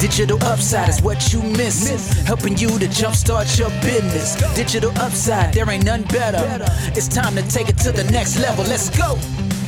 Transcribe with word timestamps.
Digital 0.00 0.38
upside 0.44 0.88
is 0.88 1.02
what 1.02 1.32
you 1.32 1.42
miss. 1.42 2.12
Helping 2.24 2.56
you 2.56 2.68
to 2.78 2.86
jumpstart 2.86 3.58
your 3.58 3.68
business. 3.82 4.36
Digital 4.54 4.92
upside, 4.92 5.52
there 5.52 5.68
ain't 5.68 5.84
none 5.84 6.04
better. 6.04 6.38
It's 6.94 7.08
time 7.08 7.34
to 7.34 7.42
take 7.48 7.68
it 7.68 7.76
to 7.78 7.90
the 7.90 8.04
next 8.04 8.38
level. 8.38 8.64
Let's 8.64 8.90
go. 8.90 9.18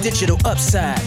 Digital 0.00 0.36
Upside. 0.44 1.00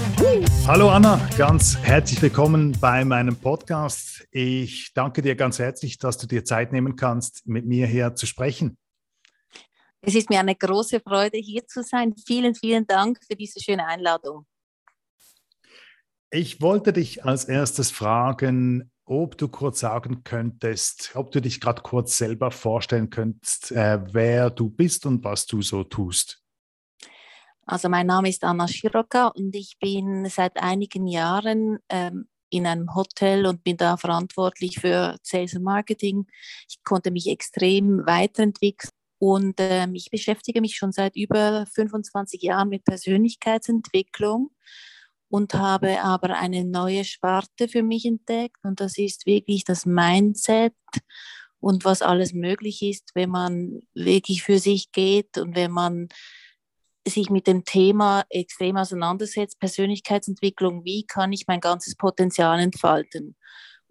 Hallo 0.67 0.89
Anna, 0.89 1.25
ganz 1.37 1.77
herzlich 1.77 2.21
willkommen 2.21 2.77
bei 2.81 3.05
meinem 3.05 3.37
Podcast. 3.37 4.27
Ich 4.31 4.91
danke 4.93 5.21
dir 5.21 5.35
ganz 5.35 5.57
herzlich, 5.57 5.97
dass 5.97 6.17
du 6.17 6.27
dir 6.27 6.43
Zeit 6.43 6.73
nehmen 6.73 6.97
kannst, 6.97 7.47
mit 7.47 7.65
mir 7.65 7.87
hier 7.87 8.15
zu 8.15 8.25
sprechen. 8.25 8.77
Es 10.01 10.15
ist 10.15 10.29
mir 10.29 10.41
eine 10.41 10.55
große 10.55 10.99
Freude, 10.99 11.37
hier 11.37 11.65
zu 11.65 11.81
sein. 11.81 12.13
Vielen, 12.27 12.55
vielen 12.55 12.85
Dank 12.85 13.19
für 13.25 13.37
diese 13.37 13.61
schöne 13.61 13.87
Einladung. 13.87 14.45
Ich 16.29 16.61
wollte 16.61 16.91
dich 16.91 17.23
als 17.23 17.45
erstes 17.45 17.89
fragen, 17.89 18.91
ob 19.05 19.37
du 19.37 19.47
kurz 19.47 19.79
sagen 19.79 20.23
könntest, 20.23 21.11
ob 21.15 21.31
du 21.31 21.41
dich 21.41 21.59
gerade 21.59 21.81
kurz 21.81 22.17
selber 22.17 22.51
vorstellen 22.51 23.09
könntest, 23.09 23.71
äh, 23.71 23.99
wer 24.13 24.49
du 24.49 24.69
bist 24.69 25.05
und 25.05 25.23
was 25.23 25.45
du 25.45 25.61
so 25.61 25.83
tust. 25.83 26.41
Also 27.65 27.89
mein 27.89 28.07
Name 28.07 28.29
ist 28.29 28.43
Anna 28.43 28.67
Schiroka 28.67 29.27
und 29.27 29.55
ich 29.55 29.77
bin 29.79 30.25
seit 30.27 30.57
einigen 30.57 31.07
Jahren 31.07 31.79
ähm, 31.89 32.27
in 32.49 32.67
einem 32.67 32.93
Hotel 32.93 33.45
und 33.45 33.63
bin 33.63 33.77
da 33.77 33.97
verantwortlich 33.97 34.79
für 34.79 35.17
Sales 35.23 35.55
und 35.55 35.63
Marketing. 35.63 36.27
Ich 36.69 36.83
konnte 36.83 37.09
mich 37.09 37.27
extrem 37.27 38.05
weiterentwickeln 38.05 38.91
und 39.17 39.55
ähm, 39.59 39.95
ich 39.95 40.11
beschäftige 40.11 40.59
mich 40.59 40.75
schon 40.75 40.91
seit 40.91 41.15
über 41.15 41.65
25 41.73 42.41
Jahren 42.41 42.69
mit 42.69 42.83
Persönlichkeitsentwicklung 42.83 44.51
und 45.33 45.55
habe 45.55 45.99
aber 46.03 46.37
eine 46.37 46.63
neue 46.63 47.03
Sparte 47.03 47.67
für 47.67 47.81
mich 47.81 48.05
entdeckt 48.05 48.63
und 48.63 48.79
das 48.79 48.99
ist 48.99 49.25
wirklich 49.25 49.63
das 49.63 49.83
Mindset 49.83 50.75
und 51.59 51.85
was 51.85 52.03
alles 52.03 52.33
möglich 52.33 52.83
ist, 52.83 53.09
wenn 53.15 53.31
man 53.31 53.79
wirklich 53.95 54.43
für 54.43 54.59
sich 54.59 54.91
geht 54.91 55.39
und 55.39 55.55
wenn 55.55 55.71
man 55.71 56.09
sich 57.07 57.31
mit 57.31 57.47
dem 57.47 57.65
Thema 57.65 58.25
extrem 58.29 58.77
auseinandersetzt, 58.77 59.59
Persönlichkeitsentwicklung, 59.59 60.85
wie 60.85 61.03
kann 61.07 61.33
ich 61.33 61.47
mein 61.47 61.61
ganzes 61.61 61.95
Potenzial 61.95 62.59
entfalten? 62.59 63.35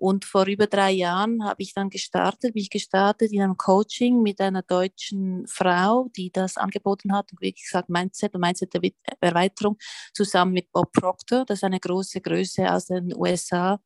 Und 0.03 0.25
vor 0.25 0.47
über 0.49 0.67
drei 0.67 0.91
Jahren 0.91 1.45
habe 1.45 1.63
ich 1.63 1.75
dann 1.75 1.89
gestartet, 1.89 2.55
bin 2.55 2.63
ich 2.65 2.71
gestartet 2.71 3.31
in 3.31 3.41
einem 3.41 3.57
Coaching 3.57 4.21
mit 4.21 4.41
einer 4.41 4.63
deutschen 4.63 5.47
Frau, 5.47 6.09
die 6.17 6.33
das 6.33 6.57
angeboten 6.57 7.15
hat 7.15 7.31
und 7.31 7.41
wie 7.41 7.53
gesagt 7.53 7.89
Mindset 7.89 8.35
und 8.35 8.41
Mindset-Erweiterung 8.41 9.79
zusammen 10.13 10.55
mit 10.55 10.73
Bob 10.73 10.91
Proctor, 10.91 11.45
das 11.45 11.61
ist 11.61 11.63
eine 11.63 11.79
große 11.79 12.21
Größe 12.21 12.69
aus 12.69 12.87
den 12.87 13.15
USA, 13.15 13.81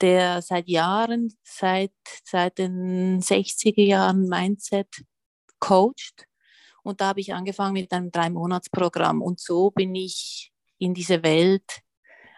der 0.00 0.40
seit 0.40 0.66
Jahren, 0.66 1.30
seit, 1.42 1.92
seit 2.24 2.56
den 2.56 3.20
60er 3.20 3.82
Jahren 3.82 4.30
Mindset 4.30 4.88
coacht. 5.58 6.26
Und 6.82 7.02
da 7.02 7.08
habe 7.08 7.20
ich 7.20 7.34
angefangen 7.34 7.74
mit 7.74 7.92
einem 7.92 8.10
Drei-Monats-Programm. 8.10 9.20
Und 9.20 9.40
so 9.40 9.70
bin 9.70 9.94
ich 9.94 10.52
in 10.78 10.94
diese 10.94 11.22
Welt 11.22 11.82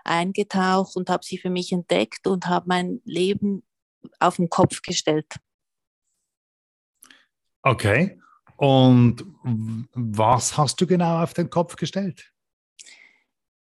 eingetaucht 0.04 0.96
und 0.96 1.10
habe 1.10 1.24
sie 1.24 1.38
für 1.38 1.50
mich 1.50 1.72
entdeckt 1.72 2.26
und 2.26 2.46
habe 2.46 2.66
mein 2.68 3.00
Leben 3.04 3.62
auf 4.18 4.36
den 4.36 4.48
Kopf 4.48 4.82
gestellt. 4.82 5.26
Okay. 7.62 8.20
Und 8.56 9.24
was 9.92 10.56
hast 10.56 10.80
du 10.80 10.86
genau 10.86 11.22
auf 11.22 11.34
den 11.34 11.50
Kopf 11.50 11.76
gestellt? 11.76 12.32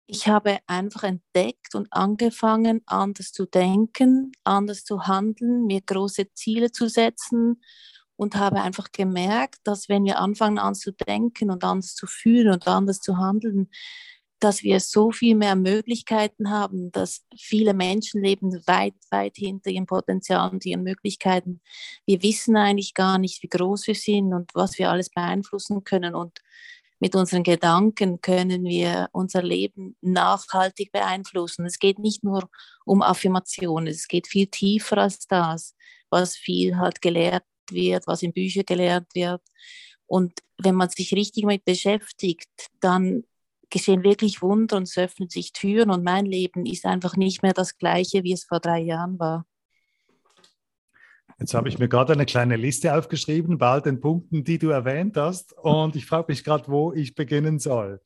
Ich 0.09 0.29
habe 0.29 0.59
einfach 0.67 1.03
entdeckt 1.03 1.75
und 1.75 1.91
angefangen, 1.91 2.81
anders 2.85 3.33
zu 3.33 3.45
denken, 3.45 4.31
anders 4.45 4.85
zu 4.85 5.07
handeln, 5.07 5.65
mir 5.65 5.81
große 5.81 6.31
Ziele 6.33 6.71
zu 6.71 6.87
setzen 6.87 7.61
und 8.15 8.37
habe 8.37 8.61
einfach 8.61 8.93
gemerkt, 8.93 9.59
dass 9.65 9.89
wenn 9.89 10.05
wir 10.05 10.19
anfangen 10.19 10.59
an 10.59 10.75
zu 10.75 10.93
denken 10.93 11.51
und 11.51 11.65
anders 11.65 11.93
zu 11.93 12.07
fühlen 12.07 12.53
und 12.53 12.67
anders 12.67 13.01
zu 13.01 13.17
handeln, 13.17 13.69
dass 14.39 14.63
wir 14.63 14.79
so 14.79 15.11
viel 15.11 15.35
mehr 15.35 15.55
Möglichkeiten 15.55 16.49
haben, 16.51 16.91
dass 16.91 17.25
viele 17.35 17.73
Menschen 17.73 18.21
leben 18.21 18.51
weit, 18.67 18.93
weit 19.09 19.35
hinter 19.35 19.69
ihrem 19.71 19.87
Potenzial 19.87 20.49
und 20.51 20.65
ihren 20.65 20.83
Möglichkeiten. 20.83 21.61
Wir 22.05 22.21
wissen 22.21 22.55
eigentlich 22.55 22.93
gar 22.93 23.17
nicht, 23.17 23.41
wie 23.41 23.49
groß 23.49 23.87
wir 23.87 23.95
sind 23.95 24.33
und 24.33 24.53
was 24.53 24.77
wir 24.77 24.91
alles 24.91 25.09
beeinflussen 25.09 25.83
können. 25.83 26.13
Und 26.13 26.39
mit 26.99 27.15
unseren 27.15 27.43
Gedanken 27.43 28.21
können 28.21 28.63
wir 28.63 29.09
unser 29.11 29.41
Leben 29.41 29.95
nachhaltig 30.01 30.91
beeinflussen. 30.91 31.65
Es 31.65 31.79
geht 31.79 31.99
nicht 31.99 32.23
nur 32.23 32.49
um 32.85 33.01
Affirmationen, 33.01 33.87
es 33.87 34.07
geht 34.07 34.27
viel 34.27 34.47
tiefer 34.47 34.99
als 34.99 35.27
das, 35.27 35.75
was 36.09 36.35
viel 36.35 36.77
halt 36.77 37.01
gelehrt 37.01 37.43
wird, 37.71 38.07
was 38.07 38.23
in 38.23 38.33
Büchern 38.33 38.65
gelehrt 38.65 39.07
wird. 39.13 39.41
Und 40.07 40.33
wenn 40.57 40.75
man 40.75 40.89
sich 40.89 41.13
richtig 41.13 41.43
damit 41.43 41.65
beschäftigt, 41.65 42.49
dann 42.79 43.23
geschehen 43.69 44.03
wirklich 44.03 44.41
Wunder 44.41 44.77
und 44.77 44.83
es 44.83 44.97
öffnen 44.97 45.29
sich 45.29 45.53
Türen 45.53 45.89
und 45.89 46.03
mein 46.03 46.25
Leben 46.25 46.65
ist 46.65 46.85
einfach 46.85 47.15
nicht 47.15 47.43
mehr 47.43 47.53
das 47.53 47.77
gleiche, 47.77 48.23
wie 48.23 48.33
es 48.33 48.45
vor 48.45 48.59
drei 48.59 48.79
Jahren 48.79 49.19
war. 49.19 49.45
Jetzt 51.39 51.53
habe 51.53 51.69
ich 51.69 51.77
mir 51.77 51.87
gerade 51.87 52.13
eine 52.13 52.25
kleine 52.25 52.55
Liste 52.55 52.95
aufgeschrieben 52.95 53.59
bei 53.59 53.67
all 53.67 53.81
den 53.81 53.99
Punkten, 53.99 54.43
die 54.43 54.57
du 54.57 54.69
erwähnt 54.69 55.17
hast 55.17 55.53
und 55.53 55.95
ich 55.95 56.05
frage 56.05 56.25
mich 56.29 56.43
gerade, 56.43 56.67
wo 56.67 56.93
ich 56.93 57.13
beginnen 57.13 57.59
soll. 57.59 58.01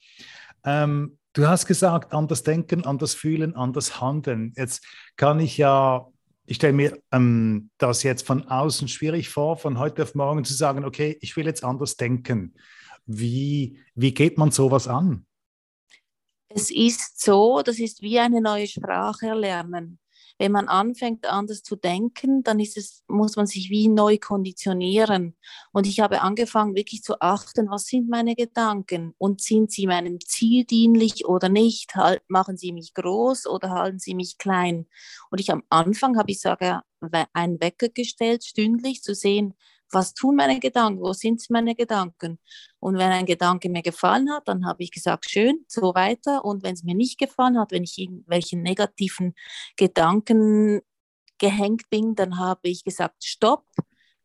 Ähm, 0.65 1.17
du 1.33 1.47
hast 1.47 1.65
gesagt, 1.65 2.13
anders 2.13 2.43
denken, 2.43 2.83
anders 2.85 3.13
fühlen, 3.13 3.55
anders 3.55 4.01
handeln. 4.01 4.53
Jetzt 4.57 4.85
kann 5.15 5.39
ich 5.39 5.57
ja, 5.57 6.07
ich 6.45 6.57
stelle 6.57 6.73
mir 6.73 6.97
ähm, 7.13 7.69
das 7.77 8.03
jetzt 8.03 8.27
von 8.27 8.49
außen 8.49 8.89
schwierig 8.89 9.29
vor, 9.29 9.55
von 9.55 9.79
heute 9.79 10.03
auf 10.03 10.13
morgen 10.13 10.43
zu 10.43 10.53
sagen, 10.53 10.83
okay, 10.83 11.17
ich 11.21 11.37
will 11.37 11.45
jetzt 11.45 11.63
anders 11.63 11.95
denken. 11.95 12.55
Wie, 13.05 13.79
wie 13.95 14.13
geht 14.13 14.37
man 14.37 14.51
sowas 14.51 14.89
an? 14.89 15.25
Es 16.53 16.69
ist 16.69 17.21
so, 17.21 17.61
das 17.61 17.79
ist 17.79 18.01
wie 18.01 18.19
eine 18.19 18.41
neue 18.41 18.67
Sprache 18.67 19.27
erlernen. 19.27 19.99
Wenn 20.37 20.51
man 20.51 20.67
anfängt, 20.67 21.27
anders 21.27 21.61
zu 21.61 21.75
denken, 21.75 22.43
dann 22.43 22.59
ist 22.59 22.75
es, 22.75 23.03
muss 23.07 23.35
man 23.35 23.45
sich 23.45 23.69
wie 23.69 23.87
neu 23.87 24.17
konditionieren. 24.17 25.37
Und 25.71 25.85
ich 25.85 25.99
habe 25.99 26.21
angefangen, 26.21 26.75
wirklich 26.75 27.03
zu 27.03 27.21
achten, 27.21 27.69
was 27.69 27.85
sind 27.85 28.09
meine 28.09 28.35
Gedanken 28.35 29.13
und 29.17 29.41
sind 29.41 29.71
sie 29.71 29.85
meinem 29.85 30.19
Ziel 30.19 30.65
dienlich 30.65 31.25
oder 31.25 31.47
nicht? 31.47 31.95
Halt, 31.95 32.23
machen 32.27 32.57
sie 32.57 32.71
mich 32.71 32.93
groß 32.95 33.45
oder 33.45 33.69
halten 33.69 33.99
sie 33.99 34.15
mich 34.15 34.37
klein? 34.39 34.87
Und 35.29 35.39
ich 35.39 35.51
am 35.51 35.63
Anfang 35.69 36.17
habe 36.17 36.31
ich 36.31 36.41
sage, 36.41 36.81
einen 37.33 37.61
Wecker 37.61 37.89
gestellt, 37.89 38.43
stündlich 38.43 39.03
zu 39.03 39.13
sehen, 39.13 39.53
was 39.91 40.13
tun 40.13 40.35
meine 40.35 40.59
Gedanken, 40.59 41.01
wo 41.01 41.13
sind 41.13 41.41
meine 41.49 41.75
Gedanken. 41.75 42.39
Und 42.79 42.97
wenn 42.97 43.11
ein 43.11 43.25
Gedanke 43.25 43.69
mir 43.69 43.81
gefallen 43.81 44.31
hat, 44.31 44.47
dann 44.47 44.65
habe 44.65 44.83
ich 44.83 44.91
gesagt, 44.91 45.29
schön, 45.29 45.65
so 45.67 45.93
weiter. 45.93 46.45
Und 46.45 46.63
wenn 46.63 46.73
es 46.73 46.83
mir 46.83 46.95
nicht 46.95 47.19
gefallen 47.19 47.59
hat, 47.59 47.71
wenn 47.71 47.83
ich 47.83 47.97
irgendwelche 47.97 48.57
negativen 48.57 49.33
Gedanken 49.75 50.81
gehängt 51.37 51.89
bin, 51.89 52.15
dann 52.15 52.37
habe 52.37 52.69
ich 52.69 52.83
gesagt, 52.83 53.23
stopp, 53.23 53.65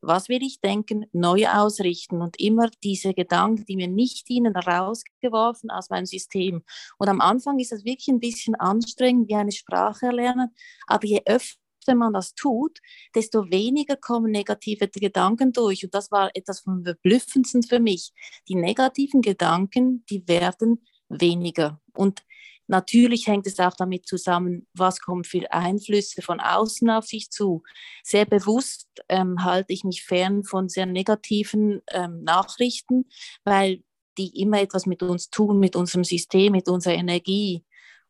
was 0.01 0.29
will 0.29 0.43
ich 0.43 0.61
denken, 0.61 1.07
neu 1.13 1.49
ausrichten 1.49 2.23
und 2.23 2.39
immer 2.39 2.69
diese 2.85 3.15
Gedanken, 3.15 3.65
die 3.65 3.77
mir 3.77 3.89
nicht 3.89 4.29
dienen, 4.29 4.55
rausgeworfen 4.55 5.71
aus 5.71 5.91
meinem 5.91 6.07
System. 6.07 6.63
Und 6.99 7.09
am 7.09 7.21
Anfang 7.21 7.59
ist 7.59 7.73
das 7.73 7.85
wirklich 7.85 8.09
ein 8.09 8.21
bisschen 8.21 8.55
anstrengend, 8.55 9.29
wie 9.29 9.35
eine 9.35 9.53
Sprache 9.53 10.07
erlernen, 10.07 10.55
aber 10.87 11.07
je 11.07 11.23
öfter 11.25 11.66
öfter 11.87 11.95
man 11.95 12.13
das 12.13 12.35
tut, 12.35 12.81
desto 13.15 13.51
weniger 13.51 13.97
kommen 13.97 14.33
negative 14.33 14.89
Gedanken 14.89 15.53
durch. 15.53 15.85
Und 15.85 15.95
das 15.95 16.11
war 16.11 16.31
etwas 16.35 16.61
vom 16.61 16.85
Verblüffendsten 16.85 17.63
für 17.63 17.81
mich. 17.81 18.13
Die 18.49 18.57
negativen 18.57 19.23
Gedanken, 19.23 20.05
die 20.11 20.27
werden 20.27 20.85
weniger. 21.09 21.81
Und 21.95 22.23
Natürlich 22.69 23.29
hängt 23.29 23.47
es 23.47 23.61
auch 23.61 23.77
damit 23.77 24.09
zusammen, 24.09 24.67
was 24.75 24.99
kommt 24.99 25.29
für 25.29 25.53
Einflüsse 25.53 26.21
von 26.21 26.41
außen 26.41 26.91
auf 26.91 27.05
sich 27.05 27.31
zu. 27.31 27.63
Sehr 28.03 28.25
bewusst 28.25 28.89
ähm, 29.09 29.45
halte 29.45 29.73
ich 29.73 29.85
mich 29.85 30.03
fern 30.03 30.43
von 30.43 30.69
sehr 30.69 30.87
negativen 30.87 31.81
ähm, 31.93 32.25
Nachrichten, 32.25 33.05
weil 33.45 33.85
die 34.19 34.41
immer 34.41 34.61
etwas 34.61 34.85
mit 34.85 35.05
uns 35.05 35.31
tun, 35.31 35.61
mit 35.61 35.77
unserem 35.77 36.03
System, 36.03 36.51
mit 36.51 36.69
unserer 36.69 36.95
Energie. 36.95 37.65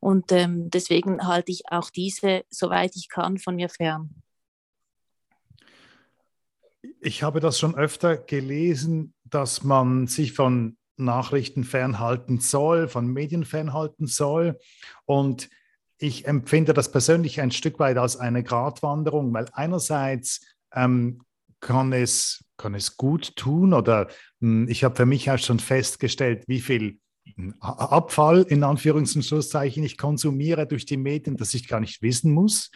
Und 0.07 0.31
ähm, 0.31 0.71
deswegen 0.71 1.27
halte 1.27 1.51
ich 1.51 1.65
auch 1.69 1.91
diese, 1.91 2.45
soweit 2.49 2.95
ich 2.95 3.09
kann, 3.09 3.39
von 3.39 3.57
mir 3.57 3.69
fern. 3.69 4.23
Ich 7.01 7.25
habe 7.25 7.41
das 7.41 7.59
schon 7.59 7.75
öfter 7.75 8.17
gelesen, 8.17 9.15
dass 9.25 9.65
man 9.65 10.07
sich 10.07 10.33
von 10.33 10.77
Nachrichten 10.97 11.65
fernhalten 11.65 12.39
soll, 12.39 12.87
von 12.87 13.09
Medien 13.09 13.45
fernhalten 13.45 14.07
soll. 14.07 14.61
Und 15.07 15.51
ich 15.99 16.29
empfinde 16.29 16.73
das 16.73 16.93
persönlich 16.93 17.41
ein 17.41 17.51
Stück 17.51 17.81
weit 17.81 17.99
als 17.99 18.17
eine 18.17 18.45
Gratwanderung, 18.45 19.35
weil 19.35 19.49
einerseits 19.55 20.47
ähm, 20.73 21.21
kann, 21.59 21.93
es, 21.93 22.45
kann 22.57 22.77
es 22.77 22.97
gut 22.97 23.35
tun 23.35 23.75
oder 23.75 24.07
mh, 24.39 24.67
hm, 24.67 24.69
ich 24.69 24.85
habe 24.85 24.95
für 24.95 25.07
mich 25.07 25.29
auch 25.33 25.39
schon 25.39 25.59
festgestellt, 25.59 26.45
wie 26.47 26.61
viel 26.61 27.01
Abfall 27.61 28.43
in 28.49 28.63
Anführungs- 28.63 29.17
und 29.17 29.25
Schlusszeichen 29.25 29.83
ich 29.83 29.99
konsumiere 29.99 30.67
durch 30.67 30.87
die 30.87 30.97
Medien, 30.97 31.37
dass 31.37 31.55
ich 31.55 31.69
gar 31.69 31.81
nicht 31.81 32.03
wissen 32.03 32.33
muss. 32.33 32.71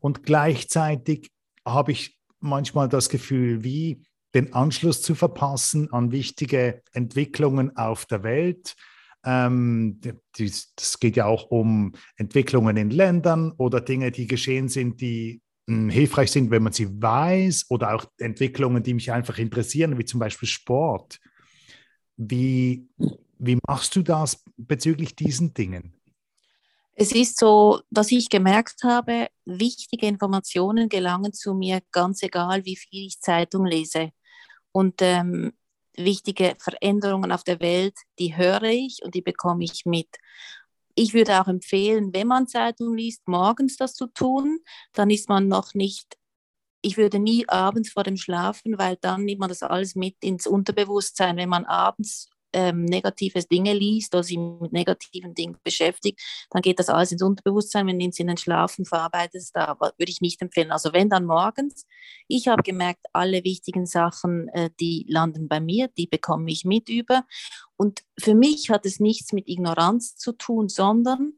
Und 0.00 0.22
gleichzeitig 0.22 1.30
habe 1.64 1.92
ich 1.92 2.18
manchmal 2.40 2.88
das 2.88 3.08
Gefühl, 3.08 3.64
wie 3.64 4.02
den 4.34 4.52
Anschluss 4.52 5.02
zu 5.02 5.14
verpassen 5.14 5.92
an 5.92 6.12
wichtige 6.12 6.82
Entwicklungen 6.92 7.76
auf 7.76 8.06
der 8.06 8.22
Welt. 8.22 8.74
Ähm, 9.24 10.00
das 10.36 11.00
geht 11.00 11.16
ja 11.16 11.26
auch 11.26 11.50
um 11.50 11.92
Entwicklungen 12.16 12.76
in 12.76 12.90
Ländern 12.90 13.52
oder 13.52 13.80
Dinge, 13.80 14.12
die 14.12 14.26
geschehen 14.26 14.68
sind, 14.68 15.00
die 15.00 15.40
hm, 15.66 15.90
hilfreich 15.90 16.30
sind, 16.30 16.50
wenn 16.50 16.62
man 16.62 16.72
sie 16.72 16.88
weiß, 16.88 17.66
oder 17.68 17.94
auch 17.94 18.06
Entwicklungen, 18.18 18.82
die 18.82 18.94
mich 18.94 19.10
einfach 19.10 19.38
interessieren, 19.38 19.98
wie 19.98 20.04
zum 20.04 20.20
Beispiel 20.20 20.48
Sport. 20.48 21.18
Wie, 22.16 22.88
wie 23.38 23.58
machst 23.66 23.96
du 23.96 24.02
das 24.02 24.42
bezüglich 24.56 25.14
diesen 25.16 25.54
Dingen? 25.54 25.94
Es 26.94 27.12
ist 27.12 27.38
so, 27.38 27.80
dass 27.90 28.10
ich 28.10 28.28
gemerkt 28.28 28.82
habe, 28.82 29.28
wichtige 29.44 30.06
Informationen 30.06 30.88
gelangen 30.88 31.32
zu 31.32 31.54
mir, 31.54 31.80
ganz 31.92 32.22
egal, 32.22 32.64
wie 32.64 32.76
viel 32.76 33.06
ich 33.06 33.20
Zeitung 33.20 33.66
lese. 33.66 34.10
Und 34.72 35.00
ähm, 35.00 35.52
wichtige 35.96 36.56
Veränderungen 36.58 37.30
auf 37.30 37.44
der 37.44 37.60
Welt, 37.60 37.94
die 38.18 38.36
höre 38.36 38.64
ich 38.64 38.98
und 39.04 39.14
die 39.14 39.22
bekomme 39.22 39.64
ich 39.64 39.86
mit. 39.86 40.08
Ich 40.96 41.14
würde 41.14 41.40
auch 41.40 41.46
empfehlen, 41.46 42.12
wenn 42.12 42.26
man 42.26 42.48
Zeitung 42.48 42.96
liest, 42.96 43.28
morgens 43.28 43.76
das 43.76 43.94
zu 43.94 44.08
tun, 44.08 44.58
dann 44.92 45.10
ist 45.10 45.28
man 45.28 45.46
noch 45.46 45.74
nicht 45.74 46.18
ich 46.80 46.96
würde 46.96 47.18
nie 47.18 47.48
abends 47.48 47.90
vor 47.90 48.04
dem 48.04 48.16
Schlafen, 48.16 48.78
weil 48.78 48.96
dann 49.00 49.24
nimmt 49.24 49.40
man 49.40 49.48
das 49.48 49.62
alles 49.62 49.94
mit 49.94 50.16
ins 50.20 50.46
Unterbewusstsein. 50.46 51.36
Wenn 51.36 51.48
man 51.48 51.64
abends 51.64 52.30
ähm, 52.52 52.84
negative 52.84 53.40
Dinge 53.44 53.74
liest 53.74 54.14
oder 54.14 54.24
sich 54.24 54.38
mit 54.38 54.72
negativen 54.72 55.34
Dingen 55.34 55.56
beschäftigt, 55.62 56.20
dann 56.50 56.62
geht 56.62 56.78
das 56.78 56.88
alles 56.88 57.12
ins 57.12 57.22
Unterbewusstsein, 57.22 57.86
wenn 57.86 58.00
es 58.00 58.18
in 58.18 58.26
den 58.26 58.36
Schlafen 58.36 58.84
verarbeitet 58.84 59.36
ist, 59.36 59.56
da 59.56 59.76
würde 59.78 60.10
ich 60.10 60.20
nicht 60.20 60.40
empfehlen. 60.40 60.72
Also 60.72 60.92
wenn 60.92 61.08
dann 61.08 61.26
morgens, 61.26 61.86
ich 62.26 62.48
habe 62.48 62.62
gemerkt, 62.62 63.06
alle 63.12 63.44
wichtigen 63.44 63.86
Sachen, 63.86 64.48
äh, 64.48 64.70
die 64.80 65.04
landen 65.08 65.48
bei 65.48 65.60
mir, 65.60 65.88
die 65.88 66.06
bekomme 66.06 66.50
ich 66.50 66.64
mit 66.64 66.88
über. 66.88 67.24
Und 67.76 68.02
für 68.18 68.34
mich 68.34 68.70
hat 68.70 68.86
es 68.86 69.00
nichts 69.00 69.32
mit 69.32 69.48
Ignoranz 69.48 70.16
zu 70.16 70.32
tun, 70.32 70.68
sondern 70.68 71.34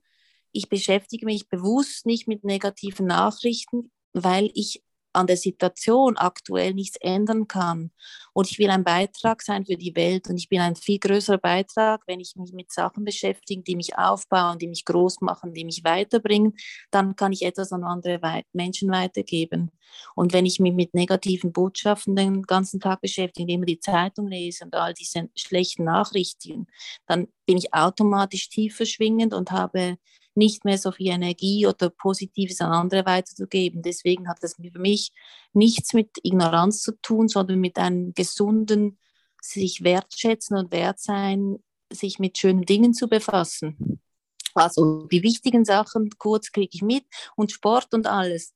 ich 0.52 0.68
beschäftige 0.68 1.26
mich 1.26 1.48
bewusst 1.48 2.06
nicht 2.06 2.26
mit 2.26 2.44
negativen 2.44 3.06
Nachrichten, 3.06 3.90
weil 4.12 4.50
ich 4.54 4.82
an 5.12 5.26
der 5.26 5.36
Situation 5.36 6.16
aktuell 6.16 6.74
nichts 6.74 6.96
ändern 7.00 7.48
kann. 7.48 7.90
Und 8.32 8.50
ich 8.50 8.58
will 8.58 8.70
ein 8.70 8.84
Beitrag 8.84 9.42
sein 9.42 9.66
für 9.66 9.76
die 9.76 9.94
Welt 9.96 10.28
und 10.28 10.36
ich 10.36 10.48
bin 10.48 10.60
ein 10.60 10.76
viel 10.76 10.98
größerer 10.98 11.38
Beitrag, 11.38 12.02
wenn 12.06 12.20
ich 12.20 12.36
mich 12.36 12.52
mit 12.52 12.72
Sachen 12.72 13.04
beschäftige, 13.04 13.62
die 13.62 13.76
mich 13.76 13.96
aufbauen, 13.98 14.58
die 14.58 14.68
mich 14.68 14.84
groß 14.84 15.20
machen, 15.20 15.52
die 15.52 15.64
mich 15.64 15.82
weiterbringen, 15.84 16.54
dann 16.90 17.16
kann 17.16 17.32
ich 17.32 17.42
etwas 17.42 17.72
an 17.72 17.84
andere 17.84 18.20
Menschen 18.52 18.90
weitergeben. 18.90 19.70
Und 20.14 20.32
wenn 20.32 20.46
ich 20.46 20.60
mich 20.60 20.72
mit 20.72 20.94
negativen 20.94 21.52
Botschaften 21.52 22.14
den 22.14 22.42
ganzen 22.42 22.80
Tag 22.80 23.00
beschäftige, 23.00 23.52
immer 23.52 23.66
die 23.66 23.80
Zeitung 23.80 24.28
lese 24.28 24.64
und 24.64 24.74
all 24.74 24.94
diese 24.94 25.28
schlechten 25.36 25.84
Nachrichten, 25.84 26.66
dann 27.06 27.28
bin 27.46 27.58
ich 27.58 27.74
automatisch 27.74 28.48
tiefer 28.48 28.86
schwingend 28.86 29.34
und 29.34 29.50
habe 29.50 29.96
nicht 30.34 30.64
mehr 30.64 30.78
so 30.78 30.92
viel 30.92 31.08
Energie 31.08 31.66
oder 31.66 31.90
Positives 31.90 32.60
an 32.60 32.72
andere 32.72 33.04
weiterzugeben. 33.06 33.82
Deswegen 33.82 34.28
hat 34.28 34.38
das 34.42 34.54
für 34.54 34.78
mich 34.78 35.12
nichts 35.52 35.92
mit 35.92 36.10
Ignoranz 36.22 36.82
zu 36.82 36.92
tun, 37.02 37.28
sondern 37.28 37.60
mit 37.60 37.78
einem 37.78 38.14
gesunden, 38.14 38.98
sich 39.42 39.82
wertschätzen 39.82 40.56
und 40.56 40.72
wert 40.72 41.00
sein, 41.00 41.58
sich 41.92 42.18
mit 42.18 42.38
schönen 42.38 42.62
Dingen 42.62 42.94
zu 42.94 43.08
befassen. 43.08 44.00
Also 44.54 45.06
die 45.06 45.22
wichtigen 45.22 45.64
Sachen 45.64 46.10
kurz 46.18 46.52
kriege 46.52 46.70
ich 46.72 46.82
mit 46.82 47.04
und 47.36 47.52
Sport 47.52 47.94
und 47.94 48.06
alles. 48.06 48.54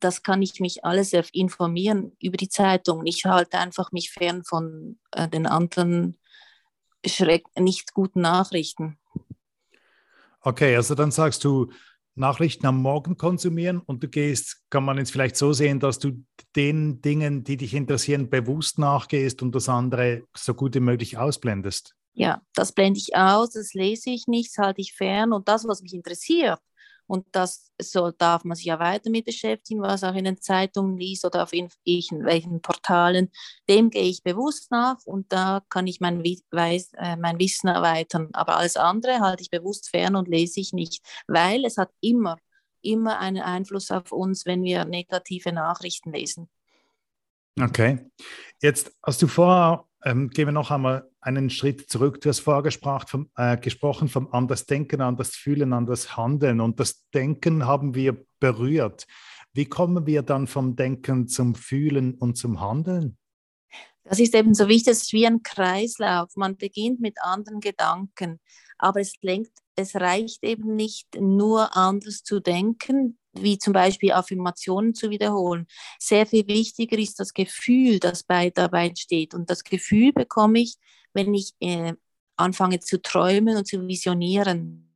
Das 0.00 0.22
kann 0.22 0.42
ich 0.42 0.58
mich 0.60 0.84
alles 0.84 1.12
informieren 1.32 2.16
über 2.20 2.36
die 2.36 2.48
Zeitung. 2.48 3.06
Ich 3.06 3.24
halte 3.24 3.58
einfach 3.58 3.92
mich 3.92 4.10
fern 4.10 4.42
von 4.44 4.98
äh, 5.12 5.28
den 5.28 5.46
anderen 5.46 6.18
schreck 7.04 7.44
nicht 7.58 7.94
guten 7.94 8.20
Nachrichten. 8.20 8.98
Okay, 10.42 10.76
also 10.76 10.94
dann 10.94 11.10
sagst 11.10 11.44
du, 11.44 11.70
Nachrichten 12.14 12.66
am 12.66 12.82
Morgen 12.82 13.16
konsumieren 13.16 13.78
und 13.78 14.02
du 14.02 14.08
gehst, 14.08 14.62
kann 14.68 14.84
man 14.84 14.98
jetzt 14.98 15.12
vielleicht 15.12 15.36
so 15.36 15.52
sehen, 15.52 15.80
dass 15.80 15.98
du 15.98 16.24
den 16.56 17.00
Dingen, 17.00 17.42
die 17.42 17.56
dich 17.56 17.72
interessieren, 17.74 18.28
bewusst 18.28 18.78
nachgehst 18.78 19.40
und 19.40 19.54
das 19.54 19.68
andere 19.68 20.24
so 20.36 20.52
gut 20.52 20.74
wie 20.74 20.80
möglich 20.80 21.16
ausblendest. 21.16 21.94
Ja, 22.12 22.42
das 22.54 22.72
blende 22.72 22.98
ich 22.98 23.16
aus, 23.16 23.50
das 23.50 23.72
lese 23.72 24.10
ich 24.10 24.26
nicht, 24.26 24.50
das 24.50 24.62
halte 24.62 24.82
ich 24.82 24.92
fern 24.92 25.32
und 25.32 25.48
das, 25.48 25.66
was 25.66 25.80
mich 25.80 25.94
interessiert, 25.94 26.58
und 27.12 27.26
das 27.32 27.70
so 27.78 28.10
darf 28.10 28.42
man 28.44 28.56
sich 28.56 28.64
ja 28.64 28.78
weiter 28.78 29.10
mit 29.10 29.26
beschäftigen, 29.26 29.82
was 29.82 30.02
auch 30.02 30.14
in 30.14 30.24
den 30.24 30.40
Zeitungen 30.40 30.96
liest 30.96 31.26
oder 31.26 31.42
auf 31.42 31.52
irgendwelchen 31.52 32.62
Portalen. 32.62 33.30
Dem 33.68 33.90
gehe 33.90 34.04
ich 34.04 34.22
bewusst 34.22 34.70
nach 34.70 34.96
und 35.04 35.30
da 35.30 35.60
kann 35.68 35.86
ich 35.86 36.00
mein, 36.00 36.24
Weiß, 36.24 36.92
äh, 36.96 37.16
mein 37.16 37.38
Wissen 37.38 37.68
erweitern. 37.68 38.30
Aber 38.32 38.56
alles 38.56 38.78
andere 38.78 39.20
halte 39.20 39.42
ich 39.42 39.50
bewusst 39.50 39.90
fern 39.90 40.16
und 40.16 40.26
lese 40.26 40.58
ich 40.58 40.72
nicht, 40.72 41.04
weil 41.26 41.66
es 41.66 41.76
hat 41.76 41.90
immer, 42.00 42.38
immer 42.80 43.18
einen 43.18 43.42
Einfluss 43.42 43.90
auf 43.90 44.10
uns, 44.10 44.46
wenn 44.46 44.62
wir 44.62 44.86
negative 44.86 45.52
Nachrichten 45.52 46.14
lesen. 46.14 46.48
Okay. 47.60 48.10
Jetzt 48.62 48.90
hast 49.02 49.20
du 49.20 49.26
vorher 49.26 49.84
ähm, 50.02 50.30
gehen 50.30 50.48
wir 50.48 50.52
noch 50.52 50.70
einmal 50.70 51.11
einen 51.22 51.50
Schritt 51.50 51.88
zurück. 51.88 52.20
Du 52.20 52.28
hast 52.28 52.40
vorher 52.40 52.70
vom, 53.06 53.30
äh, 53.36 53.56
gesprochen 53.56 54.08
vom 54.08 54.28
anders 54.32 54.66
Denken, 54.66 55.00
anders 55.00 55.36
Fühlen, 55.36 55.72
anders 55.72 56.16
Handeln. 56.16 56.60
Und 56.60 56.80
das 56.80 57.08
Denken 57.14 57.64
haben 57.64 57.94
wir 57.94 58.24
berührt. 58.40 59.06
Wie 59.54 59.66
kommen 59.66 60.06
wir 60.06 60.22
dann 60.22 60.46
vom 60.46 60.76
Denken 60.76 61.28
zum 61.28 61.54
Fühlen 61.54 62.14
und 62.14 62.36
zum 62.36 62.60
Handeln? 62.60 63.16
Das 64.04 64.18
ist 64.18 64.34
eben 64.34 64.52
so 64.52 64.68
wichtig, 64.68 64.92
es 64.92 65.02
ist 65.02 65.12
wie 65.12 65.26
ein 65.26 65.42
Kreislauf. 65.42 66.30
Man 66.34 66.56
beginnt 66.56 67.00
mit 67.00 67.22
anderen 67.22 67.60
Gedanken, 67.60 68.40
aber 68.76 69.00
es 69.00 69.14
lenkt, 69.20 69.52
es 69.76 69.94
reicht 69.94 70.42
eben 70.42 70.74
nicht 70.74 71.06
nur 71.20 71.76
anders 71.76 72.24
zu 72.24 72.40
denken, 72.40 73.18
wie 73.32 73.58
zum 73.58 73.72
Beispiel 73.72 74.12
Affirmationen 74.12 74.94
zu 74.94 75.08
wiederholen. 75.10 75.66
Sehr 75.98 76.26
viel 76.26 76.46
wichtiger 76.48 76.98
ist 76.98 77.20
das 77.20 77.32
Gefühl, 77.32 78.00
das 78.00 78.24
bei, 78.24 78.50
dabei 78.50 78.88
entsteht. 78.88 79.34
Und 79.34 79.48
das 79.48 79.62
Gefühl 79.62 80.12
bekomme 80.12 80.60
ich, 80.60 80.76
wenn 81.14 81.34
ich 81.34 81.52
äh, 81.60 81.94
anfange 82.36 82.80
zu 82.80 83.00
träumen 83.00 83.56
und 83.56 83.66
zu 83.66 83.86
visionieren. 83.86 84.94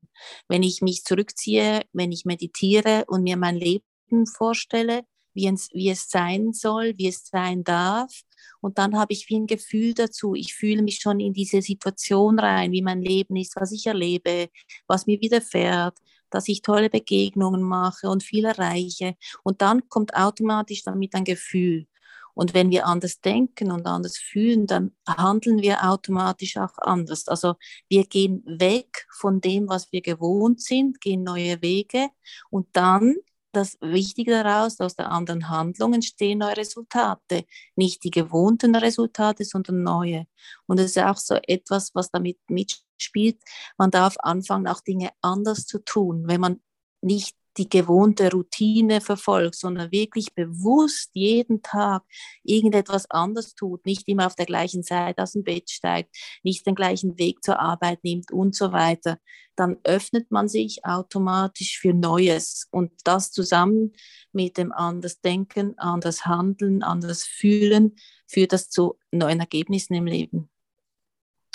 Wenn 0.49 0.63
ich 0.63 0.83
mich 0.83 1.05
zurückziehe, 1.05 1.83
wenn 1.93 2.13
ich 2.13 2.25
meditiere 2.25 3.05
und 3.07 3.23
mir 3.23 3.37
mein 3.37 3.57
Leben 3.57 4.27
vorstelle, 4.27 5.03
wie 5.35 5.47
es, 5.47 5.69
wie 5.73 5.91
es 5.91 6.09
sein 6.09 6.53
soll, 6.53 6.95
wie 6.97 7.09
es 7.09 7.27
sein 7.27 7.63
darf. 7.63 8.23
Und 8.61 8.79
dann 8.79 8.99
habe 8.99 9.13
ich 9.13 9.29
wie 9.29 9.39
ein 9.39 9.47
Gefühl 9.47 9.93
dazu. 9.93 10.35
Ich 10.35 10.55
fühle 10.55 10.83
mich 10.83 10.99
schon 11.01 11.21
in 11.21 11.35
diese 11.35 11.61
Situation 11.61 12.39
rein, 12.39 12.73
wie 12.73 12.83
mein 12.83 13.03
Leben 13.03 13.37
ist, 13.37 13.55
was 13.57 13.71
ich 13.73 13.87
erlebe, 13.87 14.49
was 14.87 15.07
mir 15.07 15.21
widerfährt, 15.21 15.99
dass 16.31 16.49
ich 16.49 16.63
tolle 16.63 16.91
Begegnungen 16.91 17.63
mache 17.63 18.09
und 18.09 18.23
viel 18.23 18.47
erreiche. 18.47 19.15
Und 19.45 19.61
dann 19.61 19.89
kommt 19.89 20.15
automatisch 20.15 20.83
damit 20.83 21.15
ein 21.15 21.25
Gefühl. 21.25 21.87
Und 22.37 22.53
wenn 22.53 22.71
wir 22.71 22.87
anders 22.87 23.21
denken 23.23 23.73
und 23.73 23.87
anders 23.87 24.19
fühlen, 24.19 24.67
dann 24.67 24.93
handeln 25.09 25.63
wir 25.63 25.89
automatisch 25.89 26.59
auch 26.59 26.77
anders. 26.77 27.29
Also 27.29 27.55
wir 27.89 28.05
gehen 28.05 28.43
weg 28.45 29.07
von 29.11 29.41
dem, 29.41 29.71
was 29.71 29.91
wir 29.91 30.03
gewohnt 30.03 30.61
sind, 30.61 31.01
gehen 31.01 31.23
neue 31.23 31.63
Wege 31.63 32.09
und 32.51 32.69
dann 32.75 33.17
das 33.53 33.79
Wichtige 33.81 34.33
daraus, 34.33 34.79
aus 34.81 34.97
der 34.97 35.11
anderen 35.11 35.49
Handlung 35.49 35.95
entstehen 35.95 36.41
neue 36.41 36.59
Resultate. 36.59 37.47
Nicht 37.75 38.05
die 38.05 38.11
gewohnten 38.11 38.77
Resultate, 38.77 39.47
sondern 39.47 39.83
neue. 39.83 40.27
Und 40.67 40.79
es 40.79 40.91
ist 40.95 40.99
auch 40.99 41.17
so 41.17 41.37
etwas, 41.37 41.95
was 41.95 42.11
damit 42.11 42.39
mitspielt. 42.51 43.41
Man 43.79 43.91
darf 43.91 44.17
anfangen, 44.19 44.69
auch 44.69 44.83
Dinge 44.83 45.09
anders 45.23 45.65
zu 45.65 45.79
tun. 45.79 46.25
Wenn 46.27 46.43
man 46.43 46.61
nicht 47.01 47.35
die 47.57 47.69
gewohnte 47.69 48.31
Routine 48.31 49.01
verfolgt, 49.01 49.57
sondern 49.57 49.93
wirklich 49.93 50.35
bewusst 50.35 51.11
jeden 51.15 51.63
Tag 51.63 52.03
irgendetwas 52.43 53.11
anders 53.11 53.55
tut, 53.55 53.87
nicht 53.87 54.07
immer 54.09 54.27
auf 54.27 54.35
der 54.35 54.47
gleichen 54.47 54.83
Seite 54.83 55.23
aus 55.23 55.33
dem 55.33 55.45
Bett 55.45 55.71
steigt, 55.71 56.15
nicht 56.43 56.67
den 56.67 56.75
gleichen 56.75 57.19
Weg 57.19 57.43
zur 57.43 57.59
Arbeit 57.59 58.05
nimmt 58.05 58.31
und 58.31 58.55
so 58.55 58.73
weiter, 58.73 59.19
dann 59.57 59.79
öffnet 59.85 60.31
man 60.31 60.49
sich 60.49 60.85
automatisch 60.85 61.79
für 61.79 61.95
Neues. 61.95 62.69
Und 62.71 62.93
das 63.05 63.33
zusammen 63.33 63.95
mit 64.33 64.59
dem 64.59 64.73
anders 64.73 65.21
Denken, 65.21 65.79
anders 65.79 66.27
Handeln, 66.27 66.83
anders 66.83 67.25
Fühlen 67.25 67.97
führt 68.27 68.53
das 68.53 68.69
zu 68.69 68.99
neuen 69.11 69.41
Ergebnissen 69.41 69.95
im 69.95 70.07
Leben. 70.07 70.51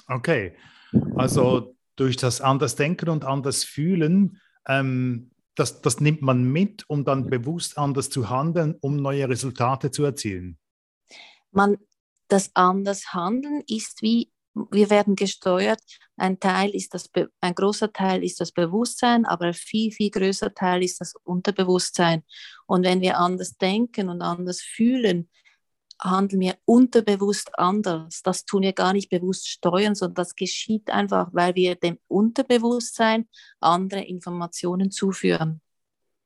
Okay, 0.07 0.53
also 1.15 1.75
durch 1.95 2.17
das 2.17 2.41
anders 2.41 2.75
Denken 2.75 3.09
und 3.09 3.23
anders 3.23 3.63
Fühlen 3.63 4.41
ähm, 4.67 5.30
das, 5.55 5.81
das 5.81 5.99
nimmt 5.99 6.21
man 6.21 6.43
mit, 6.43 6.89
um 6.89 7.03
dann 7.03 7.29
bewusst 7.29 7.77
anders 7.77 8.09
zu 8.09 8.29
handeln, 8.29 8.75
um 8.81 8.95
neue 8.95 9.27
Resultate 9.27 9.91
zu 9.91 10.03
erzielen? 10.03 10.57
Man, 11.51 11.77
das 12.27 12.51
anders 12.53 13.13
Handeln 13.13 13.61
ist 13.67 14.01
wie 14.01 14.31
wir 14.53 14.89
werden 14.89 15.15
gesteuert. 15.15 15.81
Ein 16.17 16.39
Teil 16.39 16.71
ist 16.71 16.93
das, 16.93 17.09
ein 17.39 17.55
großer 17.55 17.93
Teil 17.93 18.23
ist 18.23 18.39
das 18.41 18.51
Bewusstsein, 18.51 19.25
aber 19.25 19.45
ein 19.45 19.53
viel, 19.53 19.91
viel 19.91 20.09
größer 20.09 20.53
Teil 20.53 20.83
ist 20.83 20.99
das 20.99 21.13
Unterbewusstsein. 21.23 22.23
Und 22.67 22.83
wenn 22.83 23.01
wir 23.01 23.17
anders 23.17 23.57
denken 23.57 24.09
und 24.09 24.21
anders 24.21 24.61
fühlen, 24.61 25.29
handeln 26.01 26.41
wir 26.41 26.55
unterbewusst 26.65 27.57
anders. 27.57 28.21
Das 28.23 28.45
tun 28.45 28.63
wir 28.63 28.73
gar 28.73 28.93
nicht 28.93 29.09
bewusst 29.09 29.47
steuern, 29.47 29.95
sondern 29.95 30.15
das 30.15 30.35
geschieht 30.35 30.89
einfach, 30.89 31.29
weil 31.31 31.55
wir 31.55 31.75
dem 31.75 31.97
Unterbewusstsein 32.07 33.27
andere 33.59 34.01
Informationen 34.01 34.91
zuführen. 34.91 35.61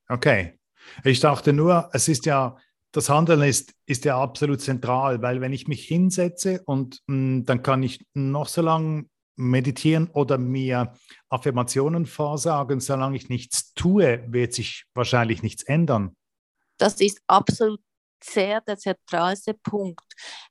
Okay. 0.07 0.59
Ich 1.03 1.19
dachte 1.19 1.51
nur, 1.51 1.89
es 1.93 2.07
ist 2.07 2.25
ja 2.25 2.57
das 2.95 3.09
Handeln 3.09 3.41
ist, 3.41 3.73
ist 3.85 4.05
ja 4.05 4.17
absolut 4.17 4.61
zentral, 4.61 5.21
weil 5.21 5.41
wenn 5.41 5.51
ich 5.51 5.67
mich 5.67 5.85
hinsetze 5.85 6.61
und 6.65 7.01
mh, 7.07 7.15
hm, 7.15 7.45
dann 7.45 7.61
kann 7.61 7.83
ich 7.83 8.05
noch 8.13 8.47
so 8.47 8.61
lange 8.61 9.05
meditieren 9.35 10.09
oder 10.11 10.37
mir 10.37 10.93
Affirmationen 11.27 12.05
vorsagen, 12.05 12.79
solange 12.79 13.17
ich 13.17 13.27
nichts 13.27 13.73
tue, 13.73 14.23
wird 14.29 14.53
sich 14.53 14.85
wahrscheinlich 14.93 15.43
nichts 15.43 15.63
ändern. 15.63 16.15
Das 16.77 17.01
ist 17.01 17.21
absolut 17.27 17.81
sehr 18.25 18.61
der 18.61 18.77
zentralste 18.77 19.53
Punkt. 19.53 20.03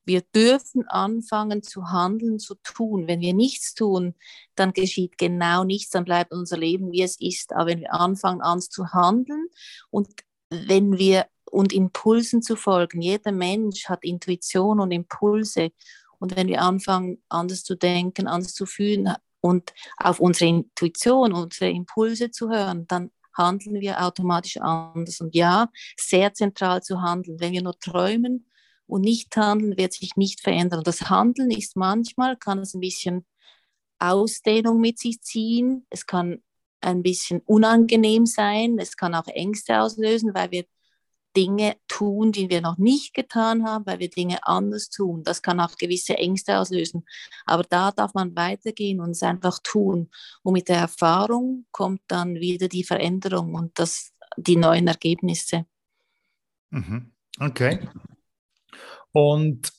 Wir 0.04 0.22
dürfen 0.34 0.86
anfangen 0.88 1.62
zu 1.62 1.90
handeln, 1.90 2.38
zu 2.38 2.54
tun. 2.56 3.06
Wenn 3.08 3.20
wir 3.20 3.34
nichts 3.34 3.74
tun, 3.74 4.14
dann 4.54 4.72
geschieht 4.72 5.18
genau 5.18 5.64
nichts, 5.64 5.90
dann 5.90 6.04
bleibt 6.04 6.32
unser 6.32 6.56
Leben, 6.56 6.92
wie 6.92 7.02
es 7.02 7.20
ist. 7.20 7.52
Aber 7.52 7.66
wenn 7.66 7.80
wir 7.80 7.92
anfangen 7.92 8.40
an 8.40 8.60
zu 8.60 8.92
handeln 8.92 9.48
und 9.90 10.08
wenn 10.50 10.98
wir 10.98 11.26
und 11.54 11.72
Impulsen 11.72 12.42
zu 12.42 12.56
folgen. 12.56 13.00
Jeder 13.00 13.30
Mensch 13.32 13.88
hat 13.88 14.04
Intuition 14.04 14.80
und 14.80 14.90
Impulse. 14.90 15.70
Und 16.18 16.36
wenn 16.36 16.48
wir 16.48 16.60
anfangen, 16.62 17.22
anders 17.28 17.62
zu 17.62 17.76
denken, 17.76 18.26
anders 18.26 18.54
zu 18.54 18.66
fühlen 18.66 19.14
und 19.40 19.72
auf 19.96 20.20
unsere 20.20 20.48
Intuition, 20.48 21.32
unsere 21.32 21.70
Impulse 21.70 22.30
zu 22.30 22.50
hören, 22.50 22.86
dann 22.88 23.12
handeln 23.36 23.80
wir 23.80 24.02
automatisch 24.02 24.56
anders. 24.58 25.20
Und 25.20 25.34
ja, 25.34 25.68
sehr 25.96 26.32
zentral 26.34 26.82
zu 26.82 27.02
handeln. 27.02 27.40
Wenn 27.40 27.52
wir 27.52 27.62
nur 27.62 27.78
träumen 27.78 28.46
und 28.86 29.02
nicht 29.02 29.36
handeln, 29.36 29.76
wird 29.76 29.92
sich 29.92 30.16
nicht 30.16 30.40
verändern. 30.40 30.78
Und 30.78 30.86
das 30.86 31.08
Handeln 31.10 31.50
ist 31.50 31.76
manchmal, 31.76 32.36
kann 32.36 32.58
es 32.58 32.74
ein 32.74 32.80
bisschen 32.80 33.24
Ausdehnung 33.98 34.80
mit 34.80 34.98
sich 34.98 35.20
ziehen. 35.22 35.86
Es 35.90 36.06
kann 36.06 36.42
ein 36.80 37.02
bisschen 37.02 37.40
unangenehm 37.46 38.26
sein. 38.26 38.78
Es 38.78 38.96
kann 38.96 39.14
auch 39.14 39.26
Ängste 39.26 39.80
auslösen, 39.80 40.34
weil 40.34 40.50
wir 40.50 40.64
Dinge 41.36 41.76
tun, 41.88 42.32
die 42.32 42.48
wir 42.48 42.60
noch 42.60 42.78
nicht 42.78 43.14
getan 43.14 43.64
haben, 43.64 43.86
weil 43.86 43.98
wir 43.98 44.10
Dinge 44.10 44.46
anders 44.46 44.88
tun. 44.88 45.22
Das 45.24 45.42
kann 45.42 45.60
auch 45.60 45.76
gewisse 45.76 46.16
Ängste 46.16 46.58
auslösen. 46.58 47.04
Aber 47.46 47.64
da 47.64 47.90
darf 47.90 48.14
man 48.14 48.34
weitergehen 48.36 49.00
und 49.00 49.10
es 49.10 49.22
einfach 49.22 49.58
tun. 49.62 50.10
Und 50.42 50.52
mit 50.52 50.68
der 50.68 50.78
Erfahrung 50.78 51.66
kommt 51.72 52.02
dann 52.08 52.36
wieder 52.36 52.68
die 52.68 52.84
Veränderung 52.84 53.54
und 53.54 53.78
das, 53.78 54.12
die 54.36 54.56
neuen 54.56 54.86
Ergebnisse. 54.86 55.66
Mhm. 56.70 57.12
Okay. 57.40 57.88
Und 59.12 59.72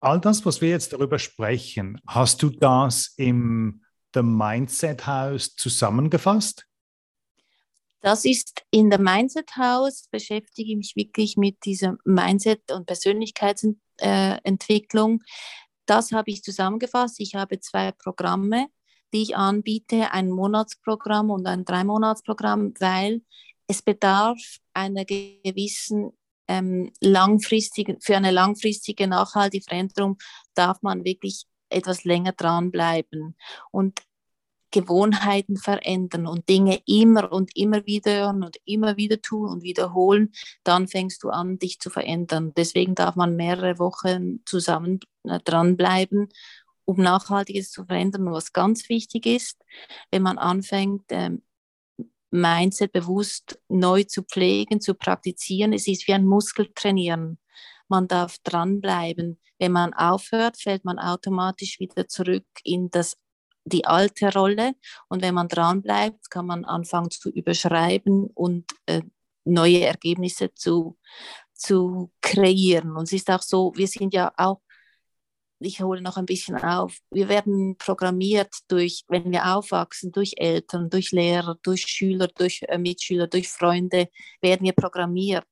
all 0.00 0.20
das, 0.20 0.44
was 0.44 0.60
wir 0.60 0.70
jetzt 0.70 0.92
darüber 0.92 1.18
sprechen, 1.18 2.00
hast 2.06 2.42
du 2.42 2.50
das 2.50 3.14
im 3.16 3.82
The 4.14 4.22
Mindset 4.22 5.06
House 5.06 5.54
zusammengefasst? 5.54 6.66
Das 8.00 8.24
ist 8.24 8.64
in 8.70 8.88
der 8.88 9.00
Mindset 9.00 9.56
House, 9.56 10.08
beschäftige 10.10 10.72
ich 10.72 10.76
mich 10.76 10.96
wirklich 10.96 11.36
mit 11.36 11.64
dieser 11.64 11.96
Mindset- 12.04 12.72
und 12.72 12.86
Persönlichkeitsentwicklung. 12.86 15.22
Das 15.86 16.12
habe 16.12 16.30
ich 16.30 16.42
zusammengefasst. 16.42 17.20
Ich 17.20 17.34
habe 17.34 17.60
zwei 17.60 17.92
Programme, 17.92 18.68
die 19.12 19.22
ich 19.22 19.36
anbiete, 19.36 20.12
ein 20.12 20.30
Monatsprogramm 20.30 21.30
und 21.30 21.46
ein 21.46 21.64
Dreimonatsprogramm, 21.64 22.74
weil 22.78 23.22
es 23.66 23.82
bedarf 23.82 24.38
einer 24.72 25.04
gewissen 25.04 26.12
ähm, 26.48 26.92
langfristigen, 27.00 28.00
für 28.00 28.16
eine 28.16 28.30
langfristige 28.30 29.06
nachhaltige 29.06 29.64
Veränderung 29.64 30.16
darf 30.54 30.80
man 30.82 31.04
wirklich 31.04 31.44
etwas 31.68 32.04
länger 32.04 32.32
dranbleiben. 32.32 33.36
Und 33.70 34.00
Gewohnheiten 34.70 35.56
verändern 35.56 36.26
und 36.26 36.48
Dinge 36.48 36.80
immer 36.86 37.32
und 37.32 37.56
immer 37.56 37.86
wieder 37.86 38.12
hören 38.12 38.42
und 38.44 38.56
immer 38.64 38.96
wieder 38.96 39.20
tun 39.20 39.48
und 39.48 39.62
wiederholen, 39.62 40.32
dann 40.64 40.88
fängst 40.88 41.22
du 41.22 41.30
an, 41.30 41.58
dich 41.58 41.80
zu 41.80 41.90
verändern. 41.90 42.52
Deswegen 42.56 42.94
darf 42.94 43.16
man 43.16 43.36
mehrere 43.36 43.78
Wochen 43.78 44.40
zusammen 44.46 45.00
äh, 45.24 45.40
dranbleiben, 45.40 46.28
um 46.84 47.00
Nachhaltiges 47.02 47.70
zu 47.70 47.84
verändern. 47.84 48.26
Und 48.26 48.32
was 48.32 48.52
ganz 48.52 48.88
wichtig 48.88 49.26
ist, 49.26 49.58
wenn 50.10 50.22
man 50.22 50.38
anfängt, 50.38 51.04
ähm, 51.10 51.42
Mindset 52.30 52.92
bewusst 52.92 53.60
neu 53.68 54.04
zu 54.04 54.22
pflegen, 54.22 54.80
zu 54.80 54.94
praktizieren, 54.94 55.72
es 55.72 55.88
ist 55.88 56.06
wie 56.06 56.14
ein 56.14 56.26
Muskeltrainieren. 56.26 57.38
Man 57.88 58.06
darf 58.06 58.38
dranbleiben. 58.44 59.40
Wenn 59.58 59.72
man 59.72 59.92
aufhört, 59.94 60.56
fällt 60.56 60.84
man 60.84 60.98
automatisch 60.98 61.80
wieder 61.80 62.06
zurück 62.06 62.46
in 62.62 62.88
das 62.90 63.16
die 63.64 63.84
alte 63.84 64.32
Rolle. 64.32 64.74
Und 65.08 65.22
wenn 65.22 65.34
man 65.34 65.48
dran 65.48 65.82
bleibt, 65.82 66.30
kann 66.30 66.46
man 66.46 66.64
anfangen 66.64 67.10
zu 67.10 67.30
überschreiben 67.30 68.26
und 68.34 68.66
äh, 68.86 69.02
neue 69.44 69.80
Ergebnisse 69.84 70.52
zu, 70.54 70.98
zu 71.54 72.10
kreieren. 72.20 72.96
Und 72.96 73.04
es 73.04 73.12
ist 73.12 73.30
auch 73.30 73.42
so, 73.42 73.72
wir 73.76 73.86
sind 73.86 74.14
ja 74.14 74.32
auch, 74.36 74.60
ich 75.62 75.82
hole 75.82 76.00
noch 76.00 76.16
ein 76.16 76.26
bisschen 76.26 76.56
auf, 76.56 76.96
wir 77.10 77.28
werden 77.28 77.76
programmiert 77.76 78.54
durch, 78.68 79.04
wenn 79.08 79.30
wir 79.30 79.54
aufwachsen, 79.54 80.10
durch 80.10 80.34
Eltern, 80.36 80.88
durch 80.88 81.12
Lehrer, 81.12 81.56
durch 81.62 81.82
Schüler, 81.82 82.28
durch 82.28 82.62
äh, 82.68 82.78
Mitschüler, 82.78 83.26
durch 83.26 83.48
Freunde, 83.48 84.08
werden 84.40 84.64
wir 84.64 84.72
programmiert. 84.72 85.44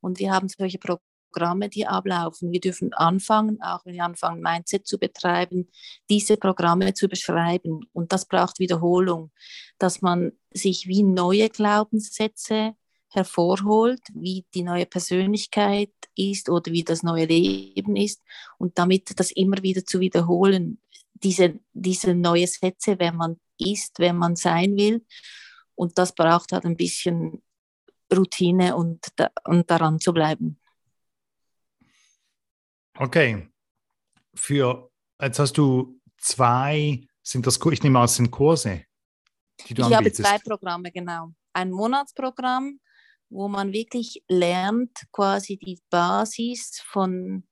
Und 0.00 0.18
wir 0.18 0.32
haben 0.32 0.48
solche 0.48 0.78
Programme 0.78 1.09
Programme, 1.30 1.68
die 1.68 1.86
ablaufen. 1.86 2.52
Wir 2.52 2.60
dürfen 2.60 2.92
anfangen, 2.92 3.60
auch 3.62 3.84
wenn 3.84 3.94
wir 3.94 4.04
anfangen, 4.04 4.42
Mindset 4.42 4.86
zu 4.86 4.98
betreiben, 4.98 5.68
diese 6.08 6.36
Programme 6.36 6.94
zu 6.94 7.08
beschreiben. 7.08 7.86
Und 7.92 8.12
das 8.12 8.26
braucht 8.26 8.58
Wiederholung, 8.58 9.30
dass 9.78 10.02
man 10.02 10.32
sich 10.52 10.86
wie 10.86 11.02
neue 11.02 11.48
Glaubenssätze 11.48 12.74
hervorholt, 13.08 14.00
wie 14.14 14.44
die 14.54 14.62
neue 14.62 14.86
Persönlichkeit 14.86 15.92
ist 16.14 16.48
oder 16.48 16.70
wie 16.72 16.84
das 16.84 17.02
neue 17.02 17.26
Leben 17.26 17.96
ist 17.96 18.22
und 18.58 18.78
damit 18.78 19.18
das 19.18 19.32
immer 19.32 19.62
wieder 19.62 19.84
zu 19.84 20.00
wiederholen, 20.00 20.80
diese, 21.14 21.58
diese 21.72 22.14
neue 22.14 22.46
Sätze, 22.46 22.98
wer 22.98 23.12
man 23.12 23.38
ist, 23.58 23.98
wer 23.98 24.12
man 24.12 24.36
sein 24.36 24.76
will. 24.76 25.04
Und 25.74 25.98
das 25.98 26.14
braucht 26.14 26.52
halt 26.52 26.64
ein 26.64 26.76
bisschen 26.76 27.42
Routine 28.14 28.76
und, 28.76 29.06
und 29.44 29.70
daran 29.70 30.00
zu 30.00 30.12
bleiben. 30.12 30.59
Okay. 33.00 33.48
Für, 34.34 34.90
jetzt 35.22 35.38
hast 35.38 35.56
du 35.56 35.98
zwei, 36.18 37.00
sind 37.22 37.46
das, 37.46 37.58
ich 37.72 37.82
nehme 37.82 37.98
an, 37.98 38.08
sind 38.08 38.30
Kurse, 38.30 38.84
die 39.66 39.72
du 39.72 39.88
ich 39.88 39.96
anbietest. 39.96 40.22
habe 40.22 40.38
zwei 40.38 40.50
Programme, 40.50 40.92
genau. 40.92 41.30
Ein 41.54 41.70
Monatsprogramm, 41.70 42.78
wo 43.30 43.48
man 43.48 43.72
wirklich 43.72 44.22
lernt, 44.28 45.06
quasi 45.12 45.56
die 45.56 45.80
Basis 45.88 46.82
von 46.84 47.44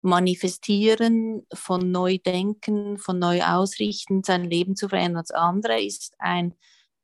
Manifestieren, 0.00 1.44
von 1.52 1.90
Neudenken, 1.90 2.96
von 2.96 3.18
Neuausrichten, 3.18 4.22
sein 4.22 4.44
Leben 4.44 4.76
zu 4.76 4.88
verändern. 4.88 5.24
Das 5.26 5.32
andere 5.32 5.82
ist 5.82 6.14
ein 6.20 6.54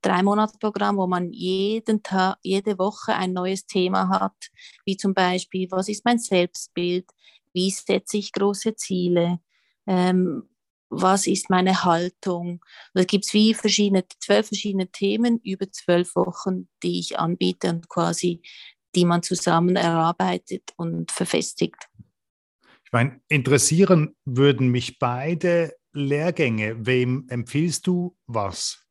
Drei-Monats-Programm, 0.02 0.97
wo 0.97 1.09
man 1.09 1.32
jeden 1.32 2.04
Tag, 2.04 2.38
jede 2.42 2.78
Woche 2.78 3.14
ein 3.14 3.32
neues 3.32 3.66
Thema 3.66 4.09
hat, 4.09 4.50
wie 4.85 4.97
zum 4.97 5.12
Beispiel, 5.12 5.68
was 5.73 5.88
ist 5.88 6.04
mein 6.04 6.20
Selbstbild, 6.20 7.11
wie 7.52 7.71
setze 7.71 8.16
ich 8.16 8.33
große 8.33 8.76
Ziele, 8.76 9.40
ähm, 9.87 10.49
was 10.90 11.26
ist 11.26 11.50
meine 11.50 11.85
Haltung. 11.85 12.64
Da 12.95 13.04
gibt 13.04 13.25
es 13.25 13.33
wie 13.33 13.54
verschiedene, 13.54 14.04
zwölf 14.19 14.49
verschiedene 14.49 14.90
Themen 14.90 15.38
über 15.38 15.71
zwölf 15.71 16.16
Wochen, 16.16 16.69
die 16.83 16.99
ich 16.99 17.19
anbiete 17.19 17.71
und 17.71 17.88
quasi, 17.88 18.42
die 18.95 19.04
man 19.04 19.23
zusammen 19.23 19.76
erarbeitet 19.76 20.73
und 20.76 21.12
verfestigt. 21.12 21.88
Ich 22.85 22.92
meine, 22.92 23.21
interessieren 23.28 24.16
würden 24.25 24.69
mich 24.69 24.99
beide 24.99 25.76
Lehrgänge. 25.92 26.87
Wem 26.87 27.26
empfiehlst 27.28 27.87
du 27.87 28.16
was? 28.26 28.85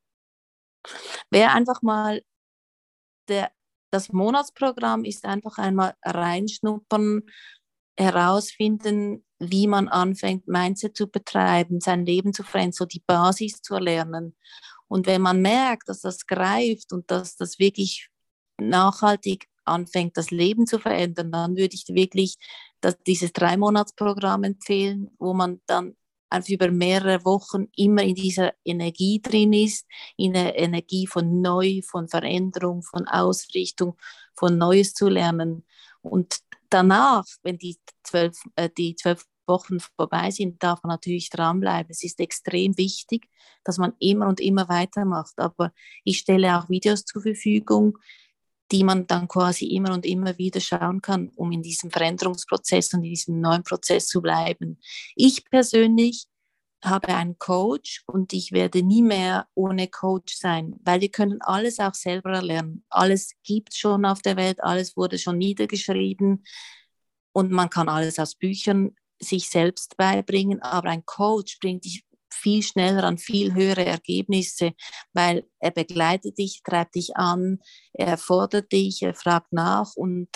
Wer 1.30 1.54
einfach 1.54 1.82
mal 1.82 2.22
der, 3.28 3.52
das 3.92 4.14
Monatsprogramm 4.14 5.04
ist 5.04 5.26
einfach 5.26 5.58
einmal 5.58 5.96
reinschnuppern, 6.04 7.24
herausfinden, 8.00 9.24
wie 9.40 9.68
man 9.68 9.88
anfängt, 9.88 10.48
Mindset 10.48 10.96
zu 10.96 11.08
betreiben, 11.08 11.82
sein 11.82 12.06
Leben 12.06 12.34
zu 12.34 12.44
verändern, 12.44 12.74
so 12.74 12.86
die 12.86 13.04
Basis 13.06 13.62
zu 13.62 13.76
erlernen. 13.76 14.36
Und 14.88 15.06
wenn 15.06 15.22
man 15.22 15.42
merkt, 15.42 15.88
dass 15.90 16.02
das 16.02 16.26
greift 16.26 16.94
und 16.94 17.10
dass 17.12 17.36
das 17.36 17.60
wirklich 17.60 18.10
nachhaltig 18.58 19.48
anfängt, 19.66 20.18
das 20.18 20.32
Leben 20.32 20.66
zu 20.66 20.80
verändern, 20.80 21.32
dann 21.32 21.56
würde 21.56 21.76
ich 21.76 21.86
wirklich 21.90 22.36
das, 22.82 22.98
dieses 23.06 23.32
Drei-Monats-Programm 23.34 24.44
empfehlen, 24.44 25.12
wo 25.20 25.34
man 25.34 25.62
dann 25.68 25.96
einfach 26.30 26.50
über 26.50 26.72
mehrere 26.72 27.24
Wochen 27.26 27.68
immer 27.76 28.04
in 28.04 28.16
dieser 28.16 28.54
Energie 28.64 29.22
drin 29.22 29.54
ist, 29.54 29.86
in 30.18 30.34
der 30.34 30.58
Energie 30.58 31.08
von 31.08 31.42
Neu, 31.42 31.82
von 31.84 32.08
Veränderung, 32.08 32.84
von 32.84 33.08
Ausrichtung, 33.08 33.98
von 34.36 34.58
Neues 34.58 34.94
zu 34.94 35.08
lernen. 35.08 35.66
Und 36.02 36.40
danach, 36.70 37.26
wenn 37.44 37.58
die 37.58 37.78
zwölf, 38.04 38.38
äh, 38.56 38.70
die 38.78 38.96
zwölf 38.96 39.26
Wochen 39.48 39.80
vorbei 39.80 40.32
sind, 40.32 40.62
darf 40.64 40.84
man 40.84 40.92
natürlich 40.92 41.30
dranbleiben. 41.30 41.90
Es 41.90 42.04
ist 42.04 42.20
extrem 42.20 42.78
wichtig, 42.78 43.28
dass 43.64 43.78
man 43.78 43.94
immer 44.00 44.28
und 44.28 44.40
immer 44.40 44.70
weitermacht. 44.70 45.38
Aber 45.38 45.74
ich 46.04 46.20
stelle 46.20 46.58
auch 46.58 46.70
Videos 46.70 47.04
zur 47.04 47.24
Verfügung, 47.24 47.98
die 48.72 48.84
man 48.84 49.08
dann 49.08 49.28
quasi 49.28 49.66
immer 49.66 49.94
und 49.94 50.06
immer 50.06 50.38
wieder 50.38 50.60
schauen 50.60 51.02
kann, 51.02 51.30
um 51.36 51.52
in 51.52 51.64
diesem 51.64 51.90
Veränderungsprozess 51.90 52.94
und 52.94 53.04
in 53.04 53.10
diesem 53.10 53.42
neuen 53.42 53.64
Prozess 53.64 54.08
zu 54.08 54.22
bleiben. 54.22 54.80
Ich 55.16 55.44
persönlich 55.46 56.28
habe 56.84 57.10
einen 57.10 57.38
Coach 57.38 58.04
und 58.08 58.34
ich 58.34 58.52
werde 58.52 58.84
nie 58.84 59.02
mehr 59.02 59.48
ohne 59.54 59.88
Coach 59.88 60.36
sein, 60.36 60.76
weil 60.84 61.02
wir 61.02 61.10
können 61.10 61.42
alles 61.42 61.80
auch 61.80 61.94
selber 61.94 62.32
erlernen. 62.32 62.86
Alles 62.90 63.32
gibt 63.44 63.74
schon 63.74 64.06
auf 64.06 64.22
der 64.22 64.38
Welt, 64.38 64.64
alles 64.64 64.96
wurde 64.96 65.18
schon 65.18 65.38
niedergeschrieben 65.38 66.44
und 67.34 67.52
man 67.52 67.70
kann 67.70 67.90
alles 67.90 68.20
aus 68.20 68.36
Büchern 68.36 68.96
sich 69.20 69.50
selbst 69.50 69.98
beibringen, 69.98 70.62
aber 70.62 70.90
ein 70.90 71.06
Coach 71.06 71.60
bringt 71.60 71.86
dich 71.86 72.06
viel 72.32 72.64
schneller 72.64 73.04
an 73.04 73.18
viel 73.18 73.54
höhere 73.54 73.86
Ergebnisse, 73.86 74.74
weil 75.14 75.46
er 75.60 75.72
begleitet 75.72 76.38
dich, 76.38 76.62
treibt 76.64 76.96
dich 76.96 77.18
an, 77.18 77.60
er 77.94 78.18
fordert 78.18 78.72
dich, 78.72 79.02
er 79.02 79.14
fragt 79.14 79.52
nach 79.52 79.96
und 79.96 80.30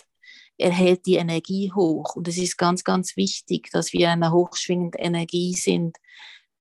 er 0.58 0.72
hält 0.72 1.06
die 1.06 1.16
Energie 1.16 1.72
hoch. 1.74 2.16
Und 2.16 2.28
es 2.28 2.38
ist 2.38 2.58
ganz, 2.58 2.84
ganz 2.84 3.16
wichtig, 3.18 3.70
dass 3.72 3.94
wir 3.94 4.10
eine 4.10 4.32
hochschwingende 4.32 5.00
Energie 5.00 5.54
sind, 5.54 5.98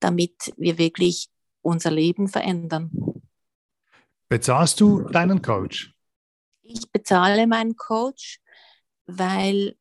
damit 0.02 0.52
wir 0.56 0.78
wirklich 0.78 1.28
unser 1.62 1.90
Leben 1.90 2.28
verändern. 2.28 2.90
Bezahlst 4.28 4.80
du 4.80 5.02
deinen 5.02 5.42
Coach? 5.42 5.94
Ich 6.62 6.90
bezahle 6.90 7.47
meinen 7.47 7.76
Coach, 7.76 8.40
weil 9.06 9.76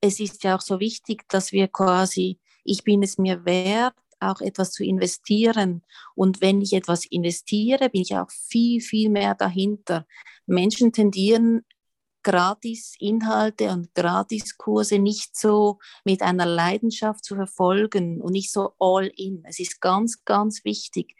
es 0.00 0.18
ist 0.18 0.44
ja 0.44 0.56
auch 0.56 0.60
so 0.60 0.80
wichtig, 0.80 1.28
dass 1.28 1.52
wir 1.52 1.68
quasi, 1.68 2.38
ich 2.64 2.84
bin 2.84 3.02
es 3.02 3.18
mir 3.18 3.44
wert, 3.44 3.94
auch 4.18 4.40
etwas 4.40 4.72
zu 4.72 4.84
investieren. 4.84 5.82
Und 6.14 6.40
wenn 6.40 6.60
ich 6.60 6.72
etwas 6.72 7.06
investiere, 7.06 7.90
bin 7.90 8.02
ich 8.02 8.16
auch 8.16 8.30
viel, 8.30 8.80
viel 8.80 9.10
mehr 9.10 9.34
dahinter. 9.34 10.06
Menschen 10.46 10.92
tendieren 10.92 11.64
Gratis-Inhalte 12.22 13.70
und 13.70 13.94
Gratiskurse 13.94 14.98
nicht 14.98 15.36
so 15.36 15.78
mit 16.04 16.22
einer 16.22 16.46
Leidenschaft 16.46 17.24
zu 17.24 17.34
verfolgen 17.34 18.20
und 18.20 18.32
nicht 18.32 18.52
so 18.52 18.74
all 18.78 19.06
in. 19.16 19.42
Es 19.46 19.58
ist 19.58 19.80
ganz, 19.80 20.24
ganz 20.24 20.64
wichtig. 20.64 21.16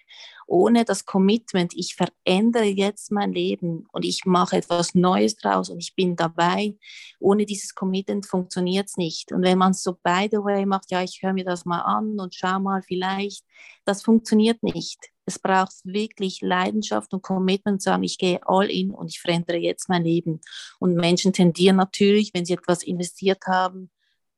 Ohne 0.50 0.84
das 0.84 1.06
Commitment, 1.06 1.74
ich 1.76 1.94
verändere 1.94 2.64
jetzt 2.64 3.12
mein 3.12 3.32
Leben 3.32 3.86
und 3.92 4.04
ich 4.04 4.24
mache 4.24 4.56
etwas 4.56 4.96
Neues 4.96 5.36
draus 5.36 5.70
und 5.70 5.78
ich 5.78 5.94
bin 5.94 6.16
dabei. 6.16 6.76
Ohne 7.20 7.46
dieses 7.46 7.76
Commitment 7.76 8.26
funktioniert 8.26 8.88
es 8.88 8.96
nicht. 8.96 9.30
Und 9.30 9.44
wenn 9.44 9.58
man 9.58 9.70
es 9.70 9.84
so 9.84 9.92
by 10.02 10.28
the 10.28 10.38
way 10.38 10.66
macht, 10.66 10.90
ja, 10.90 11.04
ich 11.04 11.20
höre 11.22 11.34
mir 11.34 11.44
das 11.44 11.66
mal 11.66 11.82
an 11.82 12.18
und 12.18 12.34
schau 12.34 12.58
mal 12.58 12.82
vielleicht, 12.82 13.44
das 13.84 14.02
funktioniert 14.02 14.60
nicht. 14.64 14.98
Es 15.24 15.38
braucht 15.38 15.84
wirklich 15.84 16.40
Leidenschaft 16.40 17.14
und 17.14 17.22
Commitment, 17.22 17.80
sagen, 17.80 18.02
ich 18.02 18.18
gehe 18.18 18.40
all 18.44 18.68
in 18.68 18.90
und 18.90 19.06
ich 19.06 19.20
verändere 19.20 19.58
jetzt 19.58 19.88
mein 19.88 20.02
Leben. 20.02 20.40
Und 20.80 20.96
Menschen 20.96 21.32
tendieren 21.32 21.76
natürlich, 21.76 22.34
wenn 22.34 22.44
sie 22.44 22.54
etwas 22.54 22.82
investiert 22.82 23.46
haben, 23.46 23.88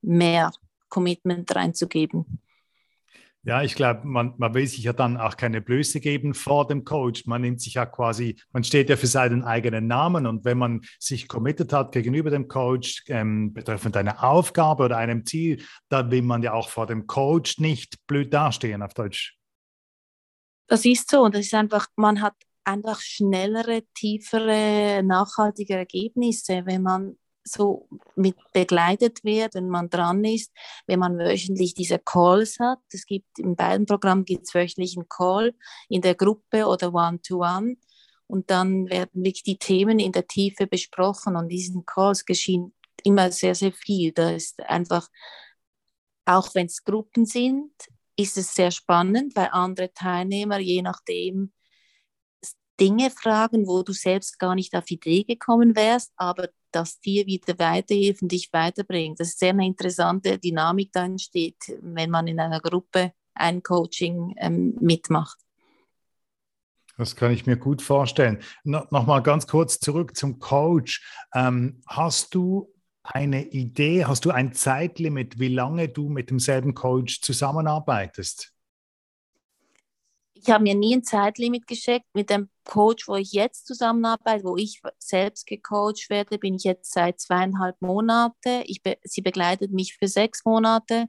mehr 0.02 0.52
Commitment 0.90 1.56
reinzugeben. 1.56 2.42
Ja, 3.44 3.62
ich 3.64 3.74
glaube, 3.74 4.06
man, 4.06 4.34
man 4.36 4.54
will 4.54 4.66
sich 4.68 4.84
ja 4.84 4.92
dann 4.92 5.16
auch 5.16 5.36
keine 5.36 5.60
Blöße 5.60 5.98
geben 5.98 6.32
vor 6.32 6.68
dem 6.68 6.84
Coach. 6.84 7.26
Man 7.26 7.42
nimmt 7.42 7.60
sich 7.60 7.74
ja 7.74 7.86
quasi, 7.86 8.40
man 8.52 8.62
steht 8.62 8.88
ja 8.88 8.96
für 8.96 9.08
seinen 9.08 9.42
eigenen 9.42 9.88
Namen 9.88 10.28
und 10.28 10.44
wenn 10.44 10.58
man 10.58 10.82
sich 11.00 11.26
committed 11.26 11.72
hat 11.72 11.90
gegenüber 11.90 12.30
dem 12.30 12.46
Coach 12.46 13.02
ähm, 13.08 13.52
betreffend 13.52 13.96
einer 13.96 14.22
Aufgabe 14.22 14.84
oder 14.84 14.96
einem 14.96 15.26
Ziel, 15.26 15.60
dann 15.88 16.12
will 16.12 16.22
man 16.22 16.44
ja 16.44 16.52
auch 16.52 16.68
vor 16.68 16.86
dem 16.86 17.08
Coach 17.08 17.58
nicht 17.58 18.06
blöd 18.06 18.32
dastehen 18.32 18.80
auf 18.80 18.94
Deutsch. 18.94 19.36
Das 20.68 20.84
ist 20.84 21.10
so 21.10 21.22
und 21.22 21.34
das 21.34 21.46
ist 21.46 21.54
einfach, 21.54 21.88
man 21.96 22.22
hat 22.22 22.34
einfach 22.64 23.00
schnellere, 23.00 23.82
tiefere, 23.94 25.02
nachhaltige 25.02 25.74
Ergebnisse, 25.74 26.62
wenn 26.64 26.82
man 26.82 27.18
so 27.44 27.88
mit 28.14 28.36
begleitet 28.52 29.24
wird, 29.24 29.54
wenn 29.54 29.68
man 29.68 29.90
dran 29.90 30.24
ist, 30.24 30.52
wenn 30.86 31.00
man 31.00 31.18
wöchentlich 31.18 31.74
diese 31.74 31.98
Calls 31.98 32.58
hat. 32.60 32.78
Es 32.92 33.06
gibt 33.06 33.38
in 33.38 33.56
beiden 33.56 33.86
Programmen 33.86 34.24
gibt 34.24 34.46
es 34.46 34.54
wöchentlich 34.54 34.96
einen 34.96 35.08
Call 35.08 35.54
in 35.88 36.02
der 36.02 36.14
Gruppe 36.14 36.66
oder 36.66 36.92
One-to-One. 36.94 37.72
-one. 37.72 37.76
Und 38.26 38.50
dann 38.50 38.88
werden 38.88 39.24
wirklich 39.24 39.42
die 39.42 39.58
Themen 39.58 39.98
in 39.98 40.12
der 40.12 40.26
Tiefe 40.26 40.66
besprochen. 40.66 41.36
Und 41.36 41.48
diesen 41.48 41.84
Calls 41.84 42.24
geschehen 42.24 42.72
immer 43.04 43.30
sehr, 43.30 43.54
sehr 43.54 43.72
viel. 43.72 44.12
Da 44.12 44.30
ist 44.30 44.60
einfach, 44.60 45.08
auch 46.24 46.54
wenn 46.54 46.66
es 46.66 46.84
Gruppen 46.84 47.26
sind, 47.26 47.72
ist 48.16 48.38
es 48.38 48.54
sehr 48.54 48.70
spannend, 48.70 49.36
weil 49.36 49.48
andere 49.52 49.92
Teilnehmer, 49.92 50.58
je 50.58 50.82
nachdem, 50.82 51.52
Dinge 52.80 53.10
fragen, 53.10 53.66
wo 53.66 53.82
du 53.82 53.92
selbst 53.92 54.38
gar 54.38 54.54
nicht 54.54 54.74
auf 54.74 54.84
die 54.86 54.94
Idee 54.94 55.24
gekommen 55.24 55.76
wärst, 55.76 56.12
aber 56.16 56.48
das 56.72 57.00
dir 57.00 57.26
wieder 57.26 57.58
weiterhilfen, 57.58 58.28
dich 58.28 58.52
weiterbringt. 58.52 59.20
Das 59.20 59.28
ist 59.28 59.38
sehr 59.38 59.50
eine 59.50 59.66
interessante 59.66 60.38
Dynamik 60.38 60.90
da 60.92 61.04
entsteht, 61.04 61.78
wenn 61.80 62.10
man 62.10 62.26
in 62.26 62.40
einer 62.40 62.60
Gruppe 62.60 63.12
ein 63.34 63.62
Coaching 63.62 64.34
ähm, 64.38 64.76
mitmacht. 64.80 65.38
Das 66.98 67.16
kann 67.16 67.32
ich 67.32 67.46
mir 67.46 67.56
gut 67.56 67.82
vorstellen. 67.82 68.38
No, 68.64 68.86
Nochmal 68.90 69.22
ganz 69.22 69.46
kurz 69.46 69.80
zurück 69.80 70.16
zum 70.16 70.38
Coach. 70.38 71.02
Ähm, 71.34 71.80
hast 71.86 72.34
du 72.34 72.72
eine 73.02 73.46
Idee, 73.48 74.04
hast 74.04 74.24
du 74.24 74.30
ein 74.30 74.52
Zeitlimit, 74.52 75.38
wie 75.38 75.48
lange 75.48 75.88
du 75.88 76.08
mit 76.08 76.30
demselben 76.30 76.74
Coach 76.74 77.20
zusammenarbeitest? 77.22 78.52
Ich 80.44 80.50
habe 80.50 80.64
mir 80.64 80.74
nie 80.74 80.96
ein 80.96 81.04
Zeitlimit 81.04 81.68
geschickt. 81.68 82.06
Mit 82.14 82.28
dem 82.28 82.50
Coach, 82.64 83.06
wo 83.06 83.14
ich 83.14 83.32
jetzt 83.32 83.64
zusammenarbeite, 83.66 84.42
wo 84.44 84.56
ich 84.56 84.80
selbst 84.98 85.46
gecoacht 85.46 86.10
werde, 86.10 86.36
bin 86.38 86.56
ich 86.56 86.64
jetzt 86.64 86.92
seit 86.92 87.20
zweieinhalb 87.20 87.80
Monaten. 87.80 88.64
Be 88.82 88.96
sie 89.04 89.22
begleitet 89.22 89.70
mich 89.72 89.96
für 89.96 90.08
sechs 90.08 90.44
Monate 90.44 91.06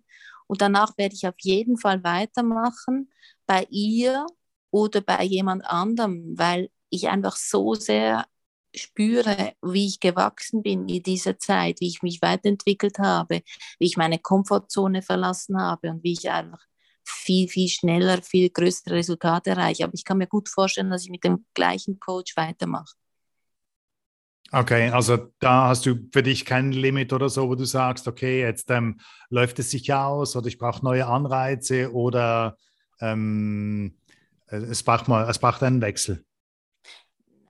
und 0.47 0.61
danach 0.61 0.97
werde 0.97 1.15
ich 1.15 1.27
auf 1.27 1.35
jeden 1.39 1.77
Fall 1.77 2.03
weitermachen 2.03 3.11
bei 3.47 3.65
ihr 3.71 4.27
oder 4.71 5.01
bei 5.01 5.23
jemand 5.23 5.65
anderem, 5.65 6.35
weil 6.37 6.69
ich 6.91 7.09
einfach 7.09 7.35
so 7.35 7.73
sehr 7.73 8.27
spüre, 8.75 9.53
wie 9.63 9.87
ich 9.87 9.99
gewachsen 9.99 10.61
bin 10.63 10.87
in 10.87 11.01
dieser 11.03 11.39
Zeit, 11.39 11.79
wie 11.79 11.87
ich 11.87 12.03
mich 12.03 12.21
weiterentwickelt 12.21 12.99
habe, 12.99 13.41
wie 13.79 13.85
ich 13.85 13.97
meine 13.97 14.19
Komfortzone 14.19 15.01
verlassen 15.01 15.59
habe 15.59 15.89
und 15.89 16.03
wie 16.03 16.13
ich 16.13 16.29
einfach 16.29 16.63
viel, 17.03 17.47
viel 17.47 17.67
schneller, 17.67 18.21
viel 18.21 18.49
größere 18.49 18.95
Resultate 18.95 19.51
erreiche. 19.51 19.83
Aber 19.83 19.93
ich 19.93 20.05
kann 20.05 20.17
mir 20.17 20.27
gut 20.27 20.49
vorstellen, 20.49 20.89
dass 20.89 21.03
ich 21.03 21.09
mit 21.09 21.23
dem 21.23 21.45
gleichen 21.53 21.99
Coach 21.99 22.35
weitermache. 22.35 22.95
Okay, 24.51 24.89
also 24.89 25.17
da 25.39 25.69
hast 25.69 25.85
du 25.87 25.95
für 26.11 26.21
dich 26.21 26.45
kein 26.45 26.71
Limit 26.71 27.11
oder 27.11 27.27
so, 27.27 27.49
wo 27.49 27.55
du 27.55 27.65
sagst, 27.65 28.07
okay, 28.07 28.39
jetzt 28.41 28.69
ähm, 28.69 28.99
läuft 29.29 29.57
es 29.57 29.71
sich 29.71 29.91
aus 29.91 30.35
oder 30.35 30.45
ich 30.45 30.59
brauche 30.59 30.85
neue 30.85 31.07
Anreize 31.07 31.91
oder 31.91 32.55
ähm, 33.01 33.97
es, 34.45 34.83
braucht 34.83 35.07
mal, 35.07 35.27
es 35.27 35.39
braucht 35.39 35.63
einen 35.63 35.81
Wechsel. 35.81 36.23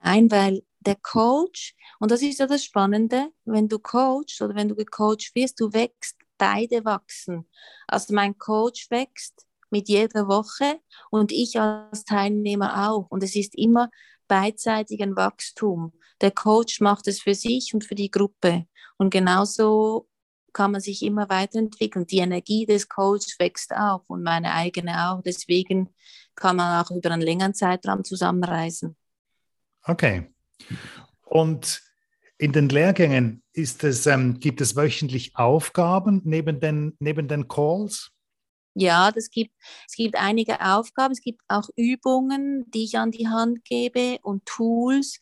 Nein, 0.02 0.30
weil 0.30 0.62
der 0.80 0.96
Coach, 0.96 1.74
und 1.98 2.10
das 2.10 2.22
ist 2.22 2.38
ja 2.38 2.46
das 2.46 2.64
Spannende, 2.64 3.28
wenn 3.44 3.68
du 3.68 3.78
coachst 3.78 4.40
oder 4.40 4.54
wenn 4.54 4.70
du 4.70 4.74
gecoacht 4.74 5.34
wirst, 5.34 5.60
du 5.60 5.74
wächst, 5.74 6.16
beide 6.38 6.84
wachsen. 6.84 7.48
Also 7.86 8.14
mein 8.14 8.38
Coach 8.38 8.90
wächst 8.90 9.46
mit 9.70 9.88
jeder 9.88 10.28
Woche 10.28 10.80
und 11.10 11.32
ich 11.32 11.58
als 11.58 12.04
Teilnehmer 12.04 12.88
auch. 12.88 13.10
Und 13.10 13.22
es 13.22 13.34
ist 13.34 13.56
immer 13.56 13.90
beidseitig 14.28 15.02
ein 15.02 15.16
Wachstum. 15.16 15.92
Der 16.20 16.30
Coach 16.30 16.80
macht 16.80 17.08
es 17.08 17.20
für 17.20 17.34
sich 17.34 17.74
und 17.74 17.84
für 17.84 17.94
die 17.94 18.10
Gruppe. 18.10 18.66
Und 18.96 19.10
genauso 19.10 20.08
kann 20.52 20.70
man 20.70 20.80
sich 20.80 21.02
immer 21.02 21.28
weiterentwickeln. 21.28 22.06
Die 22.06 22.18
Energie 22.18 22.64
des 22.64 22.88
Coaches 22.88 23.36
wächst 23.38 23.74
auch 23.74 24.04
und 24.06 24.22
meine 24.22 24.54
eigene 24.54 25.10
auch. 25.10 25.22
Deswegen 25.22 25.92
kann 26.36 26.56
man 26.56 26.82
auch 26.82 26.90
über 26.90 27.10
einen 27.10 27.22
längeren 27.22 27.54
Zeitraum 27.54 28.04
zusammenreisen. 28.04 28.96
Okay. 29.82 30.32
Und 31.24 31.82
in 32.44 32.52
den 32.52 32.68
Lehrgängen 32.68 33.42
es, 33.54 34.06
ähm, 34.06 34.38
gibt 34.38 34.60
es 34.60 34.76
wöchentlich 34.76 35.34
Aufgaben 35.34 36.20
neben 36.24 36.60
den, 36.60 36.94
neben 36.98 37.26
den 37.26 37.48
Calls? 37.48 38.10
Ja, 38.74 39.10
das 39.12 39.30
gibt, 39.30 39.54
es 39.88 39.94
gibt 39.94 40.16
einige 40.16 40.60
Aufgaben, 40.60 41.12
es 41.12 41.22
gibt 41.22 41.40
auch 41.48 41.70
Übungen, 41.74 42.70
die 42.70 42.84
ich 42.84 42.98
an 42.98 43.12
die 43.12 43.28
Hand 43.28 43.64
gebe 43.64 44.18
und 44.22 44.44
Tools, 44.44 45.20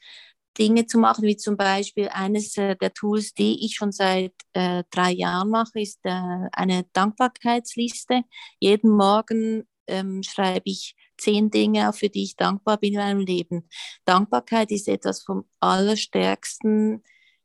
Dinge 0.59 0.87
zu 0.87 0.99
machen, 0.99 1.23
wie 1.23 1.37
zum 1.37 1.57
Beispiel 1.57 2.09
eines 2.09 2.57
äh, 2.57 2.75
der 2.75 2.93
Tools, 2.93 3.35
die 3.35 3.65
ich 3.65 3.77
schon 3.77 3.93
seit 3.93 4.35
äh, 4.53 4.83
drei 4.91 5.13
Jahren 5.13 5.51
mache, 5.51 5.81
ist 5.81 6.01
äh, 6.03 6.11
eine 6.51 6.87
Dankbarkeitsliste. 6.93 8.23
Jeden 8.59 8.91
Morgen 8.91 9.69
ähm, 9.87 10.25
schreibe 10.25 10.65
ich 10.65 10.97
zehn 11.19 11.51
Dinge 11.51 11.93
für 11.93 12.09
die 12.09 12.25
ich 12.25 12.37
dankbar 12.37 12.79
bin 12.79 12.95
in 12.95 12.99
meinem 12.99 13.21
Leben. 13.21 13.69
Dankbarkeit 14.05 14.73
ist 14.73 14.89
etwas 14.89 15.23
vom 15.23 15.45
Allerstärksten, 15.61 17.03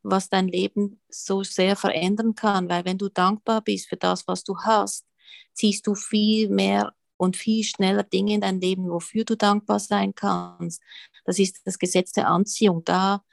was 0.10 0.30
dein 0.30 0.48
Leben 0.48 1.00
so 1.10 1.43
sehr 1.43 1.76
verändern 1.76 2.36
kann, 2.36 2.70
weil 2.70 2.86
wenn 2.86 2.98
du 2.98 3.10
dankbar 3.10 3.62
bist 3.62 3.89
für 3.89 3.98
das, 3.98 4.28
was 4.28 4.43
du 4.43 4.58
hast, 4.58 5.06
ziehst 5.54 5.86
du 5.88 5.96
viel 5.96 6.50
mehr 6.50 6.93
und 7.17 7.36
viel 7.36 7.63
schneller 7.63 8.04
Dinge 8.04 8.36
in 8.36 8.41
dein 8.41 8.62
Leben, 8.62 8.89
wofür 8.89 9.26
du 9.26 9.36
dankbar 9.36 9.80
sein 9.80 10.13
kannst. 10.15 10.82
Das 11.26 11.39
ist 11.39 11.62
das 11.65 11.80
Gesetz 11.80 12.12
der 12.12 12.28
Anziehung. 12.28 12.84
Da, 12.86 13.24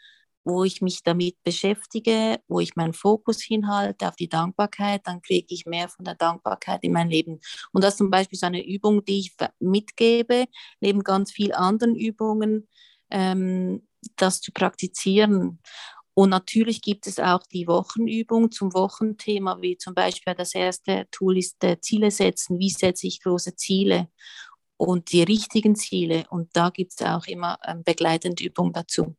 wo 0.42 0.64
ich 0.64 0.82
mich 0.82 1.02
damit 1.02 1.36
beschäftige, 1.42 2.40
wo 2.48 2.60
ich 2.60 2.76
meinen 2.76 2.92
Fokus 2.92 3.42
hinhalte 3.42 4.08
auf 4.08 4.16
die 4.16 4.28
Dankbarkeit, 4.28 5.02
dann 5.06 5.22
kriege 5.22 5.54
ich 5.54 5.66
mehr 5.66 5.88
von 5.88 6.04
der 6.04 6.14
Dankbarkeit 6.14 6.82
in 6.82 6.92
mein 6.92 7.08
Leben. 7.08 7.40
Und 7.72 7.84
das 7.84 7.94
ist 7.94 7.98
zum 7.98 8.10
Beispiel 8.10 8.38
so 8.38 8.46
eine 8.46 8.66
Übung, 8.66 9.04
die 9.04 9.20
ich 9.20 9.36
mitgebe, 9.58 10.46
neben 10.80 11.02
ganz 11.02 11.32
vielen 11.32 11.52
anderen 11.52 11.94
Übungen, 11.94 12.68
ähm, 13.10 13.86
das 14.16 14.40
zu 14.40 14.52
praktizieren. 14.52 15.60
Und 16.14 16.30
natürlich 16.30 16.80
gibt 16.80 17.08
es 17.08 17.18
auch 17.18 17.42
die 17.42 17.66
Wochenübung 17.66 18.52
zum 18.52 18.72
Wochenthema, 18.72 19.60
wie 19.60 19.76
zum 19.76 19.94
Beispiel 19.94 20.34
das 20.34 20.54
erste 20.54 21.08
Tool 21.10 21.38
ist 21.38 21.62
äh, 21.64 21.80
Ziele 21.80 22.12
setzen. 22.12 22.58
Wie 22.60 22.70
setze 22.70 23.08
ich 23.08 23.20
große 23.20 23.56
Ziele 23.56 24.08
und 24.76 25.12
die 25.12 25.24
richtigen 25.24 25.74
Ziele? 25.74 26.24
Und 26.30 26.56
da 26.56 26.70
gibt 26.70 26.92
es 26.92 27.04
auch 27.04 27.26
immer 27.26 27.58
ähm, 27.66 27.82
begleitende 27.82 28.44
Übungen 28.44 28.72
dazu. 28.72 29.16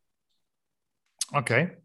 Okay. 1.31 1.77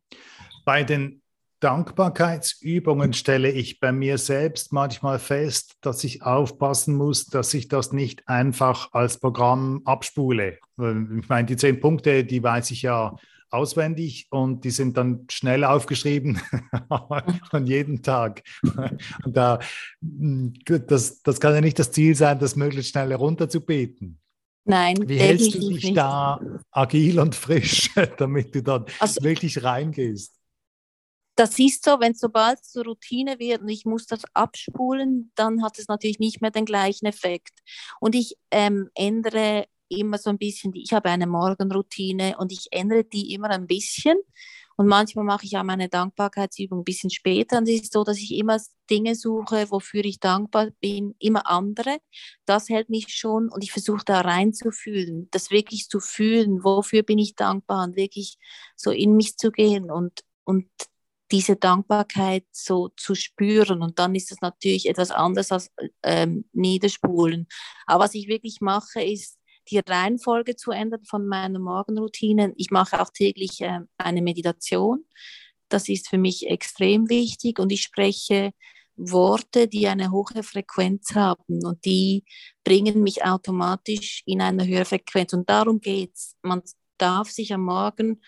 Bei 0.64 0.84
den 0.84 1.22
Dankbarkeitsübungen 1.58 3.12
stelle 3.12 3.50
ich 3.50 3.80
bei 3.80 3.92
mir 3.92 4.16
selbst 4.16 4.72
manchmal 4.72 5.18
fest, 5.18 5.74
dass 5.82 6.04
ich 6.04 6.22
aufpassen 6.22 6.94
muss, 6.94 7.26
dass 7.26 7.52
ich 7.52 7.68
das 7.68 7.92
nicht 7.92 8.26
einfach 8.28 8.92
als 8.92 9.18
Programm 9.18 9.82
abspule. 9.84 10.58
Ich 10.78 11.28
meine, 11.28 11.46
die 11.46 11.56
zehn 11.56 11.80
Punkte, 11.80 12.24
die 12.24 12.42
weiß 12.42 12.70
ich 12.70 12.82
ja 12.82 13.14
auswendig 13.50 14.28
und 14.30 14.64
die 14.64 14.70
sind 14.70 14.96
dann 14.96 15.26
schnell 15.30 15.64
aufgeschrieben 15.64 16.40
an 16.88 17.66
jedem 17.66 18.02
Tag. 18.02 18.42
Und 19.24 19.36
da, 19.36 19.58
das, 20.00 21.22
das 21.22 21.40
kann 21.40 21.54
ja 21.54 21.60
nicht 21.60 21.78
das 21.78 21.92
Ziel 21.92 22.14
sein, 22.14 22.38
das 22.38 22.56
möglichst 22.56 22.92
schnell 22.92 23.10
herunterzubeten. 23.10 24.20
Nein, 24.64 24.96
wie 25.08 25.18
hältst 25.18 25.54
du 25.54 25.58
dich 25.58 25.84
nicht. 25.84 25.96
da 25.96 26.40
agil 26.70 27.18
und 27.18 27.34
frisch, 27.34 27.90
damit 28.18 28.54
du 28.54 28.62
dann 28.62 28.84
also, 28.98 29.22
wirklich 29.22 29.62
reingehst? 29.62 30.34
Das 31.34 31.58
ist 31.58 31.84
so, 31.84 31.98
wenn 32.00 32.14
sobald 32.14 32.60
es 32.60 32.70
zur 32.70 32.84
Routine 32.84 33.38
wird 33.38 33.62
und 33.62 33.68
ich 33.68 33.86
muss 33.86 34.06
das 34.06 34.22
abspulen, 34.34 35.32
dann 35.34 35.62
hat 35.62 35.78
es 35.78 35.88
natürlich 35.88 36.18
nicht 36.18 36.42
mehr 36.42 36.50
den 36.50 36.66
gleichen 36.66 37.06
Effekt. 37.06 37.60
Und 37.98 38.14
ich 38.14 38.36
ähm, 38.50 38.90
ändere 38.94 39.66
immer 39.90 40.18
so 40.18 40.30
ein 40.30 40.38
bisschen, 40.38 40.72
ich 40.74 40.92
habe 40.92 41.10
eine 41.10 41.26
Morgenroutine 41.26 42.36
und 42.38 42.52
ich 42.52 42.68
ändere 42.70 43.04
die 43.04 43.34
immer 43.34 43.50
ein 43.50 43.66
bisschen. 43.66 44.16
Und 44.76 44.86
manchmal 44.86 45.26
mache 45.26 45.44
ich 45.44 45.58
auch 45.58 45.62
meine 45.62 45.90
Dankbarkeitsübung 45.90 46.78
ein 46.78 46.84
bisschen 46.84 47.10
später. 47.10 47.58
Und 47.58 47.68
es 47.68 47.82
ist 47.82 47.92
so, 47.92 48.02
dass 48.02 48.16
ich 48.16 48.34
immer 48.34 48.58
Dinge 48.88 49.14
suche, 49.14 49.70
wofür 49.70 50.02
ich 50.06 50.20
dankbar 50.20 50.68
bin, 50.80 51.14
immer 51.18 51.46
andere. 51.50 51.98
Das 52.46 52.70
hält 52.70 52.88
mich 52.88 53.08
schon 53.08 53.50
und 53.50 53.62
ich 53.62 53.72
versuche 53.72 54.04
da 54.06 54.22
reinzufühlen, 54.22 55.28
das 55.32 55.50
wirklich 55.50 55.88
zu 55.88 56.00
fühlen, 56.00 56.64
wofür 56.64 57.02
bin 57.02 57.18
ich 57.18 57.34
dankbar 57.34 57.84
und 57.84 57.96
wirklich 57.96 58.38
so 58.74 58.90
in 58.90 59.16
mich 59.16 59.36
zu 59.36 59.50
gehen 59.50 59.90
und, 59.90 60.22
und 60.44 60.66
diese 61.30 61.56
Dankbarkeit 61.56 62.46
so 62.50 62.88
zu 62.96 63.14
spüren. 63.14 63.82
Und 63.82 63.98
dann 63.98 64.14
ist 64.14 64.32
es 64.32 64.40
natürlich 64.40 64.88
etwas 64.88 65.10
anderes 65.10 65.52
als 65.52 65.70
ähm, 66.02 66.46
Niederspulen. 66.52 67.46
Aber 67.86 68.04
was 68.04 68.14
ich 68.14 68.28
wirklich 68.28 68.60
mache, 68.60 69.02
ist 69.02 69.36
die 69.70 69.78
Reihenfolge 69.78 70.56
zu 70.56 70.70
ändern 70.70 71.04
von 71.04 71.26
meiner 71.26 71.58
Morgenroutine. 71.58 72.52
Ich 72.56 72.70
mache 72.70 73.00
auch 73.00 73.10
täglich 73.10 73.60
äh, 73.60 73.80
eine 73.98 74.22
Meditation. 74.22 75.04
Das 75.68 75.88
ist 75.88 76.08
für 76.08 76.18
mich 76.18 76.48
extrem 76.48 77.08
wichtig 77.08 77.58
und 77.58 77.70
ich 77.70 77.82
spreche 77.82 78.52
Worte, 78.96 79.66
die 79.68 79.86
eine 79.88 80.10
hohe 80.10 80.42
Frequenz 80.42 81.14
haben 81.14 81.64
und 81.64 81.84
die 81.84 82.24
bringen 82.64 83.02
mich 83.02 83.24
automatisch 83.24 84.22
in 84.26 84.42
eine 84.42 84.66
höhere 84.66 84.84
Frequenz. 84.84 85.32
Und 85.32 85.48
darum 85.48 85.80
geht 85.80 86.14
es. 86.14 86.36
Man 86.42 86.62
darf 86.98 87.30
sich 87.30 87.52
am 87.54 87.64
Morgen 87.64 88.20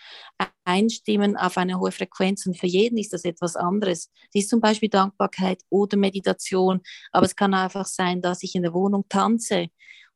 einstimmen 0.65 1.37
auf 1.37 1.57
eine 1.57 1.79
hohe 1.79 1.91
Frequenz 1.91 2.45
und 2.45 2.57
für 2.57 2.67
jeden 2.67 2.97
ist 2.97 3.13
das 3.13 3.23
etwas 3.23 3.55
anderes. 3.55 4.09
Das 4.33 4.43
ist 4.43 4.49
zum 4.49 4.61
Beispiel 4.61 4.89
Dankbarkeit 4.89 5.61
oder 5.69 5.97
Meditation, 5.97 6.81
aber 7.11 7.25
es 7.25 7.35
kann 7.35 7.53
einfach 7.53 7.85
sein, 7.85 8.21
dass 8.21 8.41
ich 8.41 8.55
in 8.55 8.63
der 8.63 8.73
Wohnung 8.73 9.05
tanze 9.09 9.67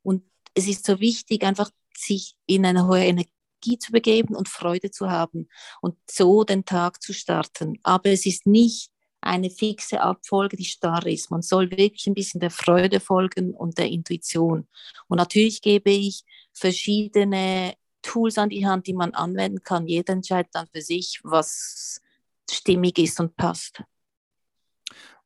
und 0.01 0.23
es 0.57 0.67
ist 0.67 0.85
so 0.85 0.99
wichtig, 0.99 1.43
einfach 1.43 1.69
sich 1.95 2.35
in 2.47 2.65
eine 2.65 2.87
hohe 2.87 3.05
Energie 3.05 3.77
zu 3.79 3.91
begeben 3.91 4.35
und 4.35 4.49
Freude 4.49 4.89
zu 4.89 5.09
haben 5.09 5.47
und 5.81 5.95
so 6.09 6.43
den 6.43 6.65
Tag 6.65 7.01
zu 7.01 7.13
starten. 7.13 7.79
Aber 7.83 8.09
es 8.09 8.25
ist 8.25 8.47
nicht 8.47 8.89
eine 9.21 9.49
fixe 9.49 10.01
Abfolge, 10.01 10.57
die 10.57 10.65
starr 10.65 11.05
ist. 11.05 11.29
Man 11.29 11.41
soll 11.41 11.69
wirklich 11.71 12.07
ein 12.07 12.13
bisschen 12.13 12.39
der 12.39 12.49
Freude 12.49 12.99
folgen 12.99 13.53
und 13.53 13.77
der 13.77 13.89
Intuition. 13.89 14.67
Und 15.07 15.17
natürlich 15.17 15.61
gebe 15.61 15.91
ich 15.91 16.23
verschiedene 16.53 17.75
Tools 18.01 18.37
an 18.37 18.49
die 18.49 18.65
Hand, 18.65 18.87
die 18.87 18.93
man 18.93 19.13
anwenden 19.13 19.61
kann. 19.63 19.87
Jeder 19.87 20.13
entscheidet 20.13 20.53
dann 20.53 20.67
für 20.67 20.81
sich, 20.81 21.19
was 21.23 22.01
stimmig 22.49 22.97
ist 22.97 23.19
und 23.19 23.35
passt. 23.35 23.83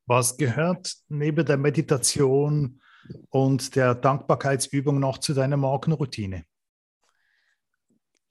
Was 0.08 0.36
gehört 0.36 0.94
neben 1.08 1.46
der 1.46 1.58
Meditation 1.58 2.82
und 3.30 3.76
der 3.76 3.96
Dankbarkeitsübung 3.96 5.00
noch 5.00 5.18
zu 5.18 5.34
deiner 5.34 5.58
Morgenroutine? 5.58 6.46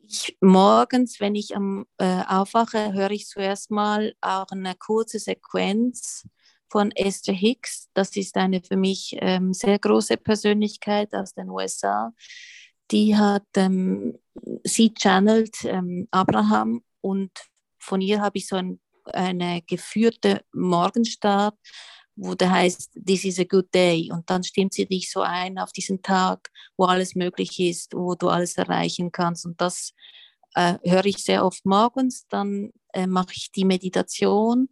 Ich, 0.02 0.36
morgens, 0.40 1.20
wenn 1.20 1.34
ich 1.34 1.54
am, 1.54 1.86
äh, 1.98 2.22
aufwache, 2.26 2.92
höre 2.92 3.12
ich 3.12 3.28
zuerst 3.28 3.70
mal 3.70 4.14
auch 4.20 4.48
eine 4.50 4.74
kurze 4.74 5.18
Sequenz 5.20 6.26
von 6.68 6.90
Esther 6.92 7.34
Hicks. 7.34 7.88
Das 7.94 8.16
ist 8.16 8.36
eine 8.36 8.60
für 8.62 8.76
mich 8.76 9.16
ähm, 9.20 9.52
sehr 9.52 9.78
große 9.78 10.16
Persönlichkeit 10.16 11.14
aus 11.14 11.34
den 11.34 11.48
USA. 11.48 12.12
Die 12.90 13.16
hat, 13.16 13.46
ähm, 13.56 14.18
sie 14.64 14.92
channelt 14.94 15.64
ähm, 15.64 16.08
Abraham 16.10 16.82
und 17.00 17.30
von 17.78 18.00
ihr 18.00 18.20
habe 18.20 18.38
ich 18.38 18.46
so 18.46 18.56
ein, 18.56 18.80
eine 19.04 19.62
geführte 19.62 20.44
Morgenstart 20.52 21.56
wo 22.20 22.34
der 22.34 22.50
heißt, 22.50 22.90
this 23.06 23.24
is 23.24 23.38
a 23.38 23.44
good 23.44 23.72
day. 23.74 24.10
Und 24.12 24.28
dann 24.28 24.44
stimmt 24.44 24.74
sie 24.74 24.86
dich 24.86 25.10
so 25.10 25.22
ein 25.22 25.58
auf 25.58 25.72
diesen 25.72 26.02
Tag, 26.02 26.50
wo 26.76 26.84
alles 26.84 27.14
möglich 27.14 27.58
ist, 27.58 27.94
wo 27.94 28.14
du 28.14 28.28
alles 28.28 28.56
erreichen 28.56 29.10
kannst. 29.10 29.46
Und 29.46 29.60
das 29.60 29.94
äh, 30.54 30.74
höre 30.84 31.06
ich 31.06 31.18
sehr 31.18 31.44
oft 31.44 31.64
morgens. 31.64 32.26
Dann 32.28 32.72
äh, 32.92 33.06
mache 33.06 33.32
ich 33.34 33.50
die 33.52 33.64
Meditation 33.64 34.68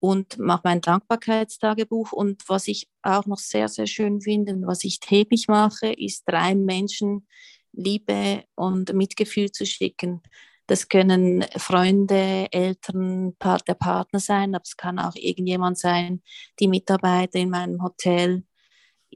und 0.00 0.38
mache 0.38 0.62
mein 0.64 0.80
Dankbarkeitstagebuch. 0.80 2.12
Und 2.12 2.42
was 2.48 2.66
ich 2.66 2.88
auch 3.02 3.26
noch 3.26 3.38
sehr, 3.38 3.68
sehr 3.68 3.86
schön 3.86 4.20
finde 4.20 4.54
und 4.54 4.66
was 4.66 4.82
ich 4.82 4.98
täglich 4.98 5.46
mache, 5.46 5.92
ist 5.92 6.24
drei 6.26 6.56
Menschen 6.56 7.28
Liebe 7.72 8.42
und 8.56 8.92
Mitgefühl 8.92 9.52
zu 9.52 9.66
schicken. 9.66 10.20
Das 10.66 10.88
können 10.88 11.44
Freunde, 11.56 12.48
Eltern, 12.50 13.36
der 13.68 13.74
Partner 13.74 14.18
sein, 14.18 14.54
aber 14.54 14.64
es 14.64 14.76
kann 14.76 14.98
auch 14.98 15.14
irgendjemand 15.14 15.78
sein, 15.78 16.22
die 16.58 16.68
Mitarbeiter 16.68 17.38
in 17.38 17.50
meinem 17.50 17.82
Hotel. 17.82 18.44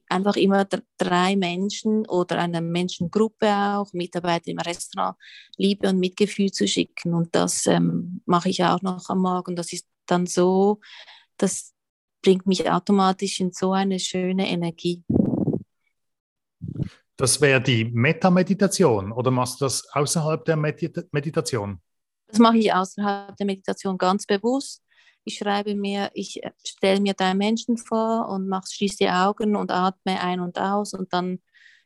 Einfach 0.09 0.37
immer 0.37 0.67
drei 0.99 1.37
Menschen 1.37 2.07
oder 2.07 2.39
eine 2.39 2.61
Menschengruppe 2.61 3.49
auch, 3.49 3.93
Mitarbeiter 3.93 4.49
im 4.49 4.59
Restaurant, 4.59 5.17
Liebe 5.57 5.89
und 5.89 5.99
Mitgefühl 5.99 6.53
zu 6.53 6.69
schicken. 6.69 7.15
Und 7.15 7.35
das 7.35 7.67
ähm, 7.67 8.23
mache 8.27 8.49
ich 8.49 8.65
auch 8.65 8.83
noch 8.83 9.09
am 9.09 9.19
Morgen. 9.19 9.57
Das 9.57 9.73
ist 9.73 9.87
dann 10.07 10.27
so, 10.27 10.81
das 11.37 11.75
bringt 12.23 12.47
mich 12.47 12.71
automatisch 12.71 13.41
in 13.41 13.53
so 13.53 13.73
eine 13.73 13.99
schöne 13.99 14.49
Energie. 14.49 15.03
Das 17.21 17.39
wäre 17.43 17.61
die 17.61 17.85
Meta-Meditation 17.85 19.13
oder 19.13 19.31
machst 19.31 19.61
du 19.61 19.67
das 19.67 19.87
außerhalb 19.93 20.43
der 20.47 20.57
Medita 20.57 21.03
Meditation? 21.13 21.79
Das 22.29 22.39
mache 22.39 22.57
ich 22.57 22.73
außerhalb 22.73 23.37
der 23.37 23.45
Meditation 23.45 23.99
ganz 23.99 24.25
bewusst. 24.25 24.83
Ich 25.25 25.37
schreibe 25.37 25.75
mir, 25.75 26.11
ich 26.15 26.43
äh, 26.43 26.53
stelle 26.67 26.99
mir 26.99 27.13
drei 27.13 27.35
Menschen 27.35 27.77
vor 27.77 28.27
und 28.31 28.49
mache, 28.49 28.65
schließe 28.73 28.97
die 29.01 29.11
Augen 29.11 29.55
und 29.55 29.71
atme 29.71 30.19
ein 30.19 30.41
und 30.41 30.59
aus 30.59 30.95
und 30.95 31.13
dann 31.13 31.41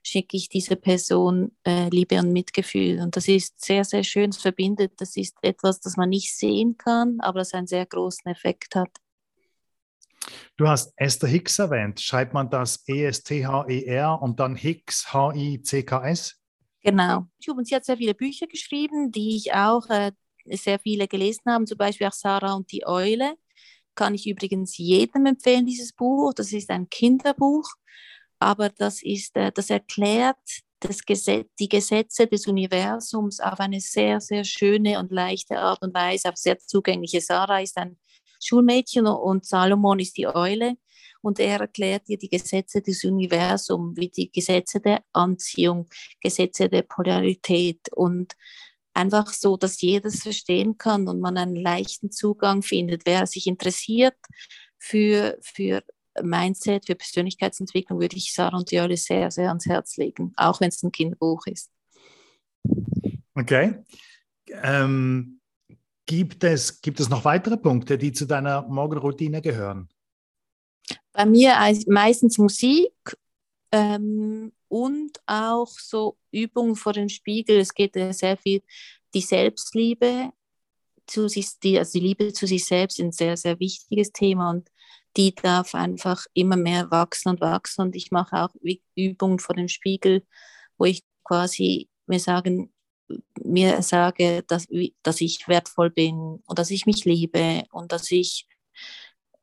schicke 0.05 0.37
ich 0.37 0.49
dieser 0.49 0.77
Person 0.77 1.51
äh, 1.67 1.89
Liebe 1.89 2.17
und 2.21 2.33
Mitgefühl. 2.33 3.01
Und 3.01 3.17
das 3.17 3.27
ist 3.27 3.61
sehr, 3.61 3.85
sehr 3.85 4.05
schön, 4.05 4.33
verbindet. 4.33 4.93
Das 4.99 5.17
ist 5.17 5.37
etwas, 5.43 5.81
das 5.81 5.97
man 5.97 6.11
nicht 6.11 6.33
sehen 6.33 6.77
kann, 6.79 7.19
aber 7.19 7.41
das 7.41 7.55
einen 7.55 7.67
sehr 7.67 7.87
großen 7.87 8.31
Effekt 8.31 8.77
hat. 8.77 8.91
Du 10.57 10.69
hast 10.69 10.93
Esther 10.97 11.29
Hicks 11.29 11.59
erwähnt. 11.59 12.01
Schreibt 12.01 12.35
man 12.35 12.49
das 12.51 12.83
E-S-T-H-E-R 12.87 14.23
und 14.23 14.41
dann 14.41 14.57
Hicks, 14.57 15.13
H-I-C-K-S? 15.13 16.41
Genau. 16.83 17.27
Und 17.49 17.67
sie 17.67 17.75
hat 17.75 17.85
sehr 17.85 17.97
viele 17.97 18.15
Bücher 18.15 18.47
geschrieben, 18.47 19.11
die 19.11 19.37
ich 19.37 19.55
auch 19.55 19.89
äh, 19.89 20.13
sehr 20.47 20.79
viele 20.79 21.09
gelesen 21.09 21.43
habe, 21.47 21.65
zum 21.65 21.79
Beispiel 21.79 22.07
auch 22.07 22.13
Sarah 22.13 22.55
und 22.55 22.71
die 22.71 22.87
Eule. 22.87 23.35
Kann 23.95 24.15
ich 24.15 24.27
übrigens 24.27 24.77
jedem 24.77 25.27
empfehlen, 25.27 25.67
dieses 25.67 25.93
Buch. 25.93 26.35
Das 26.35 26.53
ist 26.53 26.71
ein 26.71 26.89
Kinderbuch, 26.91 27.69
aber 28.39 28.69
das, 28.69 29.03
ist, 29.03 29.37
äh, 29.37 29.51
das 29.53 29.71
erklärt 29.71 30.37
das 30.81 31.05
Gesetz, 31.05 31.49
die 31.59 31.69
Gesetze 31.69 32.27
des 32.27 32.47
Universums 32.47 33.41
auf 33.41 33.59
eine 33.61 33.81
sehr, 33.81 34.21
sehr 34.21 34.45
schöne 34.45 34.99
und 34.99 35.11
leichte 35.11 35.59
Art 35.59 35.81
und 35.83 35.95
Weise, 35.95 36.29
auf 36.29 36.37
sehr 36.37 36.59
zugängliche. 36.59 37.21
Sarah 37.21 37.61
ist 37.61 37.79
ein 37.79 37.97
Schulmädchen 38.45 39.07
und 39.07 39.45
Salomon 39.45 39.99
ist 39.99 40.17
die 40.17 40.27
Eule 40.27 40.77
und 41.23 41.41
er 41.41 41.61
erklärt 41.61 42.09
dir 42.09 42.19
die 42.19 42.29
Gesetze 42.29 42.83
des 42.83 43.03
Universums, 43.05 43.97
wie 43.97 44.11
die 44.11 44.31
Gesetze 44.31 44.81
der 44.81 45.03
Anziehung, 45.13 45.89
Gesetze 46.21 46.69
der 46.69 46.83
Polarität 46.83 47.93
und 47.93 48.37
einfach 48.93 49.33
so, 49.33 49.57
dass 49.57 49.81
jeder 49.81 50.09
es 50.09 50.23
verstehen 50.23 50.79
kann 50.79 51.09
und 51.09 51.21
man 51.21 51.37
einen 51.37 51.57
leichten 51.57 52.11
Zugang 52.11 52.63
findet. 52.63 53.07
Wer 53.07 53.27
sich 53.27 53.47
interessiert 53.47 54.17
für, 54.79 55.39
für 55.41 55.83
Mindset, 56.23 56.87
für 56.87 56.95
Persönlichkeitsentwicklung, 56.95 58.01
würde 58.01 58.17
ich 58.17 58.33
Sarah 58.33 58.59
und 58.59 58.71
Jolle 58.71 58.97
sehr, 58.97 59.31
sehr 59.31 59.49
ans 59.49 59.67
Herz 59.67 59.97
legen, 59.97 60.33
auch 60.37 60.61
wenn 60.61 60.69
es 60.69 60.83
ein 60.83 60.93
Kinderbuch 60.93 61.47
ist. 61.47 61.71
Okay. 63.35 63.83
Ähm, 64.63 65.41
gibt, 66.07 66.45
es, 66.45 66.81
gibt 66.81 67.01
es 67.01 67.09
noch 67.09 67.25
weitere 67.25 67.57
Punkte, 67.57 67.99
die 67.99 68.13
zu 68.13 68.27
deiner 68.27 68.63
Morgenroutine 68.63 69.41
gehören? 69.41 69.89
Bei 71.13 71.25
mir 71.25 71.55
meistens 71.87 72.39
Musik 72.39 72.93
ähm, 73.73 74.53
und 74.69 75.13
auch 75.27 75.71
so 75.71 76.17
Übungen 76.31 76.77
vor 76.77 76.93
dem 76.93 77.09
Spiegel. 77.09 77.59
Es 77.59 77.73
geht 77.73 77.95
sehr 77.95 78.37
viel 78.37 78.63
die 79.15 79.21
Selbstliebe, 79.21 80.33
zu 81.07 81.29
sich, 81.29 81.59
die, 81.63 81.79
also 81.79 81.99
die 81.99 82.07
Liebe 82.07 82.33
zu 82.33 82.47
sich 82.47 82.65
selbst 82.65 83.01
ein 83.01 83.13
sehr, 83.13 83.37
sehr 83.37 83.59
wichtiges 83.61 84.13
Thema 84.13 84.51
und 84.51 84.71
die 85.17 85.35
darf 85.35 85.75
einfach 85.75 86.27
immer 86.35 86.57
mehr 86.57 86.91
wachsen 86.91 87.29
und 87.29 87.41
wachsen. 87.41 87.83
Und 87.83 87.97
ich 87.97 88.11
mache 88.11 88.37
auch 88.37 88.55
Übungen 88.97 89.39
vor 89.39 89.55
dem 89.55 89.69
Spiegel, 89.69 90.27
wo 90.77 90.87
ich 90.87 91.05
quasi 91.23 91.89
mir 92.07 92.19
sagen, 92.19 92.73
mir 93.43 93.83
sage, 93.83 94.43
dass, 94.47 94.67
dass 95.03 95.21
ich 95.21 95.47
wertvoll 95.47 95.91
bin 95.91 96.17
und 96.47 96.59
dass 96.59 96.71
ich 96.71 96.87
mich 96.87 97.05
liebe 97.05 97.65
und 97.71 97.93
dass 97.93 98.11
ich 98.11 98.47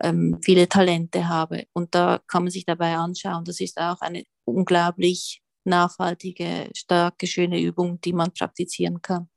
ähm, 0.01 0.39
viele 0.41 0.67
Talente 0.67 1.27
habe. 1.29 1.65
Und 1.73 1.93
da 1.95 2.21
kann 2.27 2.43
man 2.43 2.51
sich 2.51 2.65
dabei 2.65 2.95
anschauen. 2.95 3.45
Das 3.45 3.59
ist 3.59 3.77
auch 3.79 4.01
eine 4.01 4.23
unglaublich 4.45 5.41
nachhaltige, 5.63 6.69
starke, 6.75 7.27
schöne 7.27 7.61
Übung, 7.61 8.01
die 8.01 8.13
man 8.13 8.31
praktizieren 8.31 9.01
kann. 9.01 9.29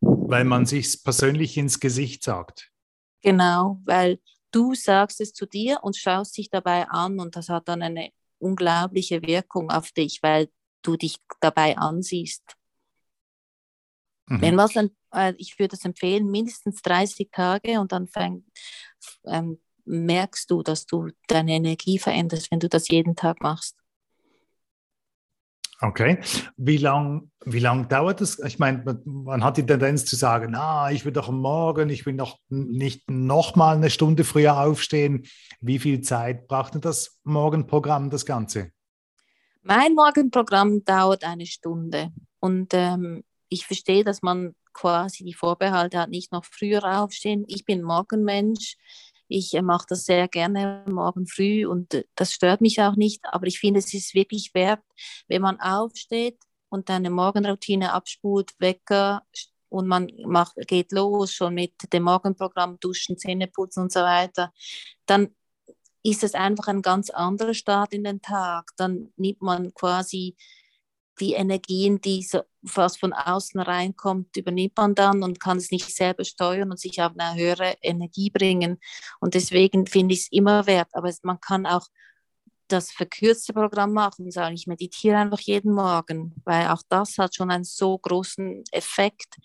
Weil 0.00 0.44
man 0.44 0.66
sich 0.66 1.02
persönlich 1.02 1.56
ins 1.56 1.80
Gesicht 1.80 2.22
sagt. 2.22 2.70
Genau, 3.22 3.80
weil 3.84 4.20
du 4.50 4.74
sagst 4.74 5.20
es 5.20 5.32
zu 5.32 5.46
dir 5.46 5.78
und 5.82 5.96
schaust 5.96 6.36
dich 6.36 6.50
dabei 6.50 6.88
an 6.88 7.18
und 7.18 7.36
das 7.36 7.48
hat 7.48 7.68
dann 7.68 7.82
eine 7.82 8.10
unglaubliche 8.38 9.22
Wirkung 9.22 9.70
auf 9.70 9.90
dich, 9.92 10.20
weil 10.22 10.48
du 10.82 10.96
dich 10.96 11.16
dabei 11.40 11.76
ansiehst. 11.78 12.42
Mhm. 14.26 14.40
Wenn 14.40 14.56
was 14.56 14.72
dann, 14.72 14.90
äh, 15.12 15.34
ich 15.38 15.58
würde 15.58 15.76
es 15.76 15.84
empfehlen, 15.84 16.30
mindestens 16.30 16.82
30 16.82 17.30
Tage 17.30 17.80
und 17.80 17.92
dann 17.92 18.08
fäng, 18.08 18.44
ähm, 19.26 19.58
merkst 19.84 20.50
du, 20.50 20.62
dass 20.62 20.86
du 20.86 21.10
deine 21.28 21.52
Energie 21.52 21.98
veränderst, 21.98 22.50
wenn 22.50 22.60
du 22.60 22.68
das 22.68 22.88
jeden 22.88 23.16
Tag 23.16 23.42
machst. 23.42 23.76
Okay. 25.80 26.18
Wie 26.56 26.78
lange 26.78 27.28
wie 27.44 27.58
lang 27.58 27.88
dauert 27.88 28.20
das? 28.22 28.38
Ich 28.38 28.58
meine, 28.58 29.02
man 29.04 29.44
hat 29.44 29.58
die 29.58 29.66
Tendenz 29.66 30.06
zu 30.06 30.16
sagen, 30.16 30.54
ah, 30.54 30.90
ich 30.90 31.04
will 31.04 31.12
doch 31.12 31.30
morgen, 31.30 31.90
ich 31.90 32.06
will 32.06 32.14
noch 32.14 32.38
nicht 32.48 33.10
noch 33.10 33.54
mal 33.54 33.76
eine 33.76 33.90
Stunde 33.90 34.24
früher 34.24 34.58
aufstehen. 34.58 35.26
Wie 35.60 35.78
viel 35.78 36.00
Zeit 36.00 36.48
braucht 36.48 36.74
denn 36.74 36.80
das 36.80 37.18
Morgenprogramm, 37.24 38.08
das 38.08 38.24
Ganze? 38.24 38.70
Mein 39.62 39.94
Morgenprogramm 39.94 40.84
dauert 40.84 41.24
eine 41.24 41.46
Stunde. 41.46 42.12
Und 42.40 42.72
ähm, 42.72 43.24
ich 43.54 43.66
verstehe, 43.66 44.04
dass 44.04 44.22
man 44.22 44.54
quasi 44.72 45.24
die 45.24 45.34
Vorbehalte 45.34 45.98
hat, 45.98 46.10
nicht 46.10 46.32
noch 46.32 46.44
früher 46.44 47.00
aufstehen. 47.00 47.44
Ich 47.48 47.64
bin 47.64 47.82
Morgenmensch. 47.82 48.76
Ich 49.28 49.54
äh, 49.54 49.62
mache 49.62 49.86
das 49.88 50.04
sehr 50.04 50.28
gerne 50.28 50.84
morgen 50.86 51.26
früh 51.26 51.66
und 51.66 51.94
äh, 51.94 52.04
das 52.14 52.32
stört 52.32 52.60
mich 52.60 52.80
auch 52.82 52.96
nicht. 52.96 53.24
Aber 53.24 53.46
ich 53.46 53.58
finde, 53.58 53.78
es 53.78 53.94
ist 53.94 54.14
wirklich 54.14 54.52
wert, 54.54 54.82
wenn 55.28 55.42
man 55.42 55.60
aufsteht 55.60 56.38
und 56.68 56.90
eine 56.90 57.10
Morgenroutine 57.10 57.92
abspult, 57.92 58.52
Wecker 58.58 59.22
und 59.68 59.86
man 59.86 60.10
macht, 60.26 60.56
geht 60.66 60.92
los 60.92 61.32
schon 61.32 61.54
mit 61.54 61.72
dem 61.92 62.02
Morgenprogramm, 62.02 62.78
Duschen, 62.80 63.16
Zähneputzen 63.16 63.84
und 63.84 63.92
so 63.92 64.00
weiter, 64.00 64.52
dann 65.06 65.34
ist 66.02 66.22
es 66.22 66.34
einfach 66.34 66.68
ein 66.68 66.82
ganz 66.82 67.08
anderer 67.08 67.54
Start 67.54 67.94
in 67.94 68.04
den 68.04 68.20
Tag. 68.20 68.72
Dann 68.76 69.12
nimmt 69.16 69.40
man 69.40 69.72
quasi 69.72 70.36
die 71.20 71.34
Energien, 71.34 72.00
die 72.00 72.22
so, 72.22 72.42
was 72.62 72.96
von 72.96 73.12
außen 73.12 73.60
reinkommt, 73.60 74.36
übernimmt 74.36 74.76
man 74.76 74.94
dann 74.94 75.22
und 75.22 75.40
kann 75.40 75.58
es 75.58 75.70
nicht 75.70 75.94
selber 75.94 76.24
steuern 76.24 76.70
und 76.70 76.80
sich 76.80 77.00
auf 77.02 77.12
eine 77.16 77.38
höhere 77.38 77.76
Energie 77.82 78.30
bringen. 78.30 78.78
Und 79.20 79.34
deswegen 79.34 79.86
finde 79.86 80.14
ich 80.14 80.20
es 80.20 80.32
immer 80.32 80.66
wert. 80.66 80.88
Aber 80.92 81.12
man 81.22 81.40
kann 81.40 81.66
auch 81.66 81.86
das 82.68 82.90
verkürzte 82.90 83.52
Programm 83.52 83.92
machen 83.92 84.24
und 84.24 84.32
sagen, 84.32 84.54
ich 84.54 84.66
meditiere 84.66 85.18
einfach 85.18 85.40
jeden 85.40 85.72
Morgen, 85.72 86.34
weil 86.44 86.68
auch 86.68 86.82
das 86.88 87.18
hat 87.18 87.34
schon 87.34 87.50
einen 87.50 87.64
so 87.64 87.98
großen 87.98 88.64
Effekt, 88.72 89.36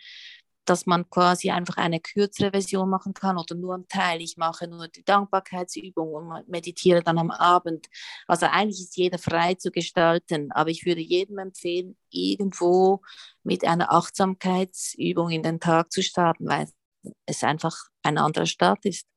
dass 0.70 0.86
man 0.86 1.10
quasi 1.10 1.50
einfach 1.50 1.78
eine 1.78 2.00
kürzere 2.00 2.52
Version 2.52 2.90
machen 2.90 3.14
kann 3.14 3.38
oder 3.38 3.56
nur 3.56 3.74
einen 3.74 3.88
Teil. 3.88 4.22
Ich 4.22 4.38
mache 4.38 4.68
nur 4.68 4.88
die 4.88 5.04
Dankbarkeitsübung 5.04 6.14
und 6.14 6.48
meditiere 6.48 7.02
dann 7.02 7.18
am 7.18 7.32
Abend. 7.32 7.88
Also 8.28 8.46
eigentlich 8.46 8.80
ist 8.80 8.98
jeder 8.98 9.18
frei 9.18 9.56
zu 9.56 9.72
gestalten, 9.72 10.52
aber 10.52 10.70
ich 10.70 10.86
würde 10.86 11.02
jedem 11.02 11.40
empfehlen, 11.40 11.98
irgendwo 12.12 13.02
mit 13.44 13.66
einer 13.66 13.92
Achtsamkeitsübung 13.92 15.32
in 15.32 15.44
den 15.44 15.60
Tag 15.60 15.92
zu 15.92 16.04
starten, 16.04 16.48
weil 16.48 16.68
es 17.26 17.44
einfach 17.44 17.76
ein 18.04 18.18
anderer 18.18 18.46
Start 18.46 18.86
ist. 18.86 19.08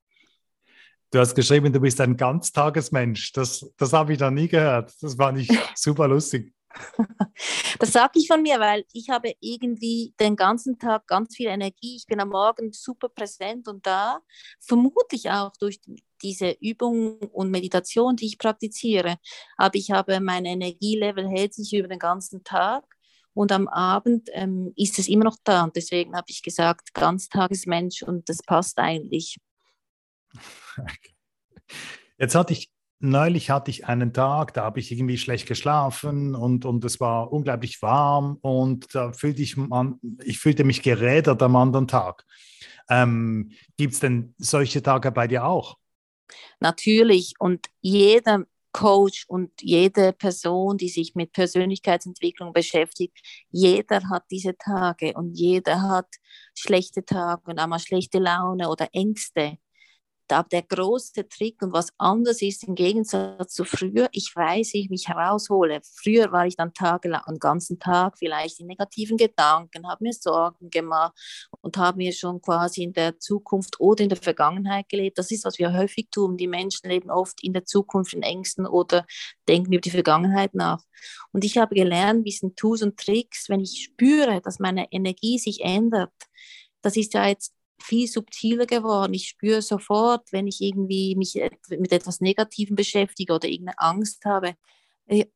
Du 1.11 1.19
hast 1.19 1.35
geschrieben, 1.35 1.71
du 1.71 1.81
bist 1.81 2.01
ein 2.01 2.17
Ganztagesmensch. 2.17 3.33
Das, 3.33 3.71
das 3.77 3.93
habe 3.93 4.15
ich 4.15 4.19
noch 4.19 4.31
nie 4.31 4.49
gehört. 4.49 4.95
Das 5.03 5.19
war 5.19 5.31
nicht 5.31 5.53
super 5.75 6.09
lustig. 6.09 6.55
Das 7.79 7.93
sage 7.93 8.19
ich 8.19 8.29
von 8.29 8.43
mir, 8.43 8.61
weil 8.61 8.85
ich 8.93 9.11
habe 9.11 9.35
irgendwie 9.41 10.15
den 10.21 10.37
ganzen 10.37 10.79
Tag 10.79 11.07
ganz 11.07 11.37
viel 11.37 11.49
Energie. 11.49 11.97
Ich 11.97 12.07
bin 12.07 12.21
am 12.21 12.29
Morgen 12.29 12.73
super 12.73 13.09
präsent 13.09 13.69
und 13.69 13.87
da. 13.87 14.21
Vermutlich 14.61 15.31
auch 15.31 15.53
durch 15.59 15.81
diese 16.23 16.53
Übung 16.61 17.19
und 17.19 17.51
Meditation, 17.51 18.17
die 18.17 18.27
ich 18.27 18.39
praktiziere. 18.39 19.17
Aber 19.57 19.75
ich 19.75 19.91
habe 19.91 20.21
mein 20.21 20.45
Energielevel 20.45 21.29
hält 21.29 21.55
sich 21.55 21.75
über 21.75 21.89
den 21.89 21.99
ganzen 21.99 22.45
Tag 22.45 22.85
und 23.35 23.53
am 23.53 23.69
Abend 23.69 24.29
ähm, 24.33 24.73
ist 24.77 24.99
es 24.99 25.09
immer 25.09 25.25
noch 25.25 25.37
da. 25.45 25.65
Und 25.65 25.77
deswegen 25.77 26.15
habe 26.15 26.27
ich 26.29 26.43
gesagt, 26.43 26.95
Ganztagesmensch 26.95 28.03
und 28.03 28.29
das 28.29 28.43
passt 28.43 28.79
eigentlich. 28.79 29.39
Jetzt 32.19 32.35
hatte 32.35 32.53
ich 32.53 32.72
neulich 33.03 33.51
hatte 33.51 33.71
ich 33.71 33.87
einen 33.87 34.13
Tag, 34.13 34.55
da 34.55 34.63
habe 34.65 34.81
ich 34.81 34.93
irgendwie 34.93 35.19
schlecht 35.19 35.49
geschlafen 35.49 36.35
und, 36.35 36.65
und 36.65 36.85
es 36.85 37.01
war 37.01 37.33
unglaublich 37.33 37.83
warm 37.83 38.39
und 38.41 38.95
da 38.95 39.13
fühlte 39.13 39.43
ich, 39.43 39.57
man, 39.57 39.99
ich 40.25 40.39
fühlte 40.39 40.65
mich 40.65 40.83
gerädert 40.83 41.43
am 41.43 41.57
anderen 41.57 41.89
Tag. 41.89 42.25
Ähm, 42.89 43.51
Gibt 43.77 43.95
es 43.95 44.01
denn 44.01 44.35
solche 44.39 44.83
Tage 44.83 45.11
bei 45.11 45.27
dir 45.27 45.45
auch? 45.45 45.79
Natürlich 46.61 47.35
und 47.39 47.67
jeder 47.81 48.47
Coach 48.73 49.27
und 49.29 49.51
jede 49.61 50.13
Person, 50.13 50.79
die 50.79 50.89
sich 50.89 51.15
mit 51.15 51.33
Persönlichkeitsentwicklung 51.33 52.53
beschäftigt, 52.53 53.19
jeder 53.51 54.09
hat 54.09 54.25
diese 54.31 54.57
Tage 54.57 55.13
und 55.15 55.35
jeder 55.35 55.83
hat 55.83 56.09
schlechte 56.55 57.05
Tage 57.05 57.51
und 57.51 57.59
einmal 57.59 57.81
schlechte 57.81 58.19
Laune 58.19 58.71
oder 58.71 58.89
Ängste 58.93 59.59
da 60.33 60.43
der 60.43 60.63
große 60.63 61.29
Trick 61.29 61.61
und 61.61 61.75
was 61.75 61.89
anders 61.99 62.41
ist 62.41 62.65
im 62.65 62.75
Gegensatz 62.75 63.53
zu 63.53 63.65
früher, 63.65 64.09
ich 64.13 64.35
weiß, 64.35 64.73
ich 64.73 64.89
mich 64.89 65.07
heraushole. 65.07 65.83
Früher 65.83 66.33
war 66.33 66.47
ich 66.47 66.57
dann 66.57 66.73
tagelang, 66.73 67.23
einen 67.27 67.39
ganzen 67.39 67.79
Tag 67.79 68.17
vielleicht 68.17 68.59
in 68.59 68.67
negativen 68.67 69.19
Gedanken, 69.19 69.87
habe 69.87 70.05
mir 70.05 70.15
Sorgen 70.15 70.71
gemacht 70.71 71.13
und 71.61 71.77
habe 71.77 71.99
mir 71.99 72.15
schon 72.15 72.41
quasi 72.41 72.83
in 72.83 72.95
der 72.95 73.19
Zukunft 73.19 73.79
oder 73.79 74.03
in 74.03 74.09
der 74.09 74.17
Vergangenheit 74.17 74.89
gelebt. 74.89 75.19
Das 75.19 75.31
ist, 75.31 75.45
was 75.45 75.59
wir 75.59 75.75
häufig 75.75 76.09
tun. 76.11 76.39
Die 76.39 76.49
Menschen 76.49 76.89
leben 76.89 77.11
oft 77.11 77.45
in 77.45 77.53
der 77.53 77.67
Zukunft 77.67 78.15
in 78.15 78.23
Ängsten 78.23 78.67
oder 78.67 79.05
denken 79.47 79.75
über 79.75 79.83
die 79.83 79.91
Vergangenheit 79.91 80.55
nach. 80.55 80.83
Und 81.33 81.45
ich 81.45 81.59
habe 81.59 81.75
gelernt, 81.75 82.25
wie 82.25 82.33
sind 82.33 82.57
Tools 82.57 82.81
und 82.81 82.97
Tricks, 82.99 83.51
wenn 83.51 83.61
ich 83.61 83.85
spüre, 83.85 84.41
dass 84.41 84.61
meine 84.61 84.91
Energie 84.93 85.39
sich 85.39 85.61
ändert. 85.61 86.11
Das 86.81 86.97
ist 86.97 87.13
ja 87.13 87.27
jetzt 87.29 87.53
viel 87.83 88.09
subtiler 88.09 88.67
geworden. 88.67 89.15
Ich 89.15 89.29
spüre 89.29 89.63
sofort, 89.63 90.33
wenn 90.33 90.47
ich 90.47 90.61
irgendwie 90.61 91.17
mich 91.17 91.35
mit 91.69 91.93
etwas 91.93 92.21
Negativem 92.21 92.77
beschäftige 92.77 93.35
oder 93.35 93.49
irgendeine 93.49 93.79
Angst 93.79 94.25
habe. 94.25 94.55
Äh, 95.07 95.27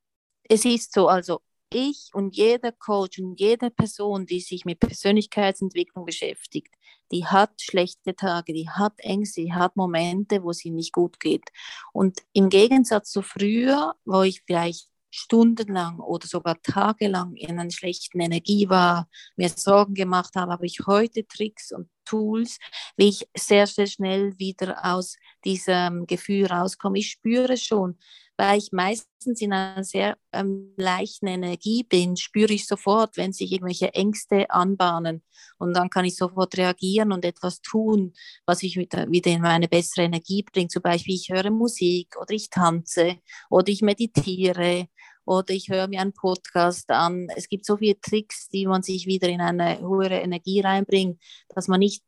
es 0.48 0.64
ist 0.64 0.92
so, 0.94 1.08
also 1.08 1.40
ich 1.72 2.10
und 2.14 2.36
jeder 2.36 2.72
Coach 2.72 3.18
und 3.18 3.40
jede 3.40 3.70
Person, 3.70 4.26
die 4.26 4.40
sich 4.40 4.64
mit 4.64 4.80
Persönlichkeitsentwicklung 4.80 6.04
beschäftigt, 6.04 6.74
die 7.12 7.26
hat 7.26 7.60
schlechte 7.60 8.14
Tage, 8.14 8.52
die 8.52 8.68
hat 8.68 8.94
Ängste, 8.98 9.42
die 9.42 9.52
hat 9.52 9.76
Momente, 9.76 10.42
wo 10.42 10.52
sie 10.52 10.70
nicht 10.70 10.92
gut 10.92 11.20
geht. 11.20 11.50
Und 11.92 12.20
im 12.32 12.48
Gegensatz 12.48 13.10
zu 13.10 13.22
früher, 13.22 13.94
wo 14.04 14.22
ich 14.22 14.42
vielleicht 14.46 14.88
stundenlang 15.16 15.98
oder 15.98 16.26
sogar 16.26 16.60
tagelang 16.62 17.34
in 17.36 17.58
einer 17.58 17.70
schlechten 17.70 18.20
Energie 18.20 18.68
war, 18.68 19.08
mir 19.36 19.48
Sorgen 19.48 19.94
gemacht 19.94 20.36
habe, 20.36 20.52
habe 20.52 20.66
ich 20.66 20.80
heute 20.86 21.26
Tricks 21.26 21.72
und 21.72 21.88
Tools, 22.04 22.58
wie 22.96 23.08
ich 23.08 23.28
sehr, 23.36 23.66
sehr 23.66 23.86
schnell 23.86 24.38
wieder 24.38 24.78
aus 24.84 25.16
diesem 25.44 26.06
Gefühl 26.06 26.46
rauskomme. 26.46 26.98
Ich 26.98 27.10
spüre 27.10 27.56
schon, 27.56 27.98
weil 28.36 28.58
ich 28.58 28.70
meistens 28.72 29.40
in 29.40 29.52
einer 29.52 29.82
sehr 29.82 30.16
ähm, 30.32 30.74
leichten 30.76 31.26
Energie 31.26 31.82
bin, 31.82 32.16
spüre 32.16 32.52
ich 32.52 32.66
sofort, 32.66 33.16
wenn 33.16 33.32
sich 33.32 33.52
irgendwelche 33.52 33.94
Ängste 33.94 34.50
anbahnen. 34.50 35.22
Und 35.58 35.74
dann 35.74 35.90
kann 35.90 36.04
ich 36.04 36.16
sofort 36.16 36.56
reagieren 36.56 37.12
und 37.12 37.24
etwas 37.24 37.60
tun, 37.60 38.12
was 38.44 38.62
mich 38.62 38.76
wieder, 38.76 39.06
in 39.06 39.40
meine 39.40 39.68
bessere 39.68 40.04
Energie 40.04 40.42
bringt. 40.42 40.70
Zum 40.70 40.82
Beispiel, 40.82 41.14
ich 41.14 41.30
höre 41.30 41.50
Musik 41.50 42.14
oder 42.20 42.32
ich 42.32 42.50
tanze 42.50 43.16
oder 43.48 43.68
ich 43.68 43.82
meditiere 43.82 44.88
oder 45.26 45.50
ich 45.50 45.68
höre 45.68 45.88
mir 45.88 46.00
einen 46.00 46.12
Podcast 46.12 46.90
an. 46.90 47.28
Es 47.36 47.48
gibt 47.48 47.66
so 47.66 47.76
viele 47.76 48.00
Tricks, 48.00 48.48
die 48.48 48.66
man 48.66 48.82
sich 48.82 49.06
wieder 49.06 49.28
in 49.28 49.40
eine 49.40 49.80
höhere 49.80 50.20
Energie 50.20 50.60
reinbringt, 50.60 51.20
dass 51.48 51.68
man 51.68 51.80
nicht 51.80 52.02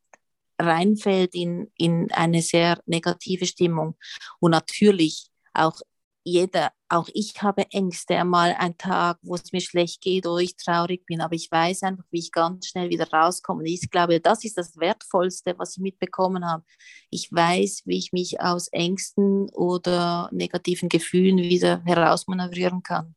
reinfällt 0.59 1.35
in, 1.35 1.70
in 1.76 2.11
eine 2.12 2.42
sehr 2.42 2.81
negative 2.87 3.46
Stimmung. 3.46 3.96
Und 4.40 4.52
natürlich 4.52 5.28
auch 5.52 5.81
jeder, 6.30 6.70
auch 6.88 7.08
ich 7.12 7.42
habe 7.42 7.70
Ängste, 7.70 8.16
einmal 8.16 8.54
einen 8.58 8.76
Tag, 8.78 9.18
wo 9.22 9.34
es 9.34 9.52
mir 9.52 9.60
schlecht 9.60 10.00
geht 10.00 10.26
oder 10.26 10.42
ich 10.42 10.56
traurig 10.56 11.04
bin, 11.06 11.20
aber 11.20 11.34
ich 11.34 11.50
weiß 11.50 11.82
einfach, 11.82 12.04
wie 12.10 12.20
ich 12.20 12.32
ganz 12.32 12.66
schnell 12.66 12.90
wieder 12.90 13.10
rauskomme. 13.10 13.60
Und 13.60 13.66
ich 13.66 13.90
glaube, 13.90 14.20
das 14.20 14.44
ist 14.44 14.58
das 14.58 14.76
Wertvollste, 14.76 15.54
was 15.58 15.76
ich 15.76 15.82
mitbekommen 15.82 16.46
habe. 16.46 16.64
Ich 17.10 17.32
weiß, 17.32 17.82
wie 17.86 17.98
ich 17.98 18.12
mich 18.12 18.40
aus 18.40 18.68
Ängsten 18.68 19.48
oder 19.50 20.28
negativen 20.32 20.88
Gefühlen 20.88 21.38
wieder 21.38 21.82
herausmanövrieren 21.84 22.82
kann. 22.82 23.14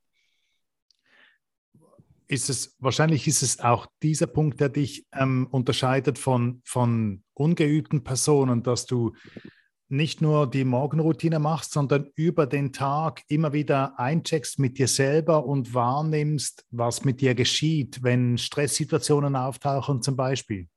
Ist 2.28 2.50
es, 2.50 2.76
wahrscheinlich 2.80 3.28
ist 3.28 3.44
es 3.44 3.60
auch 3.60 3.88
dieser 4.02 4.28
Punkt, 4.28 4.62
der 4.62 4.70
dich 4.70 5.06
ähm, 5.12 5.48
unterscheidet 5.52 6.18
von, 6.18 6.62
von 6.64 7.24
ungeübten 7.34 8.06
Personen, 8.06 8.64
dass 8.64 8.86
du 8.86 9.14
nicht 9.92 10.22
nur 10.22 10.50
die 10.50 10.64
Morgenroutine 10.64 11.40
machst, 11.40 11.74
sondern 11.74 12.10
über 12.16 12.48
den 12.48 12.72
Tag 12.72 13.24
immer 13.28 13.54
wieder 13.54 14.00
eincheckst 14.00 14.60
mit 14.60 14.78
dir 14.78 14.88
selber 14.88 15.46
und 15.46 15.74
wahrnimmst, 15.74 16.66
was 16.72 17.04
mit 17.04 17.22
dir 17.22 17.36
geschieht, 17.36 18.02
wenn 18.02 18.38
Stresssituationen 18.38 19.36
auftauchen 19.36 20.02
zum 20.02 20.16
Beispiel? 20.16 20.68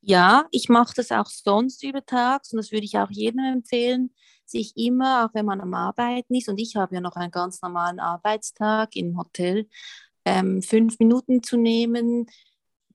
Ja, 0.00 0.46
ich 0.50 0.68
mache 0.68 0.94
das 0.96 1.10
auch 1.10 1.26
sonst 1.26 1.82
über 1.82 2.04
Tags 2.04 2.52
und 2.52 2.58
das 2.58 2.72
würde 2.72 2.84
ich 2.84 2.98
auch 2.98 3.10
jedem 3.10 3.40
empfehlen, 3.40 4.14
sich 4.44 4.76
immer, 4.76 5.26
auch 5.26 5.34
wenn 5.34 5.44
man 5.44 5.60
am 5.60 5.74
Arbeiten 5.74 6.34
ist, 6.34 6.48
und 6.48 6.58
ich 6.58 6.76
habe 6.76 6.94
ja 6.94 7.00
noch 7.00 7.16
einen 7.16 7.30
ganz 7.30 7.60
normalen 7.60 8.00
Arbeitstag 8.00 8.96
im 8.96 9.18
Hotel, 9.18 9.68
ähm, 10.24 10.62
fünf 10.62 10.98
Minuten 10.98 11.42
zu 11.42 11.56
nehmen, 11.56 12.26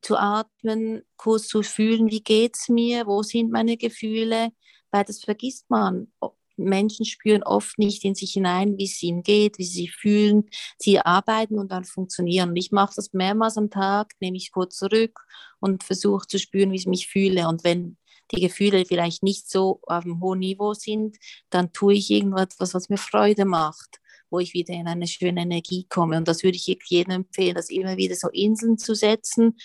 zu 0.02 0.18
atmen, 0.18 1.04
kurz 1.16 1.48
zu 1.48 1.64
fühlen, 1.64 2.10
wie 2.10 2.22
geht 2.22 2.56
es 2.56 2.70
mir, 2.70 3.08
wo 3.08 3.24
sind 3.24 3.52
meine 3.52 3.78
Gefühle, 3.78 4.50
weil 4.94 5.04
das 5.04 5.24
vergisst 5.24 5.70
man. 5.70 6.08
Menschen 6.56 7.06
spüren 7.06 7.44
oft 7.44 7.80
nicht 7.80 8.06
in 8.06 8.14
sich 8.14 8.34
hinein, 8.34 8.78
wie 8.78 8.86
es 8.86 9.02
ihnen 9.02 9.24
geht, 9.24 9.58
wie 9.58 9.66
sie 9.66 9.82
sich 9.82 9.96
fühlen. 9.96 10.50
Sie 10.78 11.00
arbeiten 11.00 11.58
und 11.58 11.72
dann 11.72 11.84
funktionieren. 11.84 12.56
Ich 12.56 12.72
mache 12.72 12.94
das 12.96 13.12
mehrmals 13.12 13.58
am 13.58 13.72
Tag, 13.72 14.14
nehme 14.20 14.38
ich 14.38 14.52
kurz 14.52 14.78
zurück 14.78 15.20
und 15.60 15.84
versuche 15.84 16.28
zu 16.28 16.38
spüren, 16.38 16.72
wie 16.72 16.78
ich 16.78 16.86
mich 16.86 17.08
fühle. 17.08 17.48
Und 17.48 17.64
wenn 17.64 17.98
die 18.32 18.42
Gefühle 18.42 18.86
vielleicht 18.86 19.24
nicht 19.24 19.50
so 19.50 19.80
auf 19.84 20.06
einem 20.06 20.22
hohen 20.22 20.40
Niveau 20.40 20.74
sind, 20.74 21.18
dann 21.50 21.74
tue 21.74 21.96
ich 21.96 22.12
irgendwas, 22.12 22.56
was 22.60 22.90
mir 22.90 22.98
Freude 22.98 23.46
macht, 23.46 24.00
wo 24.30 24.40
ich 24.40 24.54
wieder 24.54 24.74
in 24.74 24.88
eine 24.88 25.08
schöne 25.08 25.42
Energie 25.42 25.88
komme. 25.90 26.18
Und 26.18 26.28
das 26.28 26.44
würde 26.44 26.58
ich 26.58 26.78
jedem 26.86 27.12
empfehlen, 27.12 27.56
das 27.56 27.70
immer 27.70 27.98
wieder 27.98 28.16
so 28.16 28.30
Inseln 28.30 28.78
zu 28.78 28.94
setzen, 28.94 29.58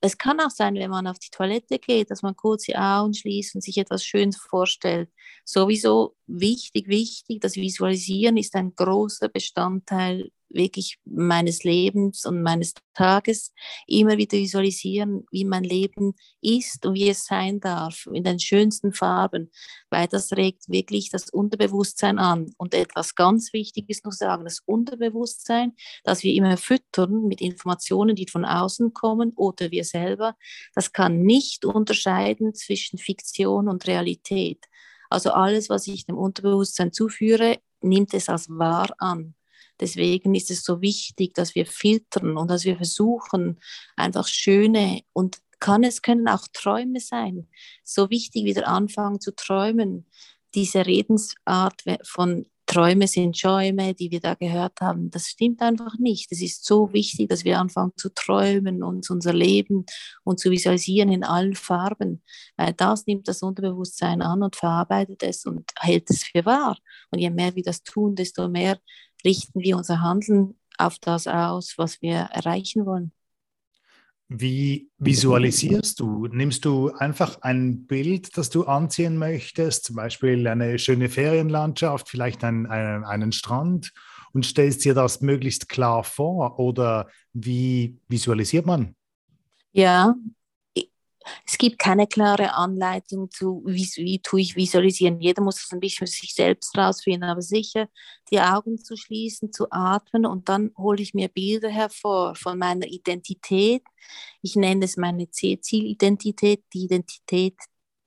es 0.00 0.16
kann 0.18 0.40
auch 0.40 0.50
sein, 0.50 0.74
wenn 0.76 0.90
man 0.90 1.06
auf 1.06 1.18
die 1.18 1.30
Toilette 1.30 1.78
geht, 1.78 2.10
dass 2.10 2.22
man 2.22 2.36
kurz 2.36 2.64
die 2.64 2.76
Augen 2.76 3.14
schließt 3.14 3.54
und 3.56 3.62
sich 3.62 3.78
etwas 3.78 4.04
Schönes 4.04 4.36
vorstellt. 4.36 5.10
Sowieso 5.44 6.16
wichtig, 6.26 6.88
wichtig, 6.88 7.40
das 7.40 7.56
Visualisieren 7.56 8.36
ist 8.36 8.54
ein 8.54 8.74
großer 8.76 9.28
Bestandteil 9.28 10.30
wirklich 10.50 10.98
meines 11.04 11.64
Lebens 11.64 12.24
und 12.24 12.42
meines 12.42 12.74
Tages 12.94 13.52
immer 13.86 14.16
wieder 14.16 14.38
visualisieren, 14.38 15.24
wie 15.30 15.44
mein 15.44 15.64
Leben 15.64 16.14
ist 16.40 16.84
und 16.86 16.94
wie 16.94 17.08
es 17.08 17.24
sein 17.24 17.60
darf, 17.60 18.06
in 18.12 18.24
den 18.24 18.38
schönsten 18.38 18.92
Farben, 18.92 19.50
weil 19.90 20.08
das 20.08 20.32
regt 20.32 20.68
wirklich 20.68 21.10
das 21.10 21.30
Unterbewusstsein 21.30 22.18
an. 22.18 22.52
Und 22.56 22.74
etwas 22.74 23.14
ganz 23.14 23.52
Wichtiges 23.52 24.04
noch 24.04 24.12
sagen, 24.12 24.44
das 24.44 24.60
Unterbewusstsein, 24.64 25.74
das 26.04 26.22
wir 26.22 26.34
immer 26.34 26.56
füttern 26.56 27.26
mit 27.28 27.40
Informationen, 27.40 28.16
die 28.16 28.28
von 28.28 28.44
außen 28.44 28.92
kommen 28.94 29.32
oder 29.36 29.70
wir 29.70 29.84
selber, 29.84 30.34
das 30.74 30.92
kann 30.92 31.22
nicht 31.22 31.64
unterscheiden 31.64 32.54
zwischen 32.54 32.98
Fiktion 32.98 33.68
und 33.68 33.86
Realität. 33.86 34.64
Also 35.10 35.30
alles, 35.30 35.68
was 35.68 35.86
ich 35.86 36.06
dem 36.06 36.18
Unterbewusstsein 36.18 36.92
zuführe, 36.92 37.58
nimmt 37.80 38.12
es 38.14 38.28
als 38.28 38.48
wahr 38.48 38.90
an. 38.98 39.34
Deswegen 39.80 40.34
ist 40.34 40.50
es 40.50 40.64
so 40.64 40.80
wichtig, 40.80 41.34
dass 41.34 41.54
wir 41.54 41.66
filtern 41.66 42.36
und 42.36 42.50
dass 42.50 42.64
wir 42.64 42.76
versuchen, 42.76 43.58
einfach 43.96 44.26
schöne 44.26 45.02
und 45.12 45.38
kann 45.60 45.82
es 45.82 46.02
können 46.02 46.28
auch 46.28 46.46
Träume 46.52 47.00
sein. 47.00 47.48
So 47.84 48.10
wichtig 48.10 48.44
wieder 48.44 48.68
anfangen 48.68 49.20
zu 49.20 49.34
träumen. 49.34 50.06
Diese 50.54 50.86
Redensart 50.86 51.82
von 52.04 52.46
Träume 52.68 53.08
sind 53.08 53.36
Schäume, 53.38 53.94
die 53.94 54.10
wir 54.10 54.20
da 54.20 54.34
gehört 54.34 54.82
haben, 54.82 55.10
das 55.10 55.28
stimmt 55.28 55.62
einfach 55.62 55.98
nicht. 55.98 56.30
Es 56.30 56.42
ist 56.42 56.66
so 56.66 56.92
wichtig, 56.92 57.30
dass 57.30 57.44
wir 57.44 57.58
anfangen 57.58 57.94
zu 57.96 58.10
träumen 58.10 58.82
und 58.82 59.08
unser 59.08 59.32
Leben 59.32 59.86
und 60.22 60.38
zu 60.38 60.50
visualisieren 60.50 61.10
in 61.10 61.24
allen 61.24 61.54
Farben, 61.54 62.22
weil 62.58 62.74
das 62.74 63.06
nimmt 63.06 63.26
das 63.26 63.42
Unterbewusstsein 63.42 64.20
an 64.20 64.42
und 64.42 64.54
verarbeitet 64.54 65.22
es 65.22 65.46
und 65.46 65.70
hält 65.78 66.10
es 66.10 66.24
für 66.24 66.44
wahr. 66.44 66.76
Und 67.10 67.20
je 67.20 67.30
mehr 67.30 67.54
wir 67.56 67.62
das 67.62 67.82
tun, 67.82 68.14
desto 68.14 68.48
mehr 68.48 68.78
richten 69.24 69.60
wir 69.60 69.76
unser 69.76 70.00
Handeln 70.00 70.54
auf 70.78 70.98
das 70.98 71.26
aus, 71.26 71.74
was 71.76 72.00
wir 72.02 72.16
erreichen 72.16 72.86
wollen. 72.86 73.12
Wie 74.28 74.90
visualisierst 74.98 76.00
du? 76.00 76.26
Nimmst 76.26 76.66
du 76.66 76.90
einfach 76.90 77.40
ein 77.40 77.86
Bild, 77.86 78.36
das 78.36 78.50
du 78.50 78.64
anziehen 78.64 79.16
möchtest, 79.16 79.84
zum 79.84 79.96
Beispiel 79.96 80.46
eine 80.46 80.78
schöne 80.78 81.08
Ferienlandschaft, 81.08 82.10
vielleicht 82.10 82.44
einen, 82.44 82.66
einen, 82.66 83.04
einen 83.04 83.32
Strand 83.32 83.92
und 84.32 84.44
stellst 84.44 84.84
dir 84.84 84.92
das 84.92 85.22
möglichst 85.22 85.70
klar 85.70 86.04
vor? 86.04 86.58
Oder 86.58 87.08
wie 87.32 87.96
visualisiert 88.08 88.66
man? 88.66 88.94
Ja, 89.72 90.14
es 91.46 91.58
gibt 91.58 91.78
keine 91.78 92.06
klare 92.06 92.54
Anleitung 92.54 93.30
zu, 93.30 93.62
wie, 93.66 93.88
wie 93.96 94.20
tue 94.20 94.40
ich 94.40 94.56
visualisieren. 94.56 95.20
Jeder 95.20 95.42
muss 95.42 95.62
es 95.62 95.72
ein 95.72 95.80
bisschen 95.80 96.06
für 96.06 96.12
sich 96.12 96.34
selbst 96.34 96.76
rausfinden, 96.76 97.24
aber 97.24 97.42
sicher 97.42 97.88
die 98.30 98.40
Augen 98.40 98.78
zu 98.78 98.96
schließen, 98.96 99.52
zu 99.52 99.70
atmen 99.70 100.26
und 100.26 100.48
dann 100.48 100.72
hole 100.76 101.02
ich 101.02 101.14
mir 101.14 101.28
Bilder 101.28 101.68
hervor 101.68 102.34
von 102.34 102.58
meiner 102.58 102.86
Identität. 102.86 103.82
Ich 104.42 104.56
nenne 104.56 104.84
es 104.84 104.96
meine 104.96 105.30
Zielidentität, 105.30 106.62
die 106.72 106.84
Identität, 106.84 107.56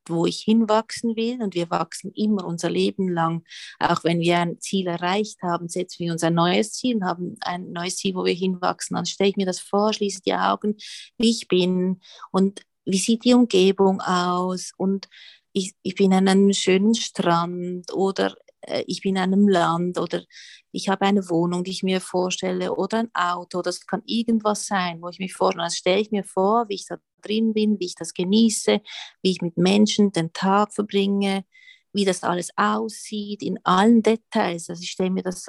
wo 0.07 0.25
ich 0.25 0.41
hinwachsen 0.41 1.15
will. 1.15 1.41
Und 1.41 1.55
wir 1.55 1.69
wachsen 1.69 2.11
immer 2.13 2.45
unser 2.45 2.69
Leben 2.69 3.09
lang. 3.09 3.43
Auch 3.79 4.03
wenn 4.03 4.19
wir 4.19 4.39
ein 4.39 4.59
Ziel 4.59 4.87
erreicht 4.87 5.41
haben, 5.41 5.69
setzen 5.69 6.05
wir 6.05 6.11
uns 6.11 6.23
ein 6.23 6.33
neues 6.33 6.73
Ziel 6.73 6.97
und 6.97 7.05
haben 7.05 7.37
ein 7.41 7.71
neues 7.71 7.97
Ziel, 7.97 8.15
wo 8.15 8.25
wir 8.25 8.33
hinwachsen. 8.33 8.95
Dann 8.95 9.05
stelle 9.05 9.29
ich 9.29 9.37
mir 9.37 9.45
das 9.45 9.59
vor, 9.59 9.93
schließe 9.93 10.21
die 10.21 10.33
Augen, 10.33 10.75
wie 11.17 11.29
ich 11.29 11.47
bin 11.47 12.01
und 12.31 12.61
wie 12.85 12.97
sieht 12.97 13.25
die 13.25 13.33
Umgebung 13.33 14.01
aus 14.01 14.71
und 14.77 15.07
ich, 15.53 15.73
ich 15.83 15.95
bin 15.95 16.13
an 16.13 16.27
einem 16.27 16.53
schönen 16.53 16.95
Strand 16.95 17.93
oder 17.93 18.35
äh, 18.61 18.83
ich 18.87 19.01
bin 19.01 19.17
an 19.17 19.33
einem 19.33 19.47
Land 19.47 19.99
oder 19.99 20.23
ich 20.71 20.89
habe 20.89 21.05
eine 21.05 21.29
Wohnung, 21.29 21.63
die 21.63 21.71
ich 21.71 21.83
mir 21.83 21.99
vorstelle 22.01 22.73
oder 22.75 22.99
ein 22.99 23.09
Auto, 23.13 23.61
das 23.61 23.85
kann 23.85 24.01
irgendwas 24.05 24.65
sein, 24.67 25.01
wo 25.01 25.09
ich 25.09 25.19
mich 25.19 25.33
vorstelle. 25.33 25.65
Das 25.65 25.77
stelle 25.77 26.01
ich 26.01 26.11
mir 26.11 26.23
vor, 26.23 26.65
wie 26.69 26.75
ich 26.75 26.85
da 26.87 26.97
drin 27.21 27.53
bin, 27.53 27.79
wie 27.79 27.85
ich 27.85 27.95
das 27.95 28.13
genieße, 28.13 28.79
wie 29.21 29.31
ich 29.31 29.41
mit 29.41 29.57
Menschen 29.57 30.11
den 30.11 30.31
Tag 30.33 30.73
verbringe, 30.73 31.43
wie 31.93 32.05
das 32.05 32.23
alles 32.23 32.49
aussieht 32.55 33.43
in 33.43 33.59
allen 33.65 34.01
Details. 34.01 34.69
Also 34.69 34.81
ich 34.81 34.91
stelle 34.91 35.09
mir 35.11 35.23
das 35.23 35.47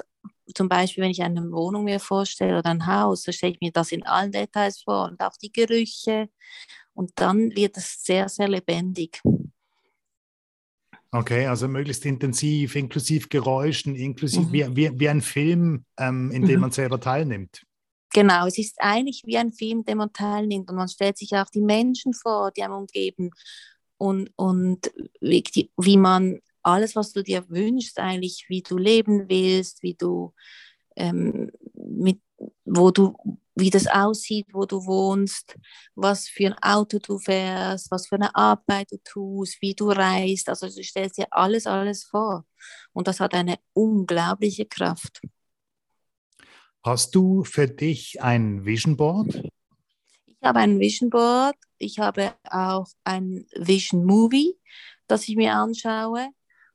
zum 0.55 0.67
Beispiel, 0.67 1.03
wenn 1.03 1.11
ich 1.11 1.23
eine 1.23 1.41
Wohnung 1.51 1.85
mir 1.85 1.99
vorstelle 2.01 2.59
oder 2.59 2.69
ein 2.69 2.85
Haus, 2.85 3.23
dann 3.23 3.33
stelle 3.33 3.53
ich 3.53 3.61
mir 3.61 3.71
das 3.71 3.91
in 3.93 4.05
allen 4.05 4.31
Details 4.31 4.81
vor 4.81 5.05
und 5.05 5.21
auch 5.21 5.37
die 5.41 5.51
Gerüche 5.53 6.29
und 6.93 7.11
dann 7.15 7.55
wird 7.55 7.77
es 7.77 8.03
sehr, 8.03 8.29
sehr 8.29 8.47
lebendig. 8.47 9.21
Okay, 11.11 11.45
also 11.45 11.67
möglichst 11.67 12.05
intensiv, 12.05 12.75
inklusive 12.75 13.27
Geräuschen, 13.27 13.95
inklusive 13.95 14.47
mhm. 14.47 14.51
wie, 14.51 14.75
wie, 14.75 14.99
wie 14.99 15.09
ein 15.09 15.21
Film, 15.21 15.85
ähm, 15.97 16.31
in 16.31 16.45
dem 16.45 16.55
mhm. 16.55 16.61
man 16.61 16.71
selber 16.71 16.99
teilnimmt. 16.99 17.63
Genau, 18.13 18.47
es 18.47 18.57
ist 18.57 18.75
eigentlich 18.79 19.23
wie 19.25 19.37
ein 19.37 19.51
Film, 19.53 19.85
den 19.85 19.97
man 19.97 20.13
teilnimmt 20.13 20.69
und 20.69 20.75
man 20.75 20.87
stellt 20.87 21.17
sich 21.17 21.33
auch 21.33 21.49
die 21.49 21.61
Menschen 21.61 22.13
vor, 22.13 22.51
die 22.51 22.63
einem 22.63 22.73
umgeben 22.73 23.31
und, 23.97 24.31
und 24.35 24.91
wie, 25.21 25.71
wie 25.77 25.97
man 25.97 26.39
alles, 26.63 26.95
was 26.95 27.11
du 27.11 27.23
dir 27.23 27.47
wünschst, 27.49 27.99
eigentlich, 27.99 28.45
wie 28.49 28.61
du 28.61 28.77
leben 28.77 29.29
willst, 29.29 29.83
wie 29.83 29.93
du 29.93 30.33
ähm, 30.95 31.51
mit, 31.75 32.19
wo 32.65 32.91
du, 32.91 33.15
wie 33.55 33.69
das 33.69 33.87
aussieht, 33.87 34.47
wo 34.51 34.65
du 34.65 34.85
wohnst, 34.85 35.55
was 35.95 36.27
für 36.27 36.47
ein 36.47 36.57
Auto 36.61 36.99
du 36.99 37.19
fährst, 37.19 37.91
was 37.91 38.07
für 38.07 38.15
eine 38.15 38.35
Arbeit 38.35 38.91
du 38.91 38.97
tust, 39.03 39.61
wie 39.61 39.75
du 39.75 39.89
reist. 39.89 40.49
Also 40.49 40.67
du 40.67 40.83
stellst 40.83 41.17
dir 41.17 41.27
alles, 41.29 41.67
alles 41.67 42.03
vor. 42.03 42.45
Und 42.93 43.07
das 43.07 43.19
hat 43.19 43.33
eine 43.33 43.57
unglaubliche 43.73 44.65
Kraft. 44.65 45.21
Hast 46.83 47.15
du 47.15 47.43
für 47.43 47.67
dich 47.67 48.21
ein 48.21 48.65
Vision 48.65 48.97
Board? 48.97 49.43
Ich 50.25 50.37
habe 50.41 50.59
ein 50.59 50.79
Vision 50.79 51.09
Board. 51.09 51.55
Ich 51.77 51.99
habe 51.99 52.33
auch 52.49 52.87
ein 53.03 53.45
Vision 53.55 54.03
Movie, 54.03 54.57
das 55.07 55.27
ich 55.27 55.35
mir 55.35 55.53
anschaue. 55.53 56.27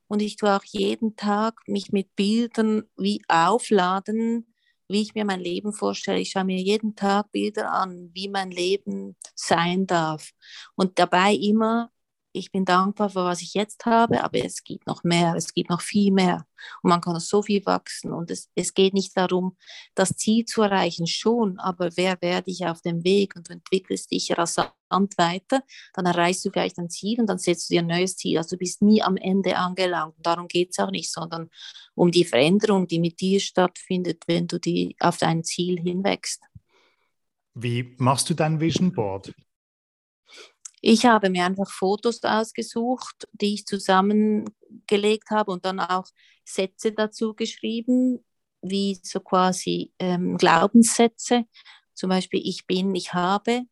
Und 0.07 0.23
ich 0.23 0.37
tue 0.37 0.55
auch 0.55 0.63
jeden 0.63 1.15
Tag 1.15 1.61
mich 1.67 1.91
mit 1.91 2.15
Bildern 2.15 2.83
wie 2.97 3.21
aufladen, 3.27 4.48
wie 4.89 5.01
ich 5.01 5.15
mir 5.15 5.25
mein 5.25 5.39
Leben 5.39 5.73
vorstelle. 5.73 6.19
Ich 6.19 6.31
schaue 6.31 6.45
mir 6.45 6.57
jeden 6.59 6.95
Tag 6.95 7.31
Bilder 7.31 7.71
an, 7.71 8.09
wie 8.13 8.29
mein 8.29 8.51
Leben 8.51 9.15
sein 9.35 9.87
darf. 9.87 10.31
Und 10.75 10.99
dabei 10.99 11.33
immer 11.33 11.91
ich 12.31 12.51
bin 12.51 12.65
dankbar 12.65 13.09
für 13.09 13.23
was 13.23 13.41
ich 13.41 13.53
jetzt 13.53 13.85
habe, 13.85 14.23
aber 14.23 14.43
es 14.43 14.63
gibt 14.63 14.85
noch 14.87 15.03
mehr, 15.03 15.33
es 15.35 15.53
gibt 15.53 15.69
noch 15.69 15.81
viel 15.81 16.11
mehr. 16.11 16.45
Und 16.83 16.89
man 16.89 17.01
kann 17.01 17.19
so 17.19 17.41
viel 17.41 17.65
wachsen. 17.65 18.13
Und 18.13 18.29
es, 18.29 18.49
es 18.55 18.73
geht 18.73 18.93
nicht 18.93 19.15
darum, 19.17 19.57
das 19.95 20.15
Ziel 20.15 20.45
zu 20.45 20.61
erreichen, 20.61 21.07
schon, 21.07 21.59
aber 21.59 21.89
wer 21.95 22.21
werde 22.21 22.51
ich 22.51 22.65
auf 22.65 22.81
dem 22.81 23.03
Weg 23.03 23.35
und 23.35 23.49
du 23.49 23.53
entwickelst 23.53 24.11
dich 24.11 24.37
rasant 24.37 24.73
weiter, 25.17 25.63
dann 25.93 26.05
erreichst 26.05 26.45
du 26.45 26.51
vielleicht 26.51 26.77
ein 26.77 26.89
Ziel 26.89 27.19
und 27.19 27.27
dann 27.27 27.39
setzt 27.39 27.69
du 27.69 27.73
dir 27.73 27.81
ein 27.81 27.87
neues 27.87 28.15
Ziel. 28.15 28.37
Also 28.37 28.55
du 28.55 28.59
bist 28.59 28.81
nie 28.81 29.01
am 29.01 29.17
Ende 29.17 29.57
angelangt. 29.57 30.15
Und 30.17 30.25
darum 30.25 30.47
geht 30.47 30.71
es 30.71 30.79
auch 30.79 30.91
nicht, 30.91 31.11
sondern 31.11 31.49
um 31.95 32.11
die 32.11 32.25
Veränderung, 32.25 32.87
die 32.87 32.99
mit 32.99 33.19
dir 33.19 33.39
stattfindet, 33.39 34.23
wenn 34.27 34.47
du 34.47 34.59
die 34.59 34.95
auf 34.99 35.17
dein 35.17 35.43
Ziel 35.43 35.79
hinwächst. 35.79 36.43
Wie 37.55 37.95
machst 37.97 38.29
du 38.29 38.33
dein 38.33 38.59
Vision 38.59 38.91
Board? 38.91 39.33
Ich 40.81 41.05
habe 41.05 41.29
mir 41.29 41.45
einfach 41.45 41.69
Fotos 41.69 42.23
ausgesucht, 42.23 43.27
die 43.33 43.55
ich 43.55 43.65
zusammengelegt 43.65 45.29
habe 45.29 45.51
und 45.51 45.65
dann 45.65 45.79
auch 45.79 46.05
Sätze 46.45 46.91
dazu 46.91 47.33
geschrieben, 47.33 48.23
wie 48.61 48.99
so 49.03 49.19
quasi 49.19 49.93
ähm, 49.99 50.37
Glaubenssätze. 50.37 51.45
Zum 51.93 52.09
Beispiel 52.09 52.41
ich 52.43 52.65
bin, 52.65 52.95
ich 52.95 53.13
habe, 53.13 53.63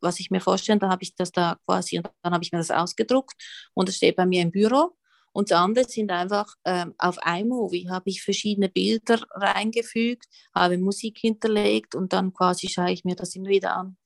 was 0.00 0.20
ich 0.20 0.30
mir 0.30 0.40
vorstelle, 0.40 0.78
da 0.78 0.88
habe 0.90 1.02
ich 1.02 1.14
das 1.14 1.32
da 1.32 1.56
quasi 1.66 1.98
und 1.98 2.08
dann 2.22 2.32
habe 2.32 2.44
ich 2.44 2.52
mir 2.52 2.58
das 2.58 2.70
ausgedruckt 2.70 3.34
und 3.74 3.88
es 3.88 3.96
steht 3.96 4.16
bei 4.16 4.26
mir 4.26 4.42
im 4.42 4.50
Büro. 4.50 4.96
Und 5.32 5.50
das 5.50 5.58
andere 5.58 5.88
sind 5.88 6.10
einfach 6.10 6.54
ähm, 6.64 6.94
auf 6.98 7.18
iMovie 7.24 7.88
habe 7.88 8.10
ich 8.10 8.22
verschiedene 8.22 8.68
Bilder 8.68 9.22
reingefügt, 9.30 10.26
habe 10.54 10.76
Musik 10.76 11.18
hinterlegt 11.18 11.94
und 11.94 12.12
dann 12.12 12.34
quasi 12.34 12.68
schaue 12.68 12.92
ich 12.92 13.04
mir 13.04 13.16
das 13.16 13.34
immer 13.34 13.48
wieder 13.48 13.74
an. 13.74 13.96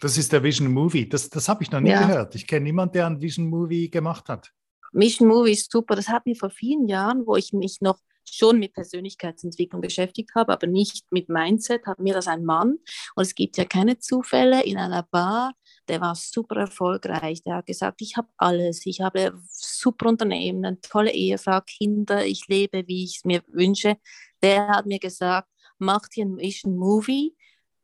Das 0.00 0.18
ist 0.18 0.32
der 0.32 0.42
Vision 0.42 0.72
Movie. 0.72 1.08
Das, 1.08 1.30
das 1.30 1.48
habe 1.48 1.62
ich 1.62 1.70
noch 1.70 1.80
nie 1.80 1.90
ja. 1.90 2.06
gehört. 2.06 2.34
Ich 2.34 2.46
kenne 2.46 2.64
niemanden, 2.64 2.94
der 2.94 3.06
einen 3.06 3.20
Vision 3.20 3.48
Movie 3.48 3.90
gemacht 3.90 4.28
hat. 4.28 4.52
Vision 4.92 5.28
Movie 5.28 5.52
ist 5.52 5.70
super. 5.70 5.96
Das 5.96 6.08
hat 6.08 6.26
mir 6.26 6.36
vor 6.36 6.50
vielen 6.50 6.88
Jahren, 6.88 7.26
wo 7.26 7.36
ich 7.36 7.52
mich 7.52 7.80
noch 7.80 7.98
schon 8.28 8.58
mit 8.58 8.74
Persönlichkeitsentwicklung 8.74 9.80
beschäftigt 9.80 10.30
habe, 10.34 10.52
aber 10.52 10.66
nicht 10.66 11.06
mit 11.10 11.28
Mindset, 11.28 11.86
hat 11.86 12.00
mir 12.00 12.14
das 12.14 12.26
ein 12.26 12.44
Mann. 12.44 12.78
Und 13.14 13.22
es 13.22 13.34
gibt 13.34 13.56
ja 13.56 13.64
keine 13.64 13.98
Zufälle 13.98 14.64
in 14.64 14.78
einer 14.78 15.04
Bar. 15.04 15.52
Der 15.88 16.00
war 16.00 16.14
super 16.16 16.56
erfolgreich. 16.56 17.42
Der 17.44 17.56
hat 17.56 17.66
gesagt, 17.66 18.02
ich 18.02 18.16
habe 18.16 18.28
alles. 18.36 18.84
Ich 18.86 19.00
habe 19.00 19.40
super 19.48 20.08
Unternehmen, 20.08 20.64
eine 20.64 20.80
tolle 20.80 21.12
Ehefrau, 21.12 21.60
Kinder. 21.60 22.26
Ich 22.26 22.48
lebe, 22.48 22.86
wie 22.86 23.04
ich 23.04 23.18
es 23.18 23.24
mir 23.24 23.42
wünsche. 23.46 23.96
Der 24.42 24.68
hat 24.68 24.86
mir 24.86 24.98
gesagt, 24.98 25.48
mach 25.78 26.08
dir 26.08 26.24
einen 26.24 26.38
Vision 26.38 26.76
Movie 26.76 27.36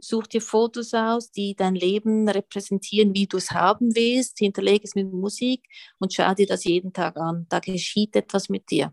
such 0.03 0.27
dir 0.27 0.41
Fotos 0.41 0.93
aus, 0.95 1.31
die 1.31 1.55
dein 1.55 1.75
Leben 1.75 2.29
repräsentieren, 2.29 3.15
wie 3.15 3.27
du 3.27 3.37
es 3.37 3.53
haben 3.53 3.95
willst, 3.95 4.39
hinterlege 4.39 4.85
es 4.85 4.95
mit 4.95 5.13
Musik 5.13 5.65
und 5.99 6.13
schau 6.13 6.35
dir 6.35 6.47
das 6.47 6.65
jeden 6.65 6.93
Tag 6.93 7.17
an. 7.17 7.47
Da 7.49 7.61
geschieht 7.61 8.17
etwas 8.17 8.49
mit 8.49 8.71
dir. 8.71 8.93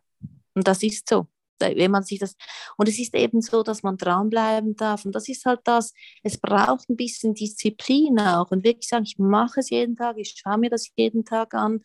Und 0.53 0.67
das 0.67 0.83
ist 0.83 1.09
so. 1.09 1.27
Wenn 1.61 1.91
man 1.91 2.03
sich 2.03 2.19
das, 2.19 2.37
und 2.77 2.87
es 2.87 2.97
ist 2.99 3.13
eben 3.15 3.41
so, 3.41 3.63
dass 3.63 3.83
man 3.83 3.97
dranbleiben 3.97 4.77
darf. 4.77 5.03
Und 5.03 5.13
das 5.13 5.27
ist 5.27 5.45
halt 5.45 5.59
das, 5.65 5.93
es 6.23 6.37
braucht 6.37 6.89
ein 6.89 6.95
bisschen 6.95 7.33
Disziplin 7.33 8.17
auch. 8.17 8.49
Und 8.51 8.63
wirklich 8.63 8.87
sagen, 8.87 9.03
ich 9.03 9.17
mache 9.17 9.59
es 9.59 9.69
jeden 9.69 9.97
Tag, 9.97 10.17
ich 10.17 10.35
schaue 10.37 10.57
mir 10.57 10.69
das 10.69 10.89
jeden 10.95 11.25
Tag 11.25 11.53
an. 11.53 11.83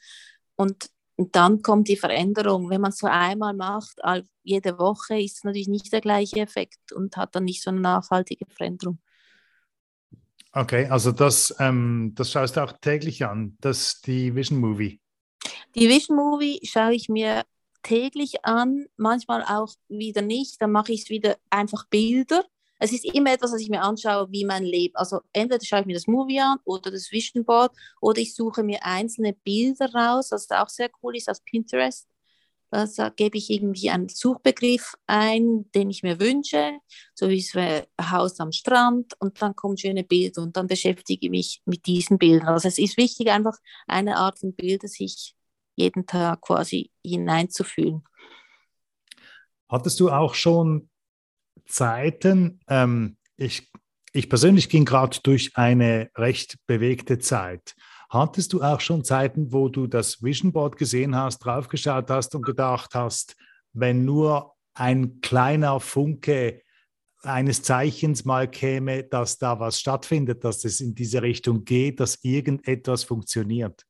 Und 0.55 0.91
und 1.17 1.37
dann 1.37 1.63
kommt 1.63 1.89
die 1.89 1.97
Veränderung. 1.97 2.71
Wenn 2.71 2.81
man 2.81 2.91
es 2.91 2.99
so 2.99 3.07
einmal 3.07 3.55
macht, 3.55 4.01
jede 4.43 4.79
Woche, 4.79 5.21
ist 5.21 5.39
es 5.39 5.45
natürlich 5.45 5.69
nicht 5.69 5.93
der 5.93 6.01
gleiche 6.01 6.41
Effekt 6.41 6.93
und 6.93 7.17
hat 7.17 7.35
dann 7.35 7.45
nicht 7.45 7.63
so 7.63 7.71
eine 7.71 7.81
nachhaltige 7.81 8.47
Veränderung. 8.49 8.99
Okay, 10.57 10.87
also 10.87 11.11
das, 11.11 11.53
ähm, 11.59 12.13
das 12.15 12.31
schaust 12.31 12.57
du 12.57 12.63
auch 12.63 12.73
täglich 12.81 13.25
an, 13.25 13.57
das 13.61 14.01
die 14.03 14.35
Vision 14.37 14.61
Movie. 14.61 15.01
Die 15.75 15.89
Vision 15.89 16.17
Movie 16.17 16.61
schaue 16.63 16.95
ich 16.95 17.09
mir 17.09 17.43
täglich 17.83 18.45
an, 18.45 18.87
manchmal 18.97 19.43
auch 19.43 19.75
wieder 19.89 20.23
nicht. 20.23 20.63
Dann 20.63 20.71
mache 20.71 20.93
ich 20.93 21.11
wieder 21.11 21.37
einfach 21.51 21.87
Bilder. 21.89 22.45
Es 22.79 22.93
ist 22.93 23.05
immer 23.05 23.33
etwas, 23.33 23.53
was 23.53 23.61
ich 23.61 23.69
mir 23.69 23.83
anschaue, 23.83 24.31
wie 24.31 24.45
mein 24.45 24.65
Leben. 24.65 24.95
Also 24.95 25.21
entweder 25.33 25.65
schaue 25.65 25.81
ich 25.81 25.87
mir 25.87 25.95
das 25.95 26.07
Movie 26.07 26.41
an 26.41 26.59
oder 26.65 26.93
das 26.93 27.11
Vision 27.11 27.45
Board 27.45 27.73
oder 28.01 28.21
ich 28.21 28.35
suche 28.35 28.63
mir 28.63 28.79
einzelne 28.85 29.33
Bilder 29.33 29.93
raus, 29.93 30.29
was 30.31 30.49
auch 30.51 30.69
sehr 30.69 30.91
cool 31.03 31.17
ist, 31.17 31.29
aus 31.29 31.41
Pinterest 31.41 32.07
da 32.75 33.09
gebe 33.11 33.39
ich 33.39 33.51
irgendwie 33.51 33.91
einen 33.91 34.09
Suchbegriff 34.09 34.95
ein, 35.07 35.71
den 35.75 35.91
ich 35.91 36.03
mir 36.03 36.19
wünsche, 36.19 36.73
so 37.15 37.29
wie 37.29 37.39
es 37.39 37.55
Haus 38.11 38.41
am 38.41 38.53
Strand 38.53 39.15
und 39.21 39.41
dann 39.41 39.55
kommen 39.55 39.79
schöne 39.79 40.03
Bilder 40.03 40.43
und 40.43 40.57
dann 40.57 40.67
beschäftige 40.67 41.27
ich 41.27 41.31
mich 41.31 41.63
mit 41.67 41.87
diesen 41.87 42.19
Bildern. 42.19 42.49
Also 42.49 42.69
es 42.69 42.79
ist 42.79 42.97
wichtig, 42.97 43.31
einfach 43.31 43.57
eine 43.87 44.17
Art 44.17 44.41
von 44.41 44.55
Bilder 44.55 44.89
sich 44.89 45.35
jeden 45.77 46.07
Tag 46.07 46.41
quasi 46.41 46.91
hineinzufühlen. 47.05 48.03
Hattest 49.69 50.01
du 50.01 50.11
auch 50.11 50.35
schon 50.35 50.91
Zeiten, 51.67 52.61
ähm, 52.69 53.17
ich, 53.37 53.71
ich 54.13 54.29
persönlich 54.29 54.69
ging 54.69 54.85
gerade 54.85 55.19
durch 55.23 55.57
eine 55.57 56.11
recht 56.17 56.59
bewegte 56.67 57.19
Zeit. 57.19 57.75
Hattest 58.15 58.53
du 58.53 58.63
auch 58.63 58.79
schon 58.79 59.03
Zeiten, 59.03 59.53
wo 59.53 59.69
du 59.69 59.89
das 59.89 60.23
Vision 60.23 60.53
Board 60.53 60.77
gesehen 60.77 61.17
hast, 61.17 61.41
draufgeschaut 61.41 62.09
hast 62.11 62.37
und 62.37 62.43
gedacht 62.43 62.95
hast, 62.95 63.35
wenn 63.73 64.05
nur 64.05 64.55
ein 64.73 65.21
kleiner 65.21 65.81
Funke 65.81 66.63
eines 67.23 67.65
Zeichens 67.65 68.25
mal 68.25 68.49
käme, 68.49 69.03
dass 69.03 69.39
da 69.39 69.59
was 69.59 69.81
stattfindet, 69.81 70.45
dass 70.45 70.65
es 70.65 70.81
in 70.81 70.95
diese 70.95 71.23
Richtung 71.23 71.65
geht, 71.65 71.99
dass 71.99 72.23
irgendetwas 72.23 73.03
funktioniert? 73.03 73.85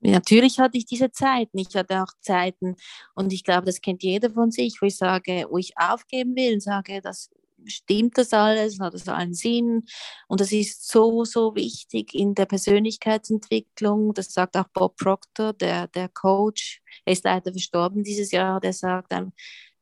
Natürlich 0.00 0.58
hatte 0.58 0.78
ich 0.78 0.86
diese 0.86 1.12
Zeiten. 1.12 1.58
Ich 1.58 1.76
hatte 1.76 2.02
auch 2.02 2.12
Zeiten, 2.22 2.74
und 3.14 3.32
ich 3.32 3.44
glaube, 3.44 3.66
das 3.66 3.80
kennt 3.80 4.02
jeder 4.02 4.30
von 4.30 4.50
sich, 4.50 4.82
wo 4.82 4.86
ich 4.86 4.96
sage, 4.96 5.46
wo 5.48 5.58
ich 5.58 5.74
aufgeben 5.76 6.34
will, 6.34 6.60
sage, 6.60 7.00
das 7.00 7.30
stimmt 7.66 8.18
das 8.18 8.32
alles, 8.32 8.80
hat 8.80 8.94
das 8.94 9.08
allen 9.08 9.34
Sinn? 9.34 9.84
Und 10.28 10.40
das 10.40 10.52
ist 10.52 10.88
so, 10.88 11.24
so 11.24 11.54
wichtig 11.54 12.14
in 12.14 12.34
der 12.34 12.46
Persönlichkeitsentwicklung. 12.46 14.14
Das 14.14 14.32
sagt 14.32 14.56
auch 14.56 14.68
Bob 14.72 14.96
Proctor, 14.96 15.52
der, 15.52 15.88
der 15.88 16.08
Coach. 16.08 16.82
Er 17.04 17.12
ist 17.12 17.24
leider 17.24 17.52
verstorben 17.52 18.02
dieses 18.04 18.30
Jahr. 18.30 18.60
Der 18.60 18.72
sagt, 18.72 19.12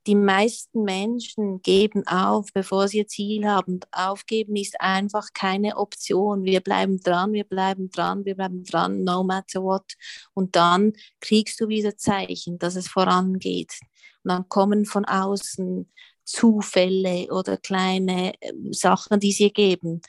die 0.06 0.14
meisten 0.14 0.82
Menschen 0.84 1.60
geben 1.62 2.06
auf, 2.06 2.46
bevor 2.54 2.88
sie 2.88 2.98
ihr 2.98 3.06
Ziel 3.06 3.46
haben. 3.46 3.74
Und 3.74 3.86
aufgeben 3.92 4.56
ist 4.56 4.80
einfach 4.80 5.28
keine 5.34 5.76
Option. 5.76 6.44
Wir 6.44 6.60
bleiben 6.60 7.00
dran, 7.00 7.32
wir 7.32 7.44
bleiben 7.44 7.90
dran, 7.90 8.24
wir 8.24 8.34
bleiben 8.34 8.64
dran, 8.64 9.04
no 9.04 9.22
matter 9.22 9.62
what. 9.62 9.92
Und 10.32 10.56
dann 10.56 10.94
kriegst 11.20 11.60
du 11.60 11.68
wieder 11.68 11.96
Zeichen, 11.96 12.58
dass 12.58 12.76
es 12.76 12.88
vorangeht. 12.88 13.78
Und 14.24 14.30
dann 14.32 14.48
kommen 14.48 14.86
von 14.86 15.04
außen 15.04 15.90
Zufälle 16.30 17.26
oder 17.30 17.56
kleine 17.56 18.32
ähm, 18.40 18.72
Sachen, 18.72 19.20
die 19.20 19.32
sie 19.32 19.50
geben. 19.50 20.00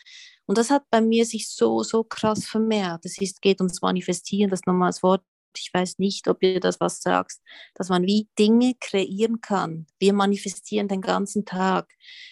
Und 0.45 0.57
das 0.57 0.69
hat 0.69 0.83
bei 0.89 1.01
mir 1.01 1.25
sich 1.25 1.49
so, 1.49 1.81
so 1.83 2.03
krass 2.03 2.45
vermehrt. 2.45 3.05
Es 3.05 3.19
ist, 3.19 3.41
geht 3.41 3.59
ums 3.59 3.81
Manifestieren, 3.81 4.49
das 4.49 4.65
normales 4.65 5.01
Wort. 5.01 5.23
Ich 5.57 5.69
weiß 5.73 5.99
nicht, 5.99 6.27
ob 6.27 6.43
ihr 6.43 6.59
das 6.59 6.79
was 6.79 7.01
sagst, 7.01 7.41
dass 7.75 7.89
man 7.89 8.05
wie 8.05 8.27
Dinge 8.39 8.73
kreieren 8.79 9.41
kann. 9.41 9.87
Wir 9.99 10.13
manifestieren 10.13 10.87
den 10.87 11.01
ganzen 11.01 11.45
Tag, 11.45 11.91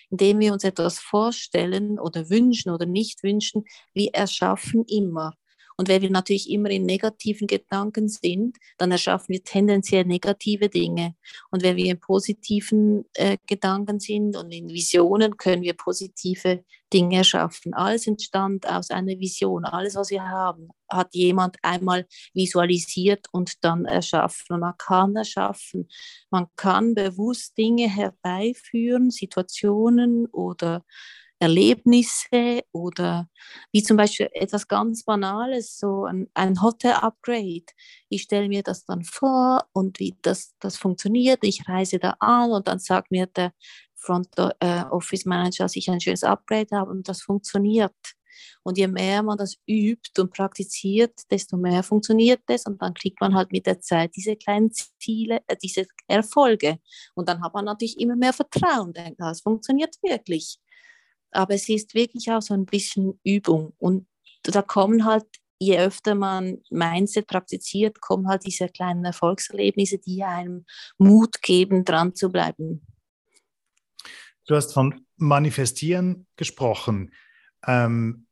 indem 0.10 0.40
wir 0.40 0.54
uns 0.54 0.64
etwas 0.64 1.00
vorstellen 1.00 2.00
oder 2.00 2.30
wünschen 2.30 2.72
oder 2.72 2.86
nicht 2.86 3.24
wünschen. 3.24 3.66
Wir 3.94 4.14
erschaffen 4.14 4.86
immer. 4.86 5.34
Und 5.80 5.88
wenn 5.88 6.02
wir 6.02 6.10
natürlich 6.10 6.50
immer 6.50 6.70
in 6.72 6.86
negativen 6.86 7.48
Gedanken 7.48 8.10
sind, 8.10 8.58
dann 8.78 8.92
erschaffen 8.92 9.30
wir 9.30 9.42
tendenziell 9.46 10.04
negative 10.04 10.68
Dinge. 10.68 11.16
Und 11.52 11.64
wenn 11.64 11.78
wir 11.78 11.86
in 11.86 12.02
positiven 12.02 13.06
äh, 13.14 13.38
Gedanken 13.48 14.02
sind 14.02 14.36
und 14.36 14.52
in 14.52 14.68
Visionen, 14.68 15.38
können 15.38 15.62
wir 15.62 15.74
positive 15.74 16.66
Dinge 16.92 17.20
erschaffen. 17.20 17.74
Alles 17.74 18.08
entstand 18.08 18.68
aus 18.68 18.92
einer 18.92 19.18
Vision. 19.20 19.64
Alles, 19.64 19.96
was 19.96 20.10
wir 20.10 20.28
haben, 20.28 20.68
hat 20.90 21.16
jemand 21.16 21.56
einmal 21.62 22.06
visualisiert 22.34 23.28
und 23.32 23.64
dann 23.64 23.86
erschaffen. 23.86 24.56
Und 24.56 24.60
man 24.60 24.78
kann 24.78 25.16
erschaffen. 25.16 25.88
Man 26.30 26.48
kann 26.58 26.94
bewusst 26.94 27.58
Dinge 27.58 27.88
herbeiführen, 27.88 29.12
Situationen 29.12 30.26
oder 30.26 30.84
Erlebnisse 31.40 32.64
oder 32.72 33.30
wie 33.72 33.82
zum 33.84 33.98
Beispiel 33.98 34.30
etwas 34.34 34.68
ganz 34.68 35.04
Banales, 35.04 35.78
so 35.80 36.06
ein, 36.06 36.28
ein 36.34 36.62
Hotel-Upgrade. 36.62 37.66
Ich 38.10 38.24
stelle 38.24 38.50
mir 38.50 38.64
das 38.64 38.86
dann 38.86 39.04
vor 39.04 39.66
und 39.74 40.00
wie 40.00 40.18
das, 40.22 40.54
das 40.60 40.78
funktioniert. 40.78 41.40
Ich 41.44 41.68
reise 41.68 42.00
da 42.00 42.16
an 42.20 42.52
und 42.52 42.68
dann 42.68 42.80
sagt 42.80 43.12
mir 43.12 43.28
der 43.28 43.54
Front 43.96 44.30
äh, 44.60 44.84
Office 44.90 45.26
Manager, 45.26 45.66
dass 45.66 45.76
ich 45.76 45.90
ein 45.90 46.02
schönes 46.02 46.24
Upgrade 46.24 46.76
habe 46.76 46.92
und 46.92 47.08
das 47.08 47.22
funktioniert. 47.22 47.96
Und 48.64 48.78
je 48.78 48.88
mehr 48.88 49.24
man 49.24 49.38
das 49.38 49.56
übt 49.68 50.22
und 50.22 50.32
praktiziert, 50.32 51.14
desto 51.32 51.58
mehr 51.58 51.84
funktioniert 51.84 52.42
es. 52.48 52.66
Und 52.66 52.82
dann 52.82 52.94
kriegt 52.94 53.20
man 53.22 53.36
halt 53.36 53.52
mit 53.52 53.66
der 53.66 53.82
Zeit 53.82 54.16
diese 54.16 54.36
kleinen 54.36 54.72
Ziele, 55.00 55.42
äh, 55.48 55.56
diese 55.62 55.86
Erfolge. 56.08 56.80
Und 57.16 57.30
dann 57.30 57.42
hat 57.42 57.54
man 57.54 57.66
natürlich 57.66 58.00
immer 58.00 58.16
mehr 58.16 58.34
Vertrauen, 58.34 58.94
denkt, 58.94 59.20
das 59.20 59.42
funktioniert 59.42 59.96
wirklich 60.02 60.60
aber 61.32 61.56
es 61.56 61.70
ist 61.70 61.94
wirklich 61.94 62.32
auch 62.32 62.42
so 62.42 62.54
ein 62.54 62.66
bisschen 62.66 63.20
Übung. 63.24 63.74
Und 63.78 64.08
da 64.44 64.62
kommen 64.62 65.06
halt, 65.06 65.26
je 65.60 65.80
öfter 65.80 66.16
man 66.16 66.62
Mindset 66.70 67.28
praktiziert, 67.28 68.02
kommen 68.02 68.28
halt 68.28 68.46
diese 68.46 68.70
kleinen 68.70 69.06
Erfolgserlebnisse, 69.06 70.00
die 70.00 70.24
einem 70.24 70.66
Mut 70.98 71.42
geben, 71.42 71.84
dran 71.86 72.16
zu 72.16 72.30
bleiben. 72.30 72.86
Du 74.48 74.56
hast 74.56 74.74
von 74.74 75.06
Manifestieren 75.18 76.26
gesprochen. 76.36 77.14
Ähm, 77.68 78.26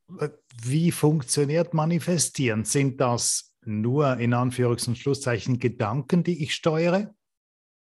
wie 0.63 0.91
funktioniert 0.91 1.73
Manifestieren? 1.73 2.63
Sind 2.65 2.99
das 3.01 3.53
nur 3.65 4.17
in 4.17 4.33
Anführungs- 4.33 4.87
und 4.87 4.97
Schlusszeichen 4.97 5.59
Gedanken, 5.59 6.23
die 6.23 6.43
ich 6.43 6.55
steuere? 6.55 7.13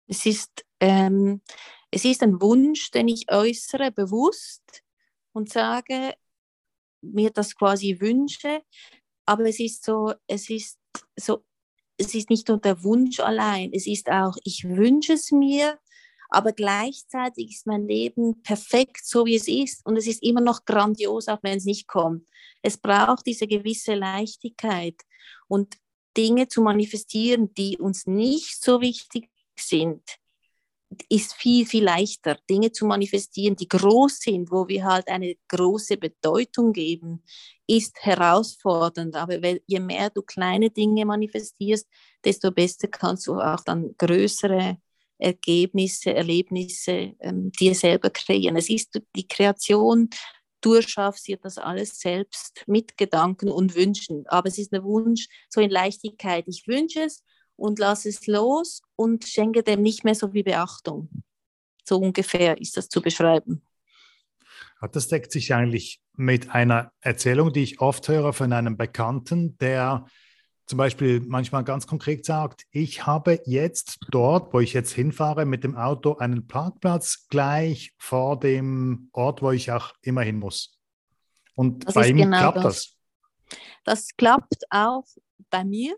Es 0.08 0.26
ist, 0.26 0.66
ähm, 0.80 1.42
es 1.92 2.04
ist 2.04 2.24
ein 2.24 2.42
Wunsch, 2.42 2.92
den 2.92 3.08
ich 3.08 3.32
äußere, 3.32 3.92
bewusst 3.92 4.84
und 5.34 5.52
sage, 5.52 6.14
mir 7.02 7.30
das 7.32 7.56
quasi 7.56 8.00
wünsche, 8.00 8.62
aber 9.26 9.46
es 9.46 9.60
ist 9.60 9.86
so, 9.86 10.14
es 10.28 10.50
ist 10.50 10.80
so, 11.16 11.44
es 11.98 12.16
ist 12.16 12.30
nicht 12.30 12.48
nur 12.48 12.58
der 12.58 12.84
Wunsch 12.84 13.20
allein, 13.20 13.72
es 13.74 13.88
ist 13.88 14.10
auch, 14.10 14.36
ich 14.44 14.64
wünsche 14.64 15.14
es 15.14 15.32
mir, 15.32 15.80
aber 16.30 16.54
gleichzeitig 16.54 17.52
ist 17.52 17.68
mein 17.68 17.88
Leben 17.88 18.42
perfekt, 18.44 19.04
so 19.04 19.26
wie 19.26 19.36
es 19.36 19.48
ist. 19.48 19.84
Und 19.86 19.98
es 19.98 20.06
ist 20.06 20.22
immer 20.22 20.42
noch 20.42 20.64
grandios, 20.64 21.28
auch 21.28 21.40
wenn 21.42 21.58
es 21.58 21.66
nicht 21.66 21.88
kommt. 21.88 22.28
Es 22.62 22.78
braucht 22.78 23.26
diese 23.26 23.48
gewisse 23.48 23.96
Leichtigkeit 23.96 24.96
und 25.48 25.78
Dinge 26.16 26.48
zu 26.48 26.62
manifestieren, 26.62 27.54
die 27.56 27.78
uns 27.78 28.06
nicht 28.06 28.62
so 28.64 28.80
wichtig 28.82 29.30
sind, 29.58 30.04
ist 31.08 31.34
viel, 31.34 31.66
viel 31.66 31.84
leichter, 31.84 32.38
Dinge 32.50 32.72
zu 32.72 32.86
manifestieren, 32.86 33.56
die 33.56 33.68
groß 33.68 34.20
sind, 34.20 34.52
wo 34.52 34.68
wir 34.68 34.86
halt 34.86 35.08
eine 35.08 35.36
große 35.48 35.98
Bedeutung 35.98 36.74
geben, 36.74 37.24
ist 37.68 37.96
herausfordernd. 38.02 39.16
Aber 39.16 39.38
je 39.68 39.80
mehr 39.80 40.10
du 40.10 40.22
kleine 40.24 40.72
Dinge 40.72 41.06
manifestierst, 41.06 41.88
desto 42.24 42.52
besser 42.52 42.88
kannst 42.88 43.28
du 43.28 43.40
auch 43.40 43.64
dann 43.64 43.96
größere 43.98 44.78
Ergebnisse, 45.20 46.14
Erlebnisse 46.16 47.14
ähm, 47.20 47.52
dir 47.60 47.76
selber 47.76 48.10
kreieren. 48.10 48.56
Es 48.56 48.70
ist 48.70 49.00
die 49.16 49.28
Kreation, 49.28 50.10
du 50.62 50.74
erschaffst 50.74 51.28
dir 51.28 51.38
das 51.38 51.58
alles 51.58 52.00
selbst 52.00 52.64
mit 52.68 52.98
Gedanken 52.98 53.50
und 53.50 53.76
Wünschen. 53.76 54.26
Aber 54.28 54.48
es 54.48 54.58
ist 54.58 54.74
ein 54.74 54.84
Wunsch 54.84 55.28
so 55.50 55.62
in 55.62 55.70
Leichtigkeit. 55.70 56.46
Ich 56.48 56.68
wünsche 56.68 57.04
es 57.04 57.24
und 57.60 57.80
lasse 57.80 58.10
es 58.10 58.28
los 58.28 58.82
und 58.96 59.26
schenke 59.26 59.64
dem 59.64 59.82
nicht 59.82 60.04
mehr 60.04 60.16
so 60.16 60.30
viel 60.30 60.44
Beachtung. 60.44 61.10
So 61.84 61.98
ungefähr 61.98 62.60
ist 62.60 62.78
das 62.78 62.90
zu 62.90 63.02
beschreiben. 63.02 63.62
Das 64.92 65.08
deckt 65.08 65.32
sich 65.32 65.54
eigentlich 65.54 66.02
mit 66.14 66.52
einer 66.52 66.92
Erzählung, 67.02 67.52
die 67.52 67.64
ich 67.64 67.82
oft 67.82 68.08
höre 68.08 68.34
von 68.34 68.54
einem 68.54 68.78
Bekannten, 68.78 69.58
der 69.58 70.06
zum 70.70 70.78
Beispiel 70.78 71.20
manchmal 71.22 71.64
ganz 71.64 71.88
konkret 71.88 72.26
sagt, 72.26 72.66
ich 72.70 73.06
habe 73.08 73.42
jetzt 73.46 73.98
dort, 74.12 74.54
wo 74.54 74.60
ich 74.60 74.74
jetzt 74.74 74.92
hinfahre, 74.92 75.46
mit 75.46 75.64
dem 75.64 75.76
Auto 75.76 76.18
einen 76.18 76.46
Parkplatz 76.46 77.26
gleich 77.28 77.92
vor 77.98 78.40
dem 78.40 79.10
Ort, 79.12 79.42
wo 79.42 79.52
ich 79.52 79.72
auch 79.72 79.94
immer 80.02 80.22
hin 80.22 80.38
muss. 80.38 80.78
Und 81.56 81.88
das 81.88 81.96
bei 81.96 82.10
ihm 82.10 82.18
genau 82.18 82.38
klappt 82.38 82.58
das. 82.58 82.64
das. 82.64 83.60
Das 83.84 84.08
klappt 84.16 84.64
auch 84.70 85.06
bei 85.50 85.66
mir 85.66 85.96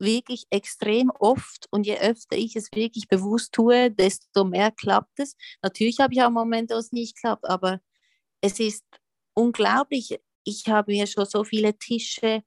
wirklich 0.00 0.46
extrem 0.50 1.10
oft 1.18 1.66
und 1.70 1.86
je 1.86 1.98
öfter 1.98 2.36
ich 2.36 2.56
es 2.56 2.70
wirklich 2.72 3.08
bewusst 3.08 3.52
tue, 3.52 3.90
desto 3.90 4.44
mehr 4.44 4.70
klappt 4.70 5.20
es. 5.20 5.36
Natürlich 5.62 6.00
habe 6.00 6.14
ich 6.14 6.22
auch 6.22 6.30
Momente, 6.30 6.74
wo 6.74 6.78
es 6.78 6.92
nicht 6.92 7.16
klappt, 7.18 7.48
aber 7.48 7.80
es 8.42 8.60
ist 8.60 8.84
unglaublich. 9.34 10.18
Ich 10.44 10.66
habe 10.68 10.92
mir 10.92 11.06
schon 11.06 11.26
so 11.26 11.44
viele 11.44 11.76
Tische, 11.78 12.42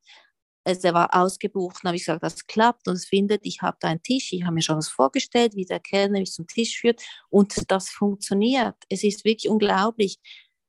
er 0.65 0.93
war 0.93 1.09
ausgebucht, 1.13 1.77
dann 1.83 1.89
habe 1.89 1.97
ich 1.97 2.03
gesagt, 2.03 2.23
das 2.23 2.47
klappt 2.47 2.87
und 2.87 2.95
es 2.95 3.05
findet, 3.05 3.45
ich 3.45 3.61
habe 3.61 3.77
da 3.79 3.89
einen 3.89 4.01
Tisch, 4.01 4.31
ich 4.31 4.43
habe 4.43 4.53
mir 4.53 4.61
schon 4.61 4.77
was 4.77 4.89
vorgestellt, 4.89 5.55
wie 5.55 5.65
der 5.65 5.79
Kellner 5.79 6.19
mich 6.19 6.31
zum 6.31 6.47
Tisch 6.47 6.79
führt 6.79 7.01
und 7.29 7.69
das 7.69 7.89
funktioniert. 7.89 8.75
Es 8.89 9.03
ist 9.03 9.25
wirklich 9.25 9.49
unglaublich 9.49 10.19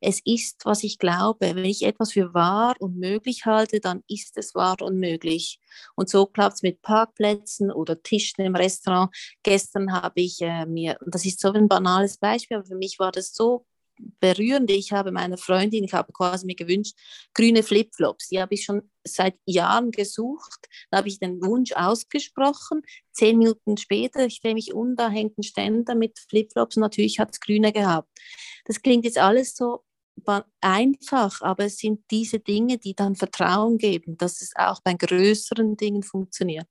es 0.05 0.21
ist, 0.25 0.65
was 0.65 0.85
ich 0.85 0.99
glaube. 0.99 1.55
Wenn 1.55 1.65
ich 1.65 1.83
etwas 1.83 2.13
für 2.13 2.35
wahr 2.35 2.75
und 2.79 2.97
möglich 2.97 3.47
halte, 3.47 3.81
dann 3.81 4.03
ist 4.07 4.37
es 4.37 4.55
wahr 4.55 4.77
und 4.83 4.99
möglich. 4.99 5.61
Und 5.97 6.09
so 6.11 6.27
klappt 6.27 6.57
es 6.57 6.63
mit 6.63 6.83
Parkplätzen 6.83 7.73
oder 7.73 8.03
Tischen 8.03 8.45
im 8.45 8.55
Restaurant. 8.55 9.15
Gestern 9.43 9.93
habe 9.93 10.21
ich 10.21 10.41
äh, 10.43 10.67
mir, 10.67 10.99
das 11.07 11.25
ist 11.25 11.41
so 11.41 11.53
ein 11.53 11.69
banales 11.69 12.19
Beispiel, 12.19 12.59
aber 12.59 12.67
für 12.67 12.77
mich 12.77 12.99
war 12.99 13.13
das 13.13 13.35
so 13.35 13.67
berührend. 14.21 14.71
Ich 14.71 14.93
habe 14.93 15.13
meiner 15.13 15.39
Freundin, 15.39 15.85
ich 15.85 15.95
habe 15.95 16.13
quasi 16.13 16.47
mir 16.47 16.57
gewünscht, 16.57 16.97
grüne 17.33 17.63
Flipflops. 17.63 18.29
Die 18.29 18.41
habe 18.41 18.55
ich 18.55 18.65
schon 18.65 18.91
seit 19.05 19.37
Jahren 19.47 19.91
gesucht. 19.91 20.69
Da 20.91 20.99
habe 20.99 21.09
ich 21.09 21.19
den 21.19 21.43
Wunsch 21.43 21.73
ausgesprochen. 21.73 22.83
Zehn 23.13 23.39
Minuten 23.39 23.77
später, 23.77 24.27
ich 24.27 24.41
drehe 24.41 24.55
mich 24.55 24.75
um, 24.75 24.97
da 24.97 25.09
hängt 25.09 25.39
ein 25.39 25.43
Ständer 25.45 25.95
mit 25.95 26.19
Flipflops. 26.29 26.77
Natürlich 26.77 27.19
hat 27.19 27.31
es 27.33 27.41
grüne 27.41 27.73
gehabt. 27.73 28.09
Das 28.67 28.83
klingt 28.83 29.05
jetzt 29.05 29.19
alles 29.19 29.55
so 29.57 29.83
einfach, 30.61 31.43
aber 31.43 31.65
es 31.65 31.79
sind 31.79 32.01
diese 32.11 32.41
Dinge, 32.41 32.79
die 32.79 32.95
dann 32.95 33.17
Vertrauen 33.17 33.79
geben, 33.79 34.17
dass 34.17 34.41
es 34.41 34.53
auch 34.57 34.81
bei 34.83 34.95
größeren 34.95 35.77
Dingen 35.77 36.03
funktioniert. 36.03 36.67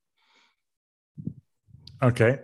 Okay, 1.99 2.39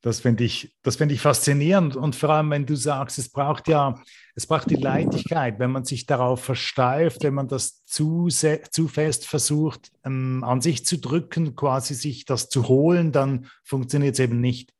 das 0.00 0.20
finde 0.20 0.44
ich, 0.44 0.74
find 0.82 1.12
ich 1.12 1.20
faszinierend 1.20 1.96
und 1.96 2.16
vor 2.16 2.30
allem, 2.30 2.50
wenn 2.50 2.66
du 2.66 2.76
sagst, 2.76 3.18
es 3.18 3.28
braucht 3.28 3.68
ja, 3.68 4.00
es 4.34 4.46
braucht 4.46 4.70
die 4.70 4.76
Leichtigkeit, 4.76 5.58
wenn 5.58 5.72
man 5.72 5.84
sich 5.84 6.06
darauf 6.06 6.42
versteift, 6.44 7.22
wenn 7.22 7.34
man 7.34 7.48
das 7.48 7.84
zu, 7.84 8.28
zu 8.28 8.88
fest 8.88 9.26
versucht, 9.26 9.90
ähm, 10.04 10.44
an 10.44 10.60
sich 10.60 10.86
zu 10.86 10.98
drücken, 10.98 11.56
quasi 11.56 11.94
sich 11.94 12.24
das 12.24 12.48
zu 12.48 12.68
holen, 12.68 13.12
dann 13.12 13.48
funktioniert 13.64 14.14
es 14.14 14.20
eben 14.20 14.40
nicht. 14.40 14.72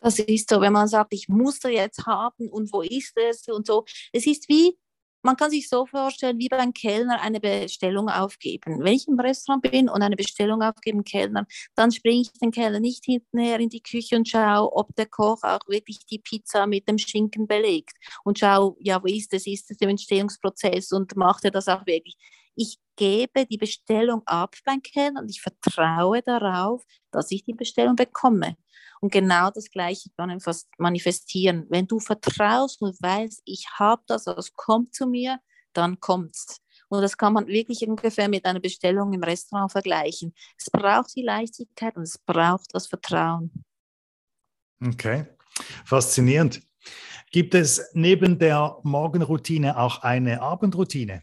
Das 0.00 0.18
ist 0.18 0.48
so, 0.50 0.60
wenn 0.60 0.72
man 0.72 0.88
sagt, 0.88 1.12
ich 1.12 1.28
muss 1.28 1.60
das 1.60 1.72
jetzt 1.72 2.06
haben 2.06 2.48
und 2.48 2.72
wo 2.72 2.82
ist 2.82 3.16
es 3.16 3.48
und 3.48 3.66
so. 3.66 3.84
Es 4.12 4.26
ist 4.26 4.48
wie, 4.48 4.78
man 5.22 5.36
kann 5.36 5.50
sich 5.50 5.68
so 5.68 5.84
vorstellen, 5.86 6.38
wie 6.38 6.48
beim 6.48 6.72
Kellner 6.72 7.20
eine 7.20 7.40
Bestellung 7.40 8.08
aufgeben. 8.08 8.84
Wenn 8.84 8.94
ich 8.94 9.08
im 9.08 9.18
Restaurant 9.18 9.62
bin 9.62 9.88
und 9.88 10.02
eine 10.02 10.16
Bestellung 10.16 10.62
aufgeben 10.62 11.04
Kellner, 11.04 11.46
dann 11.74 11.90
springe 11.90 12.22
ich 12.22 12.32
den 12.32 12.52
Kellner 12.52 12.80
nicht 12.80 13.04
hinterher 13.04 13.58
in 13.58 13.68
die 13.68 13.82
Küche 13.82 14.16
und 14.16 14.28
schaue, 14.28 14.72
ob 14.72 14.94
der 14.96 15.06
Koch 15.06 15.42
auch 15.42 15.66
wirklich 15.66 15.98
die 16.06 16.20
Pizza 16.20 16.66
mit 16.66 16.88
dem 16.88 16.98
Schinken 16.98 17.46
belegt 17.48 17.96
und 18.24 18.38
schaue, 18.38 18.76
ja, 18.78 19.02
wo 19.02 19.06
ist 19.06 19.34
es, 19.34 19.46
ist 19.46 19.70
es 19.70 19.80
im 19.80 19.88
Entstehungsprozess 19.88 20.92
und 20.92 21.16
macht 21.16 21.44
er 21.44 21.50
das 21.50 21.68
auch 21.68 21.84
wirklich. 21.86 22.16
Ich 22.54 22.78
gebe 22.98 23.46
die 23.46 23.56
Bestellung 23.56 24.22
ab 24.26 24.56
beim 24.64 24.82
Kellner 24.82 25.22
und 25.22 25.30
ich 25.30 25.40
vertraue 25.40 26.20
darauf, 26.20 26.82
dass 27.12 27.30
ich 27.30 27.44
die 27.44 27.54
Bestellung 27.54 27.96
bekomme. 27.96 28.56
Und 29.00 29.12
genau 29.12 29.50
das 29.50 29.70
Gleiche 29.70 30.10
kann 30.16 30.36
manifestieren. 30.78 31.66
Wenn 31.70 31.86
du 31.86 32.00
vertraust 32.00 32.82
und 32.82 33.00
weißt, 33.00 33.42
ich 33.44 33.66
habe 33.78 34.02
das, 34.08 34.24
das 34.24 34.52
kommt 34.54 34.94
zu 34.94 35.06
mir, 35.06 35.38
dann 35.72 36.00
kommt 36.00 36.34
es. 36.34 36.60
Und 36.88 37.02
das 37.02 37.16
kann 37.16 37.34
man 37.34 37.46
wirklich 37.46 37.86
ungefähr 37.86 38.28
mit 38.28 38.44
einer 38.44 38.60
Bestellung 38.60 39.12
im 39.12 39.22
Restaurant 39.22 39.70
vergleichen. 39.70 40.34
Es 40.58 40.68
braucht 40.68 41.14
die 41.14 41.22
Leichtigkeit 41.22 41.96
und 41.96 42.02
es 42.02 42.18
braucht 42.18 42.74
das 42.74 42.88
Vertrauen. 42.88 43.52
Okay, 44.84 45.26
faszinierend. 45.84 46.62
Gibt 47.30 47.54
es 47.54 47.90
neben 47.92 48.38
der 48.38 48.78
Morgenroutine 48.82 49.78
auch 49.78 50.02
eine 50.02 50.40
Abendroutine? 50.40 51.22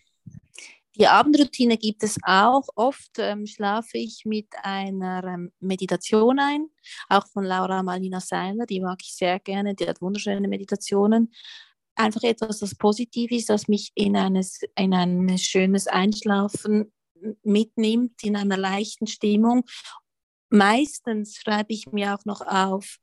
Die 0.98 1.08
Abendroutine 1.08 1.78
gibt 1.78 2.04
es 2.04 2.18
auch. 2.24 2.64
Oft 2.76 3.18
ähm, 3.18 3.46
schlafe 3.46 3.98
ich 3.98 4.24
mit 4.26 4.48
einer 4.64 5.24
ähm, 5.26 5.52
Meditation 5.60 6.40
ein, 6.40 6.68
auch 7.10 7.28
von 7.28 7.44
Laura 7.44 7.84
Malina 7.84 8.22
Seiler, 8.22 8.66
die 8.66 8.80
mag 8.80 9.00
ich 9.02 9.14
sehr 9.14 9.40
gerne, 9.40 9.76
die 9.76 9.88
hat 9.88 10.02
wunderschöne 10.02 10.48
Meditationen. 10.48 11.34
Einfach 11.96 12.24
etwas, 12.24 12.60
das 12.60 12.76
positiv 12.76 13.32
ist, 13.32 13.50
das 13.50 13.68
mich 13.68 13.92
in, 13.96 14.16
eines, 14.16 14.62
in 14.78 14.94
ein 14.94 15.38
schönes 15.38 15.88
Einschlafen 15.88 16.94
mitnimmt, 17.44 18.24
in 18.24 18.36
einer 18.36 18.58
leichten 18.58 19.08
Stimmung. 19.08 19.64
Meistens 20.50 21.36
schreibe 21.36 21.74
ich 21.74 21.88
mir 21.92 22.14
auch 22.16 22.26
noch 22.26 22.42
auf, 22.42 22.98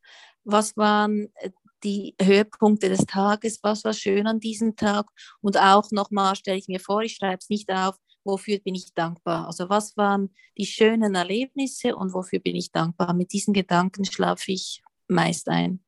was 0.45 0.77
waren 0.77 1.29
äh, 1.37 1.51
die 1.85 2.15
Höhepunkte 2.21 2.89
des 2.89 3.07
Tages, 3.07 3.61
was 3.63 3.85
war 3.85 3.93
schön 3.93 4.27
an 4.27 4.41
diesem 4.41 4.77
Tag 4.77 5.07
und 5.41 5.59
auch 5.59 5.91
nochmal 5.91 6.37
stelle 6.37 6.59
ich 6.59 6.69
mir 6.69 6.81
vor, 6.81 7.03
ich 7.03 7.17
schreibe 7.17 7.39
es 7.41 7.49
nicht 7.49 7.71
auf, 7.71 7.97
wofür 8.25 8.59
bin 8.59 8.75
ich 8.75 8.95
dankbar. 8.95 9.47
Also 9.47 9.69
was 9.69 9.97
waren 9.97 10.35
die 10.57 10.67
schönen 10.67 11.15
Erlebnisse 11.15 11.97
und 11.97 12.15
wofür 12.15 12.39
bin 12.39 12.57
ich 12.57 12.71
dankbar. 12.73 13.15
Mit 13.15 13.33
diesen 13.33 13.53
Gedanken 13.53 14.05
schlafe 14.05 14.53
ich 14.53 14.83
meist 15.09 15.49
ein. 15.49 15.81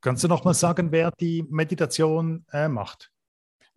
Kannst 0.00 0.24
du 0.24 0.28
nochmal 0.28 0.54
sagen, 0.54 0.92
wer 0.92 1.10
die 1.10 1.44
Meditation 1.48 2.44
äh, 2.52 2.68
macht? 2.68 3.10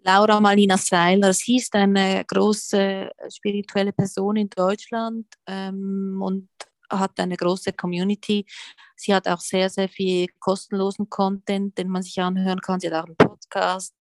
Laura 0.03 0.39
Malina 0.39 0.77
Seiler, 0.77 1.33
sie 1.33 1.57
ist 1.57 1.75
eine 1.75 2.23
große 2.25 3.09
spirituelle 3.29 3.91
Person 3.91 4.37
in 4.37 4.49
Deutschland 4.49 5.25
ähm, 5.45 6.19
und 6.21 6.49
hat 6.89 7.19
eine 7.19 7.37
große 7.37 7.73
Community. 7.73 8.45
Sie 8.95 9.13
hat 9.13 9.27
auch 9.27 9.39
sehr, 9.39 9.69
sehr 9.69 9.89
viel 9.89 10.27
kostenlosen 10.39 11.09
Content, 11.09 11.77
den 11.77 11.89
man 11.89 12.03
sich 12.03 12.19
anhören 12.19 12.61
kann. 12.61 12.79
Sie 12.79 12.87
hat 12.87 13.03
auch 13.03 13.05
einen 13.05 13.17
Podcast. 13.17 13.95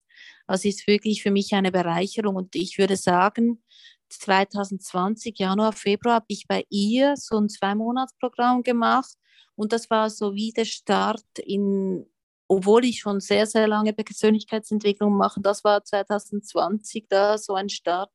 Also 0.47 0.67
ist 0.67 0.87
wirklich 0.87 1.21
für 1.21 1.31
mich 1.31 1.53
eine 1.53 1.71
Bereicherung 1.71 2.35
und 2.35 2.55
ich 2.55 2.77
würde 2.77 2.95
sagen, 2.95 3.63
2020, 4.09 5.37
Januar, 5.37 5.73
Februar, 5.73 6.15
habe 6.15 6.25
ich 6.29 6.47
bei 6.47 6.65
ihr 6.69 7.15
so 7.17 7.37
ein 7.37 7.49
Zwei-Monats-Programm 7.49 8.63
gemacht 8.63 9.13
und 9.55 9.73
das 9.73 9.89
war 9.89 10.09
so 10.09 10.33
wie 10.33 10.51
der 10.51 10.65
Start 10.65 11.25
in, 11.43 12.05
obwohl 12.47 12.85
ich 12.85 12.99
schon 12.99 13.19
sehr, 13.19 13.45
sehr 13.45 13.67
lange 13.67 13.93
Persönlichkeitsentwicklung 13.93 15.17
mache, 15.17 15.41
das 15.41 15.63
war 15.63 15.83
2020 15.83 17.07
da 17.09 17.37
so 17.37 17.55
ein 17.55 17.69
Start 17.69 18.11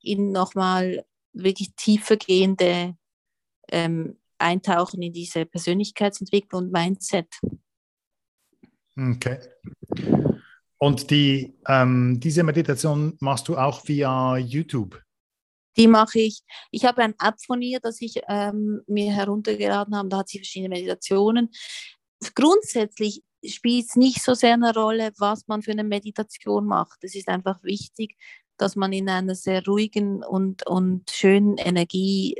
in 0.00 0.32
nochmal 0.32 1.04
wirklich 1.32 1.74
tiefergehende 1.76 2.96
ähm, 3.72 4.18
eintauchen 4.38 5.02
in 5.02 5.12
diese 5.12 5.46
Persönlichkeitsentwicklung 5.46 6.64
und 6.64 6.72
Mindset. 6.72 7.28
Okay. 8.96 9.38
Und 10.78 11.10
die, 11.10 11.54
ähm, 11.66 12.20
diese 12.20 12.42
Meditation 12.44 13.16
machst 13.20 13.48
du 13.48 13.56
auch 13.56 13.86
via 13.86 14.36
YouTube? 14.36 15.02
Die 15.76 15.86
mache 15.86 16.20
ich. 16.20 16.42
Ich 16.70 16.84
habe 16.84 17.02
eine 17.02 17.14
App 17.20 17.36
von 17.44 17.62
ihr, 17.62 17.80
das 17.80 18.00
ich 18.00 18.20
ähm, 18.28 18.80
mir 18.86 19.12
heruntergeladen 19.12 19.96
habe. 19.96 20.08
Da 20.08 20.18
hat 20.18 20.28
sie 20.28 20.38
verschiedene 20.38 20.70
Meditationen. 20.70 21.50
Grundsätzlich 22.34 23.22
spielt 23.44 23.86
es 23.86 23.96
nicht 23.96 24.22
so 24.22 24.34
sehr 24.34 24.54
eine 24.54 24.74
Rolle, 24.74 25.12
was 25.18 25.46
man 25.46 25.62
für 25.62 25.70
eine 25.72 25.84
Meditation 25.84 26.66
macht. 26.66 26.98
Es 27.02 27.14
ist 27.14 27.28
einfach 27.28 27.62
wichtig, 27.62 28.16
dass 28.56 28.74
man 28.74 28.92
in 28.92 29.08
einer 29.08 29.36
sehr 29.36 29.64
ruhigen 29.64 30.24
und, 30.24 30.66
und 30.66 31.08
schönen 31.10 31.58
Energie 31.58 32.36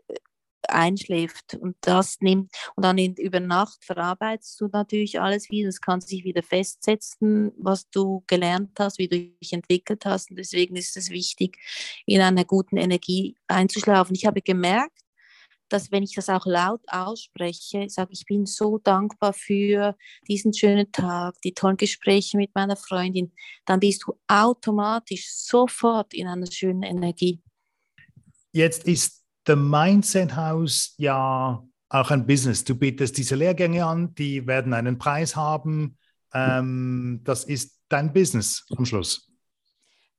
einschläft 0.69 1.55
und 1.55 1.77
das 1.81 2.21
nimmt 2.21 2.53
und 2.77 2.85
dann 2.85 2.99
in, 2.99 3.14
über 3.14 3.41
Nacht 3.41 3.85
verarbeitest 3.85 4.61
du 4.61 4.69
natürlich 4.69 5.21
alles 5.21 5.51
wieder. 5.51 5.69
Es 5.69 5.81
kann 5.81 6.01
sich 6.01 6.25
wieder 6.25 6.43
festsetzen, 6.43 7.53
was 7.59 7.89
du 7.91 8.25
gelernt 8.27 8.79
hast, 8.79 8.99
wie 8.99 9.09
du 9.09 9.19
dich 9.19 9.53
entwickelt 9.53 10.05
hast. 10.05 10.31
Und 10.31 10.37
deswegen 10.37 10.77
ist 10.77 10.97
es 10.97 11.11
wichtig, 11.11 11.59
in 12.07 12.21
einer 12.21 12.45
guten 12.45 12.77
Energie 12.77 13.37
einzuschlafen. 13.47 14.14
Ich 14.14 14.27
habe 14.27 14.43
gemerkt, 14.43 14.99
dass 15.69 15.93
wenn 15.93 16.03
ich 16.03 16.14
das 16.14 16.29
auch 16.29 16.47
laut 16.47 16.81
ausspreche, 16.89 17.89
sage 17.89 18.11
ich 18.12 18.25
bin 18.27 18.47
so 18.47 18.79
dankbar 18.79 19.33
für 19.33 19.97
diesen 20.27 20.53
schönen 20.53 20.91
Tag, 20.93 21.35
die 21.43 21.53
tollen 21.53 21.77
Gespräche 21.77 22.37
mit 22.37 22.55
meiner 22.55 22.77
Freundin, 22.77 23.33
dann 23.66 23.81
bist 23.81 24.05
du 24.07 24.14
automatisch 24.27 25.31
sofort 25.31 26.14
in 26.14 26.27
einer 26.27 26.51
schönen 26.51 26.83
Energie. 26.83 27.43
Jetzt 28.53 28.87
ist 28.87 29.18
The 29.49 29.57
Mindset 29.57 30.37
House 30.37 30.95
ja 30.99 31.65
auch 31.89 32.11
ein 32.11 32.27
Business. 32.27 32.65
Du 32.65 32.75
bietest 32.75 33.17
diese 33.17 33.35
Lehrgänge 33.35 33.85
an, 33.85 34.15
die 34.15 34.47
werden 34.47 34.75
einen 34.75 34.99
Preis 34.99 35.35
haben. 35.35 35.97
Ähm, 36.35 37.23
das 37.25 37.45
ist 37.45 37.81
dein 37.89 38.13
Business 38.13 38.67
am 38.77 38.85
Schluss. 38.85 39.33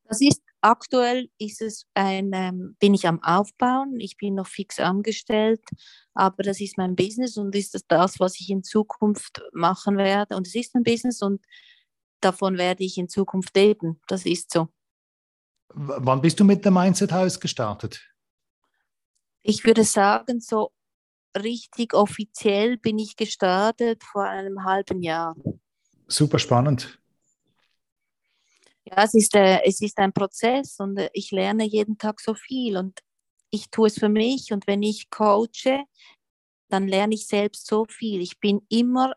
Das 0.06 0.20
ist 0.20 0.42
aktuell 0.62 1.30
ist 1.38 1.62
es 1.62 1.86
ein, 1.94 2.32
ähm, 2.34 2.76
bin 2.80 2.96
ich 2.96 3.08
am 3.08 3.22
Aufbauen. 3.22 4.00
Ich 4.00 4.18
bin 4.18 4.34
noch 4.34 4.48
fix 4.48 4.80
angestellt, 4.80 5.62
aber 6.16 6.42
das 6.42 6.60
ist 6.60 6.80
mein 6.80 6.96
Business 6.96 7.38
und 7.38 7.54
ist 7.54 7.76
das, 7.76 7.86
das, 7.88 8.20
was 8.20 8.40
ich 8.40 8.50
in 8.50 8.64
Zukunft 8.64 9.44
machen 9.54 9.98
werde. 9.98 10.36
Und 10.38 10.48
es 10.48 10.56
ist 10.56 10.76
ein 10.76 10.82
Business 10.82 11.22
und 11.22 11.46
davon 12.20 12.58
werde 12.58 12.84
ich 12.84 12.98
in 12.98 13.08
Zukunft 13.08 13.56
leben. 13.56 14.02
Das 14.08 14.26
ist 14.26 14.52
so. 14.52 14.70
W 15.76 15.94
wann 16.00 16.20
bist 16.20 16.40
du 16.40 16.44
mit 16.44 16.66
dem 16.66 16.74
Mindset 16.74 17.12
House 17.12 17.40
gestartet? 17.40 18.09
Ich 19.42 19.64
würde 19.64 19.84
sagen, 19.84 20.40
so 20.40 20.72
richtig 21.38 21.94
offiziell 21.94 22.78
bin 22.78 22.98
ich 23.00 23.16
gestartet 23.16 24.04
vor 24.04 24.24
einem 24.24 24.64
halben 24.64 25.02
Jahr. 25.02 25.36
Super 26.08 26.40
spannend. 26.40 27.00
Ja, 28.86 29.04
es 29.04 29.14
ist, 29.14 29.36
äh, 29.36 29.62
es 29.64 29.82
ist 29.82 29.98
ein 30.00 30.14
Prozess 30.14 30.80
und 30.80 30.98
äh, 30.98 31.10
ich 31.14 31.32
lerne 31.32 31.66
jeden 31.66 31.98
Tag 31.98 32.20
so 32.20 32.34
viel 32.34 32.78
und 32.78 33.00
ich 33.52 33.70
tue 33.70 33.88
es 33.88 34.00
für 34.00 34.10
mich 34.10 34.52
und 34.52 34.66
wenn 34.68 34.82
ich 34.82 35.10
coache, 35.10 35.86
dann 36.70 36.88
lerne 36.88 37.16
ich 37.16 37.28
selbst 37.28 37.68
so 37.68 37.86
viel. 37.86 38.22
Ich 38.22 38.40
bin 38.40 38.62
immer 38.70 39.14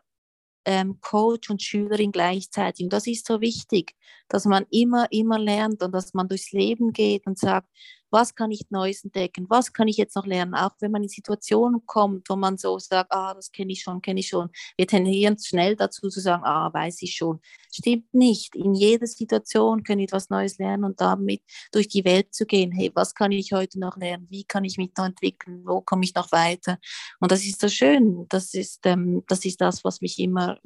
ähm, 0.65 0.99
Coach 1.01 1.49
und 1.49 1.61
Schülerin 1.61 2.11
gleichzeitig. 2.11 2.85
Und 2.85 2.93
das 2.93 3.07
ist 3.07 3.27
so 3.27 3.41
wichtig, 3.41 3.95
dass 4.27 4.45
man 4.45 4.65
immer, 4.71 5.11
immer 5.11 5.37
lernt 5.37 5.83
und 5.83 5.91
dass 5.91 6.13
man 6.13 6.27
durchs 6.27 6.51
Leben 6.51 6.93
geht 6.93 7.27
und 7.27 7.37
sagt, 7.37 7.67
was 8.13 8.35
kann 8.35 8.51
ich 8.51 8.69
Neues 8.69 9.03
entdecken, 9.03 9.47
was 9.49 9.73
kann 9.73 9.87
ich 9.87 9.97
jetzt 9.97 10.15
noch 10.15 10.27
lernen, 10.27 10.53
auch 10.53 10.73
wenn 10.79 10.91
man 10.91 11.01
in 11.01 11.09
Situationen 11.09 11.85
kommt, 11.87 12.29
wo 12.29 12.35
man 12.35 12.57
so 12.57 12.77
sagt, 12.77 13.11
ah, 13.11 13.33
das 13.33 13.51
kenne 13.51 13.73
ich 13.73 13.81
schon, 13.81 14.03
kenne 14.03 14.19
ich 14.19 14.27
schon. 14.27 14.49
Wir 14.77 14.85
tendieren 14.85 15.37
schnell 15.39 15.75
dazu 15.75 16.09
zu 16.09 16.19
sagen, 16.19 16.43
ah, 16.45 16.71
weiß 16.71 17.01
ich 17.01 17.15
schon. 17.15 17.41
Stimmt 17.73 18.13
nicht. 18.13 18.55
In 18.55 18.75
jeder 18.75 19.07
Situation 19.07 19.83
können 19.83 19.97
wir 19.97 20.05
etwas 20.05 20.29
Neues 20.29 20.59
lernen 20.59 20.83
und 20.83 21.01
damit 21.01 21.41
durch 21.71 21.87
die 21.87 22.05
Welt 22.05 22.35
zu 22.35 22.45
gehen. 22.45 22.71
Hey, 22.71 22.91
was 22.93 23.15
kann 23.15 23.31
ich 23.31 23.51
heute 23.51 23.79
noch 23.79 23.97
lernen? 23.97 24.27
Wie 24.29 24.43
kann 24.43 24.63
ich 24.63 24.77
mich 24.77 24.91
noch 24.95 25.05
entwickeln? 25.05 25.63
Wo 25.65 25.81
komme 25.81 26.03
ich 26.03 26.13
noch 26.13 26.31
weiter? 26.31 26.77
Und 27.19 27.31
das 27.31 27.43
ist 27.43 27.59
so 27.59 27.67
schön. 27.67 28.27
Das 28.29 28.53
ist, 28.53 28.85
ähm, 28.85 29.23
das 29.27 29.43
ist 29.43 29.59
das, 29.59 29.83
was 29.83 30.01
mich 30.01 30.19
immer 30.19 30.59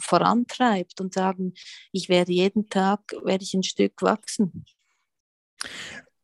vorantreibt 0.00 1.00
und 1.00 1.14
sagen, 1.14 1.54
ich 1.92 2.08
werde 2.08 2.32
jeden 2.32 2.68
Tag, 2.68 3.00
werde 3.22 3.44
ich 3.44 3.54
ein 3.54 3.62
Stück 3.62 4.02
wachsen. 4.02 4.64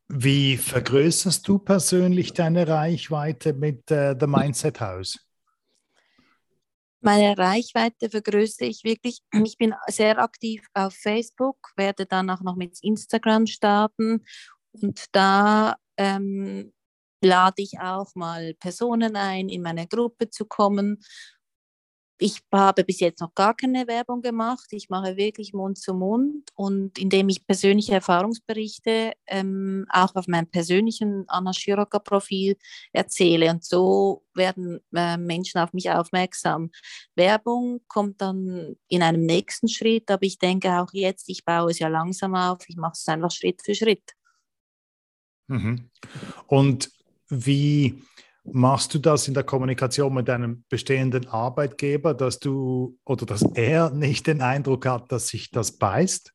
Wie 0.09 0.57
vergrößerst 0.57 1.47
du 1.49 1.59
persönlich 1.59 2.33
deine 2.35 2.69
Reichweite 2.69 3.55
mit 3.55 3.91
äh, 3.91 4.15
The 4.19 4.27
Mindset 4.27 4.81
House? 4.81 5.19
Meine 7.01 7.37
Reichweite 7.37 8.09
vergrößere 8.09 8.67
ich 8.67 8.85
wirklich. 8.85 9.21
Ich 9.45 9.59
bin 9.59 9.75
sehr 9.89 10.19
aktiv 10.19 10.67
auf 10.73 10.95
Facebook, 10.95 11.57
werde 11.77 12.07
dann 12.07 12.31
auch 12.31 12.41
noch 12.41 12.57
mit 12.57 12.79
Instagram 12.83 13.47
starten 13.47 14.25
und 14.73 15.05
da 15.13 15.77
ähm, 15.97 16.73
lade 17.23 17.63
ich 17.63 17.79
auch 17.81 18.15
mal 18.15 18.55
Personen 18.55 19.17
ein, 19.17 19.49
in 19.49 19.63
meine 19.63 19.87
Gruppe 19.87 20.31
zu 20.31 20.45
kommen 20.45 21.03
ich 22.19 22.43
habe 22.53 22.85
bis 22.85 23.01
jetzt 23.01 23.21
noch 23.21 23.35
gar 23.35 23.55
keine 23.55 23.87
Werbung 23.89 24.23
gemacht. 24.23 24.67
Ich 24.71 24.89
mache 24.89 25.17
wirklich 25.17 25.53
Mund 25.53 25.79
zu 25.79 25.95
Mund 25.95 26.49
und 26.55 26.99
indem 26.99 27.29
ich 27.29 27.47
persönliche 27.47 27.95
Erfahrungsberichte 27.95 29.13
ähm, 29.27 29.85
auch 29.91 30.15
auf 30.15 30.29
meinem 30.29 30.47
persönlichen 30.47 31.25
Anna 31.27 31.53
Schiroka 31.53 31.99
Profil 31.99 32.57
erzähle. 32.93 33.51
Und 33.51 33.65
so 33.65 34.23
werden 34.33 34.81
äh, 34.95 35.17
Menschen 35.17 35.61
auf 35.61 35.73
mich 35.73 35.91
aufmerksam. 35.91 36.71
Werbung 37.17 37.81
kommt 37.89 38.21
dann 38.21 38.77
in 38.89 39.03
einem 39.03 39.27
nächsten 39.27 39.69
Schritt, 39.69 40.11
aber 40.11 40.23
ich 40.23 40.39
denke 40.39 40.81
auch 40.81 40.93
jetzt, 40.93 41.29
ich 41.29 41.45
baue 41.45 41.73
es 41.73 41.81
ja 41.81 41.89
langsam 41.89 42.37
auf. 42.37 42.61
Ich 42.69 42.77
mache 42.77 42.95
es 42.95 43.09
einfach 43.09 43.33
Schritt 43.33 43.61
für 43.63 43.75
Schritt. 43.75 44.13
Mhm. 45.49 45.91
Und 46.47 46.91
wie 47.29 48.03
Machst 48.45 48.93
du 48.93 48.99
das 48.99 49.27
in 49.27 49.35
der 49.35 49.43
Kommunikation 49.43 50.13
mit 50.13 50.29
deinem 50.29 50.65
bestehenden 50.69 51.27
Arbeitgeber, 51.29 52.13
dass 52.13 52.39
du 52.39 52.99
oder 53.05 53.25
dass 53.25 53.43
er 53.55 53.91
nicht 53.91 54.27
den 54.27 54.43
Eindruck 54.43 54.87
hat, 54.87 55.11
dass 55.11 55.29
sich 55.29 55.51
das 55.51 55.73
beißt? 55.73 56.33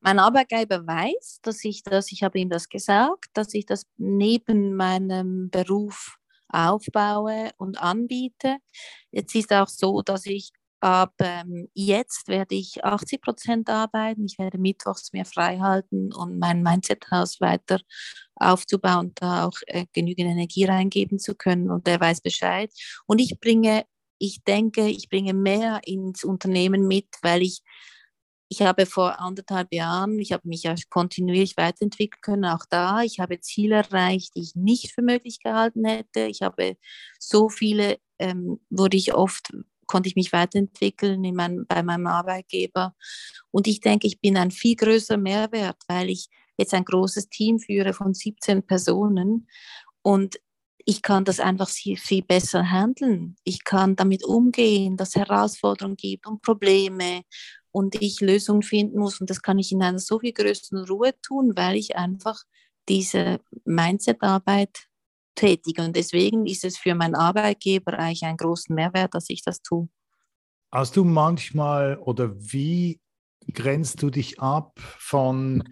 Mein 0.00 0.18
Arbeitgeber 0.18 0.86
weiß, 0.86 1.40
dass 1.42 1.64
ich 1.64 1.82
das, 1.82 2.12
ich 2.12 2.22
habe 2.22 2.38
ihm 2.38 2.50
das 2.50 2.68
gesagt, 2.68 3.26
dass 3.34 3.52
ich 3.54 3.66
das 3.66 3.86
neben 3.96 4.74
meinem 4.76 5.50
Beruf 5.50 6.16
aufbaue 6.48 7.50
und 7.56 7.80
anbiete. 7.80 8.58
Jetzt 9.10 9.34
ist 9.34 9.52
auch 9.52 9.68
so, 9.68 10.02
dass 10.02 10.26
ich 10.26 10.50
Aber 10.80 11.12
ähm, 11.20 11.68
jetzt 11.74 12.28
werde 12.28 12.54
ich 12.54 12.84
80 12.84 13.20
Prozent 13.20 13.68
arbeiten. 13.68 14.24
Ich 14.24 14.38
werde 14.38 14.58
mittwochs 14.58 15.12
mehr 15.12 15.26
frei 15.26 15.58
halten 15.58 16.12
und 16.12 16.38
mein 16.38 16.62
Mindset-Haus 16.62 17.40
weiter 17.40 17.80
aufzubauen, 18.36 19.12
da 19.16 19.46
auch 19.46 19.58
äh, 19.66 19.86
genügend 19.92 20.30
Energie 20.30 20.64
reingeben 20.64 21.18
zu 21.18 21.34
können. 21.34 21.70
Und 21.70 21.86
der 21.86 22.00
weiß 22.00 22.22
Bescheid. 22.22 22.72
Und 23.06 23.20
ich 23.20 23.38
bringe, 23.40 23.84
ich 24.18 24.42
denke, 24.44 24.88
ich 24.88 25.08
bringe 25.08 25.34
mehr 25.34 25.80
ins 25.84 26.24
Unternehmen 26.24 26.86
mit, 26.86 27.08
weil 27.22 27.42
ich 27.42 27.62
ich 28.52 28.62
habe 28.62 28.84
vor 28.84 29.20
anderthalb 29.20 29.72
Jahren, 29.72 30.18
ich 30.18 30.32
habe 30.32 30.48
mich 30.48 30.64
ja 30.64 30.74
kontinuierlich 30.88 31.56
weiterentwickeln 31.56 32.20
können, 32.20 32.44
auch 32.46 32.66
da. 32.68 33.02
Ich 33.02 33.20
habe 33.20 33.38
Ziele 33.40 33.76
erreicht, 33.76 34.34
die 34.34 34.40
ich 34.42 34.56
nicht 34.56 34.92
für 34.92 35.02
möglich 35.02 35.38
gehalten 35.40 35.84
hätte. 35.84 36.22
Ich 36.22 36.42
habe 36.42 36.76
so 37.20 37.48
viele, 37.48 37.98
ähm, 38.18 38.58
wurde 38.68 38.96
ich 38.96 39.14
oft, 39.14 39.52
konnte 39.90 40.08
ich 40.08 40.14
mich 40.14 40.32
weiterentwickeln 40.32 41.24
in 41.24 41.34
mein, 41.34 41.66
bei 41.66 41.82
meinem 41.82 42.06
Arbeitgeber. 42.06 42.94
Und 43.50 43.66
ich 43.66 43.80
denke, 43.80 44.06
ich 44.06 44.20
bin 44.20 44.36
ein 44.36 44.52
viel 44.52 44.76
größerer 44.76 45.18
Mehrwert, 45.18 45.78
weil 45.88 46.10
ich 46.10 46.28
jetzt 46.56 46.74
ein 46.74 46.84
großes 46.84 47.28
Team 47.28 47.58
führe 47.58 47.92
von 47.92 48.14
17 48.14 48.62
Personen. 48.62 49.48
Und 50.02 50.40
ich 50.84 51.02
kann 51.02 51.24
das 51.24 51.40
einfach 51.40 51.68
viel, 51.68 51.96
viel 51.96 52.22
besser 52.22 52.70
handeln. 52.70 53.34
Ich 53.42 53.64
kann 53.64 53.96
damit 53.96 54.24
umgehen, 54.24 54.96
dass 54.96 55.10
es 55.10 55.16
Herausforderungen 55.16 55.96
gibt 55.96 56.26
und 56.28 56.40
Probleme 56.40 57.22
und 57.72 58.00
ich 58.00 58.20
Lösungen 58.20 58.62
finden 58.62 59.00
muss. 59.00 59.20
Und 59.20 59.28
das 59.28 59.42
kann 59.42 59.58
ich 59.58 59.72
in 59.72 59.82
einer 59.82 59.98
so 59.98 60.20
viel 60.20 60.32
größeren 60.32 60.84
Ruhe 60.88 61.14
tun, 61.20 61.52
weil 61.56 61.76
ich 61.76 61.96
einfach 61.96 62.44
diese 62.88 63.40
Mindset-Arbeit 63.64 64.89
tätige. 65.34 65.82
Und 65.82 65.96
deswegen 65.96 66.46
ist 66.46 66.64
es 66.64 66.76
für 66.76 66.94
meinen 66.94 67.14
Arbeitgeber 67.14 67.98
eigentlich 67.98 68.24
einen 68.24 68.36
großen 68.36 68.74
Mehrwert, 68.74 69.14
dass 69.14 69.30
ich 69.30 69.42
das 69.42 69.62
tue. 69.62 69.88
Hast 70.72 70.96
du 70.96 71.04
manchmal 71.04 71.98
oder 71.98 72.32
wie 72.36 73.00
grenzt 73.52 74.02
du 74.02 74.10
dich 74.10 74.40
ab 74.40 74.78
von, 74.98 75.64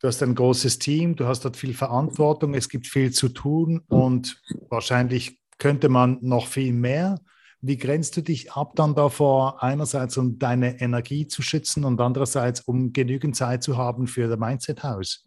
du 0.00 0.08
hast 0.08 0.22
ein 0.22 0.34
großes 0.34 0.78
Team, 0.78 1.14
du 1.14 1.26
hast 1.26 1.44
dort 1.44 1.56
viel 1.56 1.74
Verantwortung, 1.74 2.54
es 2.54 2.68
gibt 2.68 2.86
viel 2.86 3.12
zu 3.12 3.28
tun 3.28 3.82
und 3.88 4.40
wahrscheinlich 4.68 5.40
könnte 5.58 5.88
man 5.88 6.18
noch 6.22 6.46
viel 6.46 6.72
mehr. 6.72 7.20
Wie 7.60 7.76
grenzt 7.76 8.16
du 8.16 8.22
dich 8.22 8.52
ab 8.52 8.72
dann 8.74 8.94
davor, 8.94 9.62
einerseits 9.62 10.16
um 10.16 10.38
deine 10.38 10.80
Energie 10.80 11.26
zu 11.26 11.42
schützen 11.42 11.84
und 11.84 12.00
andererseits 12.00 12.62
um 12.62 12.92
genügend 12.92 13.36
Zeit 13.36 13.62
zu 13.62 13.76
haben 13.76 14.06
für 14.06 14.28
das 14.28 14.38
Mindset 14.38 14.82
House? 14.82 15.24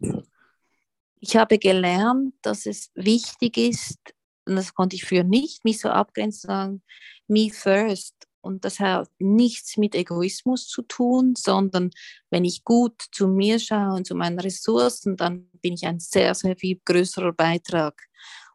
Ich 1.20 1.36
habe 1.36 1.58
gelernt, 1.58 2.34
dass 2.42 2.66
es 2.66 2.90
wichtig 2.94 3.56
ist, 3.56 3.98
und 4.46 4.56
das 4.56 4.74
konnte 4.74 4.96
ich 4.96 5.04
früher 5.04 5.24
nicht, 5.24 5.64
mich 5.64 5.80
so 5.80 5.88
abgrenzen, 5.88 6.48
sagen, 6.48 6.82
me 7.28 7.50
first. 7.50 8.14
Und 8.42 8.66
das 8.66 8.78
hat 8.78 9.08
nichts 9.18 9.78
mit 9.78 9.94
Egoismus 9.94 10.68
zu 10.68 10.82
tun, 10.82 11.34
sondern 11.34 11.90
wenn 12.28 12.44
ich 12.44 12.62
gut 12.62 13.00
zu 13.10 13.26
mir 13.26 13.58
schaue 13.58 13.94
und 13.94 14.06
zu 14.06 14.14
meinen 14.14 14.38
Ressourcen, 14.38 15.16
dann 15.16 15.48
bin 15.62 15.72
ich 15.72 15.86
ein 15.86 15.98
sehr, 15.98 16.34
sehr 16.34 16.54
viel 16.54 16.78
größerer 16.84 17.32
Beitrag. 17.32 17.98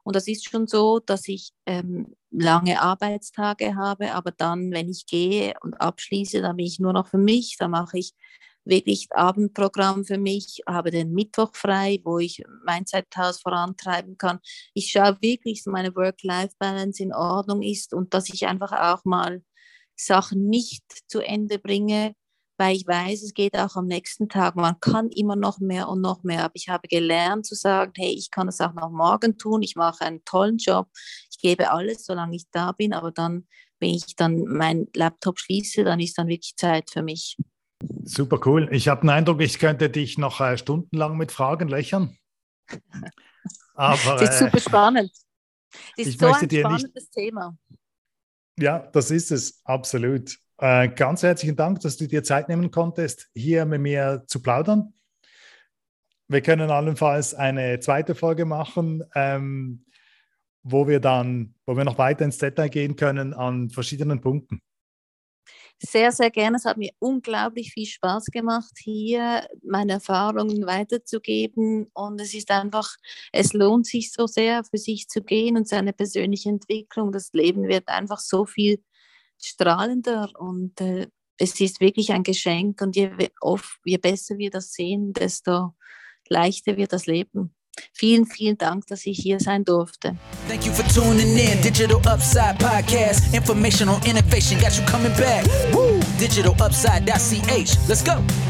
Und 0.03 0.15
das 0.15 0.27
ist 0.27 0.47
schon 0.47 0.67
so, 0.67 0.99
dass 0.99 1.27
ich 1.27 1.51
ähm, 1.65 2.15
lange 2.29 2.81
Arbeitstage 2.81 3.75
habe, 3.75 4.13
aber 4.13 4.31
dann, 4.31 4.71
wenn 4.71 4.89
ich 4.89 5.07
gehe 5.07 5.55
und 5.61 5.81
abschließe, 5.81 6.41
dann 6.41 6.57
bin 6.57 6.67
ich 6.67 6.79
nur 6.79 6.93
noch 6.93 7.07
für 7.07 7.17
mich. 7.17 7.57
Da 7.57 7.67
mache 7.67 7.97
ich 7.97 8.13
wirklich 8.69 9.07
Abendprogramm 9.11 10.05
für 10.05 10.17
mich, 10.17 10.61
habe 10.67 10.91
den 10.91 11.11
Mittwoch 11.13 11.51
frei, 11.53 11.99
wo 12.03 12.19
ich 12.19 12.43
mein 12.65 12.85
Zeithaus 12.85 13.41
vorantreiben 13.41 14.17
kann. 14.17 14.39
Ich 14.73 14.91
schaue 14.91 15.17
wirklich, 15.21 15.63
dass 15.63 15.71
meine 15.71 15.95
Work-Life-Balance 15.95 17.03
in 17.03 17.13
Ordnung 17.13 17.61
ist 17.61 17.93
und 17.93 18.13
dass 18.13 18.29
ich 18.29 18.47
einfach 18.47 18.71
auch 18.71 19.05
mal 19.05 19.43
Sachen 19.95 20.47
nicht 20.47 20.83
zu 21.07 21.19
Ende 21.19 21.59
bringe, 21.59 22.13
weil 22.57 22.75
ich 22.75 22.85
weiß, 22.85 23.23
es 23.23 23.33
geht 23.33 23.57
auch 23.57 23.75
am 23.75 23.85
nächsten 23.87 24.27
Tag. 24.27 24.55
Man 24.55 24.79
kann 24.81 25.09
immer 25.09 25.37
noch 25.37 25.59
mehr 25.59 25.87
und 25.87 26.01
noch 26.01 26.23
mehr. 26.23 26.43
Aber 26.43 26.55
ich 26.55 26.67
habe 26.67 26.87
gelernt 26.89 27.45
zu 27.45 27.55
sagen, 27.55 27.93
hey, 27.95 28.11
ich 28.11 28.31
kann 28.31 28.47
das 28.47 28.59
auch 28.59 28.73
noch 28.73 28.89
morgen 28.91 29.37
tun. 29.37 29.63
Ich 29.63 29.75
mache 29.77 30.03
einen 30.03 30.25
tollen 30.25 30.57
Job. 30.57 30.89
Ich 31.31 31.37
gebe 31.39 31.71
alles, 31.71 32.05
solange 32.05 32.35
ich 32.35 32.45
da 32.51 32.73
bin. 32.73 32.93
Aber 32.93 33.11
dann, 33.11 33.47
wenn 33.79 33.91
ich 33.91 34.15
dann 34.17 34.43
meinen 34.43 34.87
Laptop 34.93 35.39
schließe, 35.39 35.85
dann 35.85 36.01
ist 36.01 36.17
dann 36.17 36.27
wirklich 36.27 36.55
Zeit 36.57 36.89
für 36.91 37.01
mich. 37.01 37.37
Super 38.03 38.39
cool. 38.45 38.67
Ich 38.71 38.87
habe 38.87 39.01
den 39.01 39.09
Eindruck, 39.09 39.41
ich 39.41 39.59
könnte 39.59 39.89
dich 39.89 40.17
noch 40.17 40.41
äh, 40.41 40.57
stundenlang 40.57 41.17
mit 41.17 41.31
Fragen 41.31 41.69
löchern. 41.69 42.17
Aber, 43.75 44.17
das 44.17 44.31
ist 44.31 44.39
super 44.39 44.57
äh, 44.57 44.61
spannend. 44.61 45.11
Das 45.95 46.07
ist 46.07 46.19
so 46.19 46.27
ein 46.27 46.49
spannendes 46.49 46.93
nicht... 46.93 47.11
Thema. 47.11 47.57
Ja, 48.59 48.79
das 48.79 49.11
ist 49.11 49.31
es, 49.31 49.61
absolut. 49.63 50.37
Äh, 50.57 50.89
ganz 50.89 51.23
herzlichen 51.23 51.55
Dank, 51.55 51.79
dass 51.79 51.95
du 51.95 52.07
dir 52.07 52.23
Zeit 52.23 52.49
nehmen 52.49 52.71
konntest, 52.71 53.29
hier 53.33 53.65
mit 53.65 53.79
mir 53.79 54.23
zu 54.27 54.41
plaudern. 54.41 54.93
Wir 56.27 56.41
können 56.41 56.69
allenfalls 56.69 57.33
eine 57.33 57.79
zweite 57.79 58.15
Folge 58.15 58.45
machen, 58.45 59.03
ähm, 59.15 59.85
wo 60.63 60.87
wir 60.87 60.99
dann, 60.99 61.55
wo 61.65 61.77
wir 61.77 61.85
noch 61.85 61.97
weiter 61.97 62.25
ins 62.25 62.37
Detail 62.37 62.67
gehen 62.67 62.97
können 62.97 63.33
an 63.33 63.69
verschiedenen 63.69 64.19
Punkten. 64.19 64.61
Sehr, 65.81 66.11
sehr 66.11 66.29
gerne. 66.29 66.57
Es 66.57 66.65
hat 66.65 66.77
mir 66.77 66.91
unglaublich 66.99 67.71
viel 67.71 67.85
Spaß 67.85 68.25
gemacht, 68.27 68.73
hier 68.77 69.47
meine 69.63 69.93
Erfahrungen 69.93 70.65
weiterzugeben. 70.65 71.89
Und 71.93 72.19
es 72.19 72.33
ist 72.33 72.51
einfach, 72.51 72.95
es 73.31 73.53
lohnt 73.53 73.85
sich 73.87 74.11
so 74.11 74.27
sehr, 74.27 74.63
für 74.65 74.77
sich 74.77 75.07
zu 75.07 75.21
gehen 75.23 75.55
und 75.55 75.69
seine 75.69 75.93
persönliche 75.93 76.49
Entwicklung. 76.49 77.13
Das 77.13 77.31
Leben 77.31 77.67
wird 77.69 77.87
einfach 77.87 78.19
so 78.19 78.45
viel 78.45 78.83
strahlender 79.41 80.29
und 80.37 80.81
äh, 80.81 81.07
es 81.37 81.59
ist 81.61 81.79
wirklich 81.79 82.11
ein 82.11 82.23
Geschenk 82.23 82.81
und 82.81 82.97
je, 82.97 83.11
oft, 83.41 83.79
je 83.85 83.97
besser 83.97 84.37
wir 84.37 84.49
das 84.49 84.73
sehen, 84.73 85.13
desto 85.13 85.73
leichter 86.29 86.75
wird 86.77 86.91
das 86.93 87.05
Leben. 87.05 87.55
Vielen, 87.93 88.25
vielen 88.25 88.57
Dank, 88.57 88.87
dass 88.87 89.05
ich 89.05 89.19
hier 89.19 89.39
sein 89.39 89.63
durfte. 89.63 90.15
Thank 90.47 90.65
you 90.65 90.73
for 90.73 90.85
tuning 90.87 91.37
in. 91.37 91.61
Digital 91.61 91.97
Upside 91.97 92.55
Podcast. 92.59 93.33
Information 93.33 93.89
on 93.89 94.01
innovation 94.05 94.59
got 94.59 94.77
you 94.77 94.85
coming 94.85 95.13
back. 95.13 95.45
Woo! 95.73 95.99
Digitalupside.ch. 96.19 97.87
Let's 97.87 98.03
go. 98.03 98.48